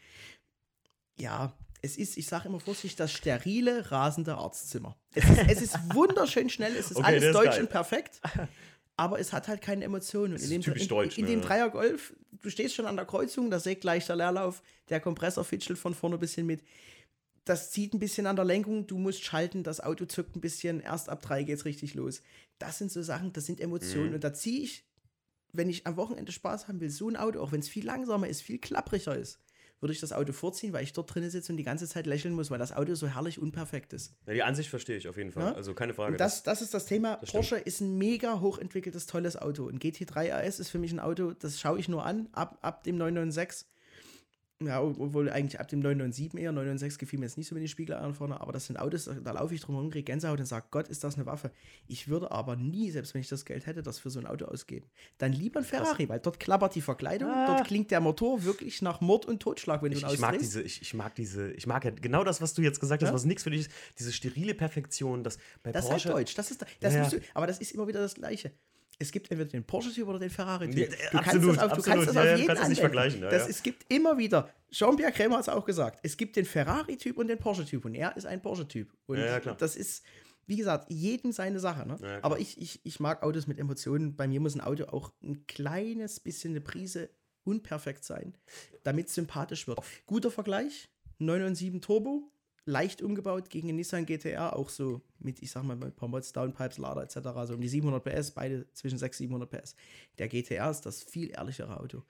[1.18, 4.96] Ja, es ist, ich sage immer vorsichtig, das sterile, rasende Arztzimmer.
[5.14, 7.62] Es ist, es ist wunderschön schnell, es ist Okay, alles deutsch geil.
[7.62, 8.20] und perfekt,
[8.96, 10.34] aber es hat halt keine Emotionen.
[10.34, 11.30] Ist in dem, typisch in, deutsch, in, ne?
[11.30, 15.00] dem Dreier Golf, du stehst schon an der Kreuzung, da sägt gleich der Leerlauf, der
[15.00, 16.62] Kompressor fitschelt von vorne ein bisschen mit.
[17.44, 20.80] Das zieht ein bisschen an der Lenkung, du musst schalten, das Auto zuckt ein bisschen,
[20.80, 22.22] erst ab drei geht's richtig los.
[22.58, 24.08] Das sind so Sachen, das sind Emotionen.
[24.08, 24.14] Mhm.
[24.14, 24.84] Und da ziehe ich,
[25.56, 28.28] wenn ich am Wochenende Spaß haben will, so ein Auto, auch wenn es viel langsamer
[28.28, 29.40] ist, viel klappriger ist,
[29.80, 32.34] würde ich das Auto vorziehen, weil ich dort drinnen sitze und die ganze Zeit lächeln
[32.34, 34.14] muss, weil das Auto so herrlich unperfekt ist.
[34.26, 35.44] Ja, die Ansicht verstehe ich auf jeden Fall.
[35.44, 35.52] Ja?
[35.52, 36.12] Also keine Frage.
[36.12, 37.18] Und das, das ist das Thema.
[37.20, 39.68] das Porsche ist ein mega hochentwickeltes, tolles Auto.
[39.68, 42.84] Ein GT3 RS ist für mich ein Auto, das schaue ich nur an, ab, ab
[42.84, 43.68] dem 996.
[44.62, 46.50] Ja, obwohl eigentlich ab dem 997 eher.
[46.50, 49.32] 996 gefiel mir jetzt nicht so mit den Spiegeleiern vorne, aber das sind Autos, da,
[49.32, 51.50] laufe ich drum herum, kriege Gänsehaut und sage, Gott, ist das eine Waffe.
[51.88, 54.46] Ich würde aber nie, selbst wenn ich das Geld hätte, das für so ein Auto
[54.46, 54.86] ausgeben.
[55.18, 57.44] Dann lieber ein Ferrari, weil dort klappert die Verkleidung, Ah.
[57.54, 60.38] dort klingt der Motor wirklich nach Mord und Totschlag, wenn du ich, ihn ich mag
[60.38, 63.10] diese, ich, ich mag diese, ich mag ja genau das, was du jetzt gesagt hast,
[63.10, 63.14] Ja?
[63.14, 65.96] was nichts für dich ist, diese sterile Perfektion, das bei Das Porsche.
[65.96, 66.34] ist halt deutsch.
[66.34, 67.06] Das ist, das ja.
[67.10, 68.52] du, aber das ist immer wieder das Gleiche.
[68.98, 70.88] Es gibt entweder den Porsche-Typ oder den Ferrari-Typ.
[71.12, 71.84] Du absolut, kannst das auf, du absolut.
[71.84, 73.48] kannst das auf ja, jeden kannst nicht vergleichen, ja, das, ja.
[73.48, 77.28] Es gibt immer wieder, Jean-Pierre Krämer hat es auch gesagt, es gibt den Ferrari-Typ und
[77.28, 78.92] den Porsche-Typ und er ist ein Porsche-Typ.
[79.06, 79.56] Und Ja, ja, klar.
[79.58, 80.02] das ist,
[80.46, 81.86] wie gesagt, jedem seine Sache.
[81.86, 81.98] Ne?
[82.22, 84.16] Aber ich, ich, ich mag Autos mit Emotionen.
[84.16, 87.10] Bei mir muss ein Auto auch ein kleines bisschen eine Prise
[87.44, 88.36] unperfekt sein,
[88.82, 89.78] damit es sympathisch wird.
[90.06, 90.88] Guter Vergleich,
[91.18, 92.32] 997 Turbo,
[92.66, 96.08] leicht umgebaut gegen den Nissan GTR, auch so mit, ich sag mal, mit ein paar
[96.08, 99.76] Mods, Downpipes, Lader etc., so um die 700 PS, beide zwischen 600 und 700 PS.
[100.18, 102.02] Der GTR ist das viel ehrlichere Auto.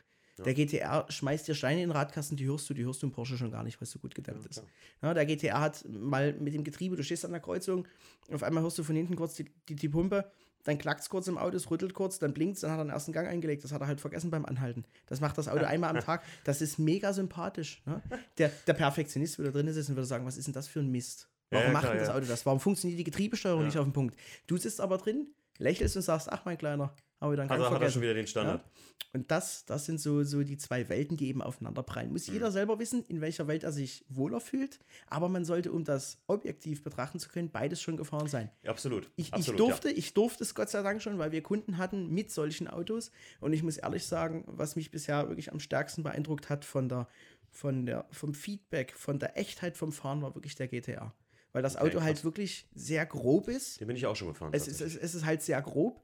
[0.44, 3.12] Der GTR schmeißt dir Steine in den Radkasten, die hörst du, die hörst du im
[3.12, 4.62] Porsche schon gar nicht, weil es so gut gedämmt ist.
[5.00, 7.88] Ja, der GTR hat mal mit dem Getriebe, du stehst an der Kreuzung,
[8.30, 10.30] auf einmal hörst du von hinten kurz die, die, die Pumpe,
[10.66, 12.90] dann klackt es kurz im Auto, es rüttelt kurz, dann blinkt dann hat er den
[12.90, 13.62] ersten Gang eingelegt.
[13.64, 14.84] Das hat er halt vergessen beim Anhalten.
[15.06, 16.22] Das macht das Auto einmal am Tag.
[16.44, 17.82] Das ist mega sympathisch.
[17.86, 18.02] Ne?
[18.38, 20.90] Der, der Perfektionist würde drin sitzen und würde sagen, was ist denn das für ein
[20.90, 21.28] Mist?
[21.50, 22.14] Ja, Warum ja, macht klar, denn das ja.
[22.16, 22.44] Auto das?
[22.44, 23.66] Warum funktioniert die Getriebesteuerung Ja.
[23.66, 24.18] nicht auf den Punkt?
[24.48, 27.74] Du sitzt aber drin, lächelst und sagst, ach mein Kleiner, haben wir dann Also Gang
[27.74, 28.62] hat er schon wieder den Standard.
[28.62, 28.70] Ja?
[29.12, 32.12] Und das, das sind so, so die zwei Welten, die eben aufeinander prallen.
[32.12, 32.34] Muss Mhm.
[32.34, 34.78] jeder selber wissen, in welcher Welt er sich wohler fühlt.
[35.06, 38.50] Aber man sollte, um das objektiv betrachten zu können, beides schon gefahren sein.
[38.66, 39.10] Absolut.
[39.16, 42.10] Ich, Absolut, ich, durfte, ich durfte es Gott sei Dank schon, weil wir Kunden hatten
[42.10, 43.10] mit solchen Autos.
[43.40, 47.08] Und ich muss ehrlich sagen, was mich bisher wirklich am stärksten beeindruckt hat von der,
[47.50, 51.14] von der, vom Feedback, von der Echtheit vom Fahren, war wirklich der GTA.
[51.52, 52.24] Weil das Okay, Auto halt krass.
[52.24, 53.76] wirklich sehr grob ist.
[53.76, 53.78] Ja.
[53.80, 54.50] Den bin ich auch schon gefahren.
[54.52, 56.02] Es ist, es ist halt sehr grob.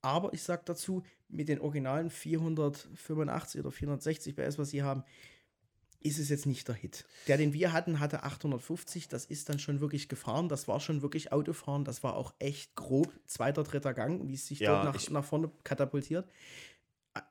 [0.00, 5.04] Aber ich sag dazu, mit den originalen 485 oder 460 PS, was sie haben,
[6.00, 7.04] ist es jetzt nicht der Hit.
[7.26, 9.08] Der, den wir hatten, hatte 850.
[9.08, 10.48] Das ist dann schon wirklich gefahren.
[10.48, 11.84] Das war schon wirklich Autofahren.
[11.84, 13.12] Das war auch echt grob.
[13.26, 16.28] Zweiter, dritter Gang, wie es sich Ja, dort nach, nach vorne katapultiert.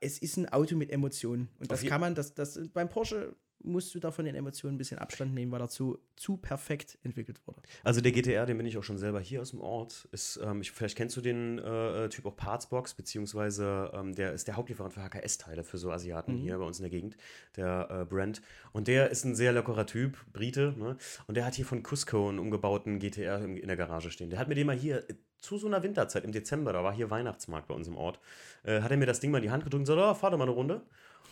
[0.02, 1.50] Es ist ein Auto mit Emotionen.
[1.60, 4.78] Und das kann man, das, das beim Porsche musst du da von den Emotionen ein
[4.78, 7.62] bisschen Abstand nehmen, weil er zu, zu perfekt entwickelt wurde.
[7.84, 10.08] Also der GTR, den bin ich auch schon selber hier aus dem Ort.
[10.12, 14.48] Ist, ähm, ich, vielleicht kennst du den äh, Typ auch Partsbox, beziehungsweise ähm, der ist
[14.48, 16.42] der Hauptlieferant für HKS-Teile für so Asiaten Mhm.
[16.42, 17.18] hier bei uns in der Gegend,
[17.56, 18.42] der äh, Brand.
[18.74, 20.98] Und der ist ein sehr lockerer Typ, Brite, ne?
[21.28, 24.30] Und der hat hier von Cusco einen umgebauten GTR in, in der Garage stehen.
[24.30, 26.94] Der hat mir den mal hier äh, zu so einer Winterzeit im Dezember, da war
[26.94, 28.20] hier Weihnachtsmarkt bei uns im Ort,
[28.64, 30.32] äh, hat er mir das Ding mal in die Hand gedrückt und gesagt, oh, fahr
[30.32, 30.82] doch mal eine Runde.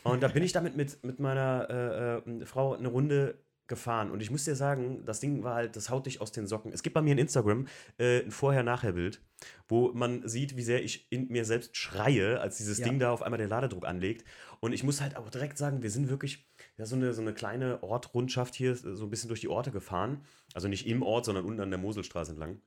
[0.05, 4.11] Und da bin ich damit mit, mit meiner äh, äh, Frau eine Runde gefahren.
[4.11, 6.71] Und ich muss dir sagen, das Ding war halt, das haut dich aus den Socken.
[6.71, 9.21] Es gibt bei mir in Instagram äh, ein Vorher-Nachher-Bild,
[9.67, 12.85] wo man sieht, wie sehr ich in mir selbst schreie, als dieses Ja.
[12.85, 14.23] Ding da auf einmal den Ladedruck anlegt.
[14.59, 16.47] Und ich muss halt auch direkt sagen, wir sind wirklich
[16.77, 20.23] ja, so, eine, so eine kleine Ortrundschaft hier, so ein bisschen durch die Orte gefahren.
[20.53, 22.61] Also nicht im Ort, sondern unten an der Moselstraße entlang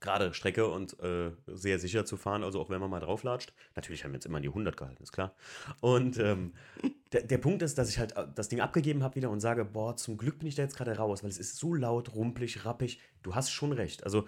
[0.00, 3.52] gerade Strecke und äh, sehr sicher zu fahren, also auch wenn man mal drauflatscht.
[3.74, 5.34] Natürlich haben wir jetzt immer die 100 gehalten, ist klar.
[5.80, 6.52] Und ähm,
[7.12, 9.64] der, der Punkt ist, dass ich halt äh, das Ding abgegeben habe wieder und sage,
[9.64, 12.64] boah, zum Glück bin ich da jetzt gerade raus, weil es ist so laut, rumpelig,
[12.64, 13.00] rappig.
[13.22, 14.04] Du hast schon recht.
[14.04, 14.26] Also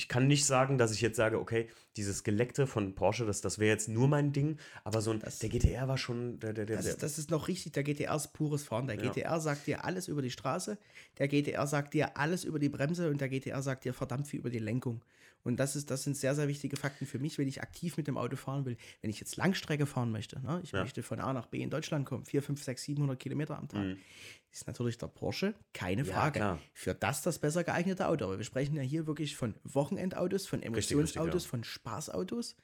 [0.00, 3.58] ich kann nicht sagen, dass ich jetzt sage, okay, dieses Geleckte von Porsche, das, das
[3.58, 6.78] wäre jetzt nur mein Ding, aber so ein, der GTR war schon der, der, der,
[6.78, 8.86] Das, ist- das ist noch richtig, der GTR ist pures Fahren.
[8.86, 9.10] Der Ja.
[9.12, 10.78] GTR sagt dir alles über die Straße,
[11.18, 14.40] der GTR sagt dir alles über die Bremse und der GTR sagt dir verdammt viel
[14.40, 15.02] über die Lenkung.
[15.42, 18.06] Und das, ist, das sind sehr, sehr wichtige Fakten für mich, wenn ich aktiv mit
[18.06, 18.76] dem Auto fahren will.
[19.00, 20.60] Wenn ich jetzt Langstrecke fahren möchte, ne?
[20.62, 20.82] ich Ja.
[20.82, 23.80] möchte von A nach B in Deutschland kommen, 4, 5, 6, 700 Kilometer am Tag,
[23.84, 23.96] Mhm.
[24.50, 26.38] ist natürlich der Porsche keine Ja, Frage.
[26.40, 26.60] klar.
[26.74, 28.24] Für das das besser geeignete Auto.
[28.26, 31.48] Aber wir sprechen ja hier wirklich von Wochenendautos, von richtig, Emotionsautos, ja.
[31.50, 32.56] von Spaßautos.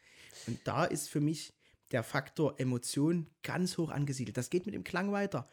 [0.46, 1.54] Und da ist für mich
[1.92, 4.36] der Faktor Emotion ganz hoch angesiedelt.
[4.36, 5.46] Das geht mit dem Klang weiter.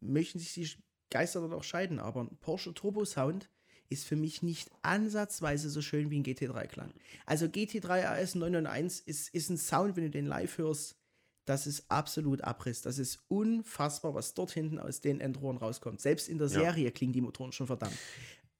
[0.00, 0.68] Möchten sich die
[1.10, 3.50] Geister dann auch scheiden, aber ein Porsche Turbo Sound
[3.90, 6.92] ist für mich nicht ansatzweise so schön wie ein GT3-Klang.
[7.26, 10.96] Also GT3 RS 991 ist, ist ein Sound, wenn du den live hörst,
[11.44, 12.82] das ist absolut Abriss.
[12.82, 16.00] Das ist unfassbar, was dort hinten aus den Endrohren rauskommt.
[16.00, 16.60] Selbst in der Ja.
[16.60, 17.96] Serie klingen die Motoren schon verdammt.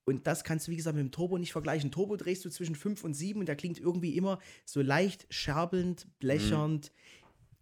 [0.05, 1.93] Und das kannst du, wie gesagt, mit dem Turbo nicht vergleichen.
[1.93, 6.09] Turbo drehst du zwischen 5 und 7 und der klingt irgendwie immer so leicht scherbelnd,
[6.19, 6.91] blechernd,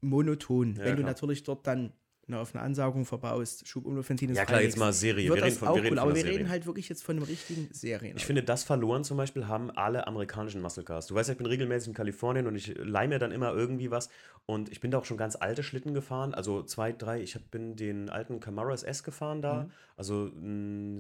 [0.01, 0.77] monoton.
[0.77, 1.11] Ja, Wenn du klar.
[1.11, 1.93] natürlich dort dann
[2.29, 5.33] eine offene Ansaugung verbaust, Schubumlaufventil Ja, klar, jetzt mal Serie.
[5.35, 6.33] Wir reden von- wir reden cool, von wir Serie.
[6.39, 8.17] reden halt wirklich jetzt von einem richtigen Serien.
[8.17, 11.07] Ich finde, das verloren zum Beispiel haben alle amerikanischen Muscle Cars.
[11.07, 13.91] Du weißt ja, ich bin regelmäßig in Kalifornien und ich leih mir dann immer irgendwie
[13.91, 14.11] was.
[14.47, 16.35] Und ich bin da auch schon ganz alte Schlitten gefahren.
[16.35, 17.21] Also zwei, drei.
[17.23, 19.65] Ich bin den alten Camaro SS gefahren da.
[19.65, 19.71] Mhm.
[19.97, 20.99] Also ein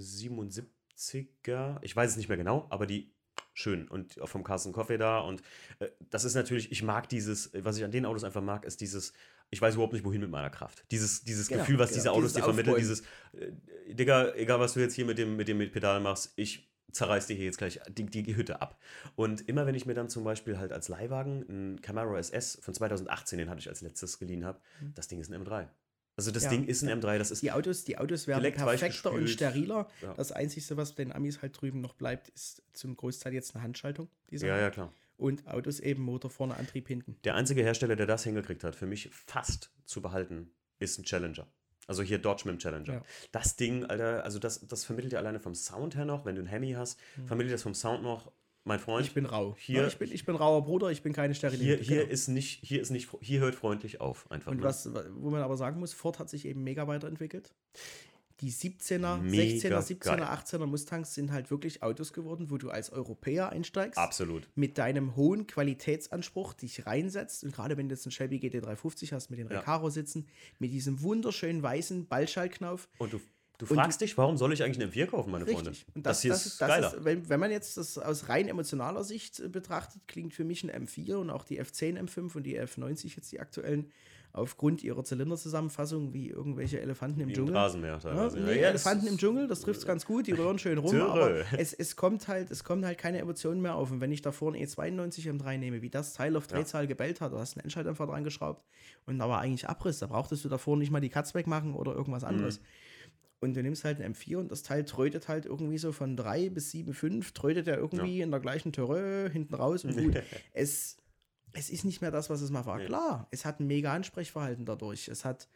[0.96, 1.78] 77er.
[1.82, 3.12] Ich weiß es nicht mehr genau, aber die
[3.54, 3.88] schön.
[3.88, 5.20] Und auch vom Carsten Coffee da.
[5.20, 5.42] Und
[5.80, 8.80] äh, das ist natürlich, ich mag dieses, was ich an den Autos einfach mag, ist
[8.80, 9.12] dieses.
[9.50, 10.84] Ich weiß überhaupt nicht, wohin mit meiner Kraft.
[10.90, 11.98] Dieses, dieses Genau, Gefühl, was genau.
[11.98, 13.00] diese Autos Dieses dir vermitteln, dieses,
[13.32, 17.26] äh, Digga, egal was du jetzt hier mit dem, mit dem Pedal machst, ich zerreiß
[17.26, 18.78] dir hier jetzt gleich die, die Hütte ab.
[19.14, 22.74] Und immer wenn ich mir dann zum Beispiel halt als Leihwagen einen Camaro SS von
[22.74, 24.60] 2018, den hatte ich als letztes geliehen habe,
[24.94, 25.68] das Ding ist ein M3.
[26.16, 29.12] Also das Ja, Ding ist ein M3, das ist Die Autos, die Autos werden perfekter
[29.12, 29.88] und steriler.
[30.02, 30.14] Ja.
[30.14, 34.08] Das Einzige, was den Amis halt drüben noch bleibt, ist zum Großteil jetzt eine Handschaltung.
[34.30, 34.92] Ja, ja, klar.
[35.18, 37.16] Und Autos eben Motor vorne, Antrieb hinten.
[37.24, 41.46] Der einzige Hersteller, der das hingekriegt hat, für mich fast zu behalten, ist ein Challenger.
[41.88, 42.92] Also hier Dodge mit dem Challenger.
[42.94, 43.02] Ja.
[43.32, 46.40] Das Ding, Alter, also das, das vermittelt ja alleine vom Sound her noch, wenn du
[46.40, 48.30] einen Hemi hast, vermittelt das vom Sound noch.
[48.64, 49.06] Mein Freund.
[49.06, 49.56] Ich bin rau.
[49.58, 52.12] Hier- Ja, ich, bin, ich bin rauer Bruder, ich bin keine sterile hier, hier genau.
[52.12, 54.52] ist nicht, hier ist nicht, hier hört freundlich auf, einfach.
[54.52, 54.62] Und ne?
[54.64, 57.54] was, wo man aber sagen muss, Ford hat sich eben mega weiterentwickelt.
[58.40, 60.22] Die 17er, Mega 16er, 17er, geil.
[60.22, 63.98] 18er Mustangs sind halt wirklich Autos geworden, wo du als Europäer einsteigst.
[63.98, 64.48] Absolut.
[64.54, 67.42] Mit deinem hohen Qualitätsanspruch dich reinsetzt.
[67.42, 69.58] Und gerade wenn du jetzt einen Shelby GT350 hast, mit den Ja.
[69.58, 70.26] Recaro sitzen,
[70.60, 72.88] mit diesem wunderschönen weißen Ballschallknauf.
[72.98, 73.20] Und du,
[73.58, 75.70] du Und fragst dich, warum soll ich eigentlich einen M4 kaufen, meine Freunde?
[75.70, 75.86] Richtig.
[75.96, 76.94] Und das, hier das, ist ist, das geiler.
[76.96, 80.62] ist, wenn, wenn man jetzt das aus rein emotionaler Sicht äh, betrachtet, klingt für mich
[80.62, 83.90] ein M4 und auch die F10 M5 und die F90 jetzt die aktuellen
[84.38, 87.56] aufgrund ihrer Zylinderzusammenfassung wie irgendwelche Elefanten im Wie Dschungel.
[87.56, 88.40] Rasenmäher Ja, teilweise.
[88.40, 91.44] nee, Ja, Elefanten es- im Dschungel, das trifft ganz gut, die rühren schön rum, aber
[91.58, 93.90] es, es kommt halt, es kommen halt keine Emotionen mehr auf.
[93.90, 97.32] Und wenn ich davor einen E92 M3 nehme, wie das Teil auf Drehzahl gebellt hat,
[97.32, 98.64] du hast einen Endschalldämpfer dran geschraubt
[99.06, 101.94] und da war eigentlich Abriss, da brauchtest du davor nicht mal die Katz wegmachen oder
[101.94, 102.28] irgendwas Mhm.
[102.28, 102.60] anderes.
[103.40, 106.48] Und du nimmst halt einen M4 und das Teil trötet halt irgendwie so von 3
[106.50, 110.16] bis 7,5, trötet er irgendwie in der gleichen Terrain hinten raus und gut.
[110.52, 110.96] es,
[111.52, 112.78] es ist nicht mehr das, was es mal war.
[112.78, 112.86] Nee.
[112.86, 115.08] Klar, es hat ein mega Ansprechverhalten dadurch.
[115.08, 115.48] Es hat,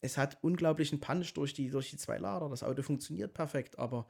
[0.00, 2.48] es hat unglaublichen Punch durch die, durch die zwei Lader.
[2.48, 4.06] Das Auto funktioniert perfekt, aber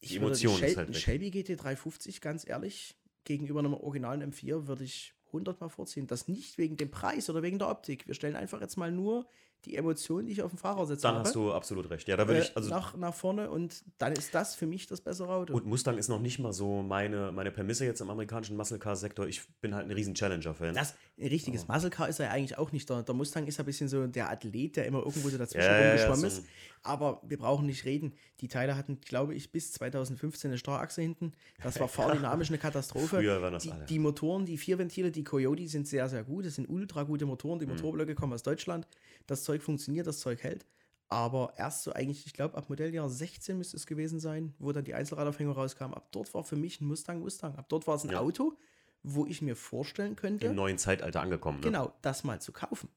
[0.00, 0.96] ich Die würde Emotion Shel ist halt weg.
[0.96, 6.06] Shelby GT350, ganz ehrlich, gegenüber einem originalen M4 würde ich 100 Mal vorziehen.
[6.06, 8.06] Das nicht wegen dem Preis oder wegen der Optik.
[8.06, 9.26] Wir stellen einfach jetzt mal nur
[9.64, 12.06] die Emotionen, die ich auf dem Fahrersitz Dann habe, hast du absolut recht.
[12.06, 14.86] Ja, da würde äh, ich, also nach, nach vorne und dann ist das für mich
[14.86, 15.54] das bessere Auto.
[15.54, 18.94] Und Mustang ist noch nicht mal so meine, meine Prämisse jetzt im amerikanischen Muscle Car
[18.94, 19.26] Sektor.
[19.26, 20.74] Ich bin halt ein riesen Challenger-Fan.
[20.74, 22.88] das ein richtiges Muscle Car ist er ja eigentlich auch nicht.
[22.88, 25.66] Der, der Mustang ist ja ein bisschen so der Athlet, der immer irgendwo so dazwischen
[25.66, 26.46] Ja, ja, ja, rumgeschwommen so ist.
[26.82, 28.12] Aber wir brauchen nicht reden.
[28.40, 31.32] Die Teile hatten, glaube ich, bis 2015 eine Starrachse hinten.
[31.62, 33.16] Das war fahrdynamisch eine Katastrophe.
[33.16, 33.86] Früher waren das die, alle.
[33.86, 36.46] die Motoren, die vier Ventile, die Coyote sind sehr, sehr gut.
[36.46, 37.58] Das sind ultra gute Motoren.
[37.58, 37.60] Mhm.
[37.60, 38.86] Die Motorblöcke kommen aus Deutschland.
[39.26, 40.66] Das Zeug funktioniert, das Zeug hält.
[41.08, 44.84] Aber erst so eigentlich, ich glaube, ab Modelljahr 16 müsste es gewesen sein, wo dann
[44.84, 45.94] die Einzelradaufhängung rauskam.
[45.94, 47.54] Ab dort war für mich ein Mustang Mustang.
[47.56, 48.20] Ab dort war es ein Ja.
[48.20, 48.58] Auto,
[49.04, 51.60] wo ich mir vorstellen könnte, Im neuen Zeitalter angekommen.
[51.60, 51.66] Ne?
[51.66, 52.88] genau, das mal zu kaufen.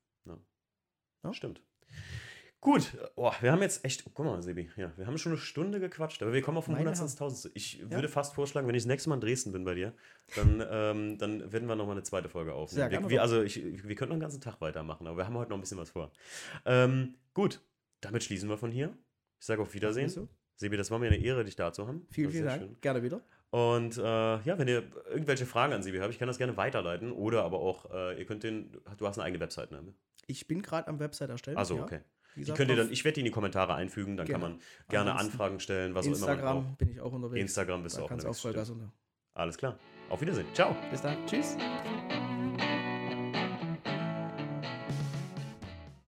[1.24, 1.34] Ja.
[1.34, 1.62] Stimmt.
[2.62, 5.80] Gut, oh, wir haben jetzt echt, guck mal, Sebi, ja, wir haben schon eine Stunde
[5.80, 7.55] gequatscht, aber wir kommen auf von Meine 100 ins 1000.
[7.55, 7.89] Ich Ja.
[7.91, 9.93] würde fast vorschlagen, wenn ich das nächste Mal in Dresden bin bei dir,
[10.36, 12.82] dann, ähm, dann werden wir nochmal eine zweite Folge aufnehmen.
[12.82, 15.26] Sehr gerne wir, wir, also, ich, wir können noch einen ganzen Tag weitermachen, aber wir
[15.26, 16.12] haben heute noch ein bisschen was vor.
[16.66, 17.62] Ähm, gut,
[18.01, 18.93] damit schließen wir von hier.
[19.39, 20.10] Ich sage auf Wiedersehen.
[20.10, 20.28] So.
[20.55, 22.05] Sebi, das war mir eine Ehre, dich da zu haben.
[22.12, 22.62] Vielen, vielen Dank.
[22.62, 22.78] schön.
[22.82, 23.22] Gerne wieder.
[23.51, 27.14] Und äh, ja, wenn ihr irgendwelche Fragen an Sebi habt, ich kann das gerne weiterleiten.
[27.14, 29.82] Oder aber auch, äh, ihr könnt den, du hast eine eigene Website, ne?
[30.28, 31.57] Ich bin gerade am Website erstellen.
[31.57, 31.84] Also, ja.
[31.84, 32.01] okay.
[32.36, 34.54] Die könnt ihr dann, ich werde die in die Kommentare einfügen, dann kann Genau.
[34.54, 37.42] man gerne Ansonsten Anfragen stellen, was auch immer man Instagram bin ich auch unterwegs.
[37.42, 38.42] Instagram bist du da auch du auch unterwegs.
[38.42, 38.82] Vollgas stimmt.
[38.82, 38.94] unter.
[39.34, 39.78] Alles klar.
[40.10, 40.48] Auf Wiedersehen.
[40.54, 40.76] Ciao.
[40.92, 41.18] Bis dann.
[41.28, 41.58] Tschüss.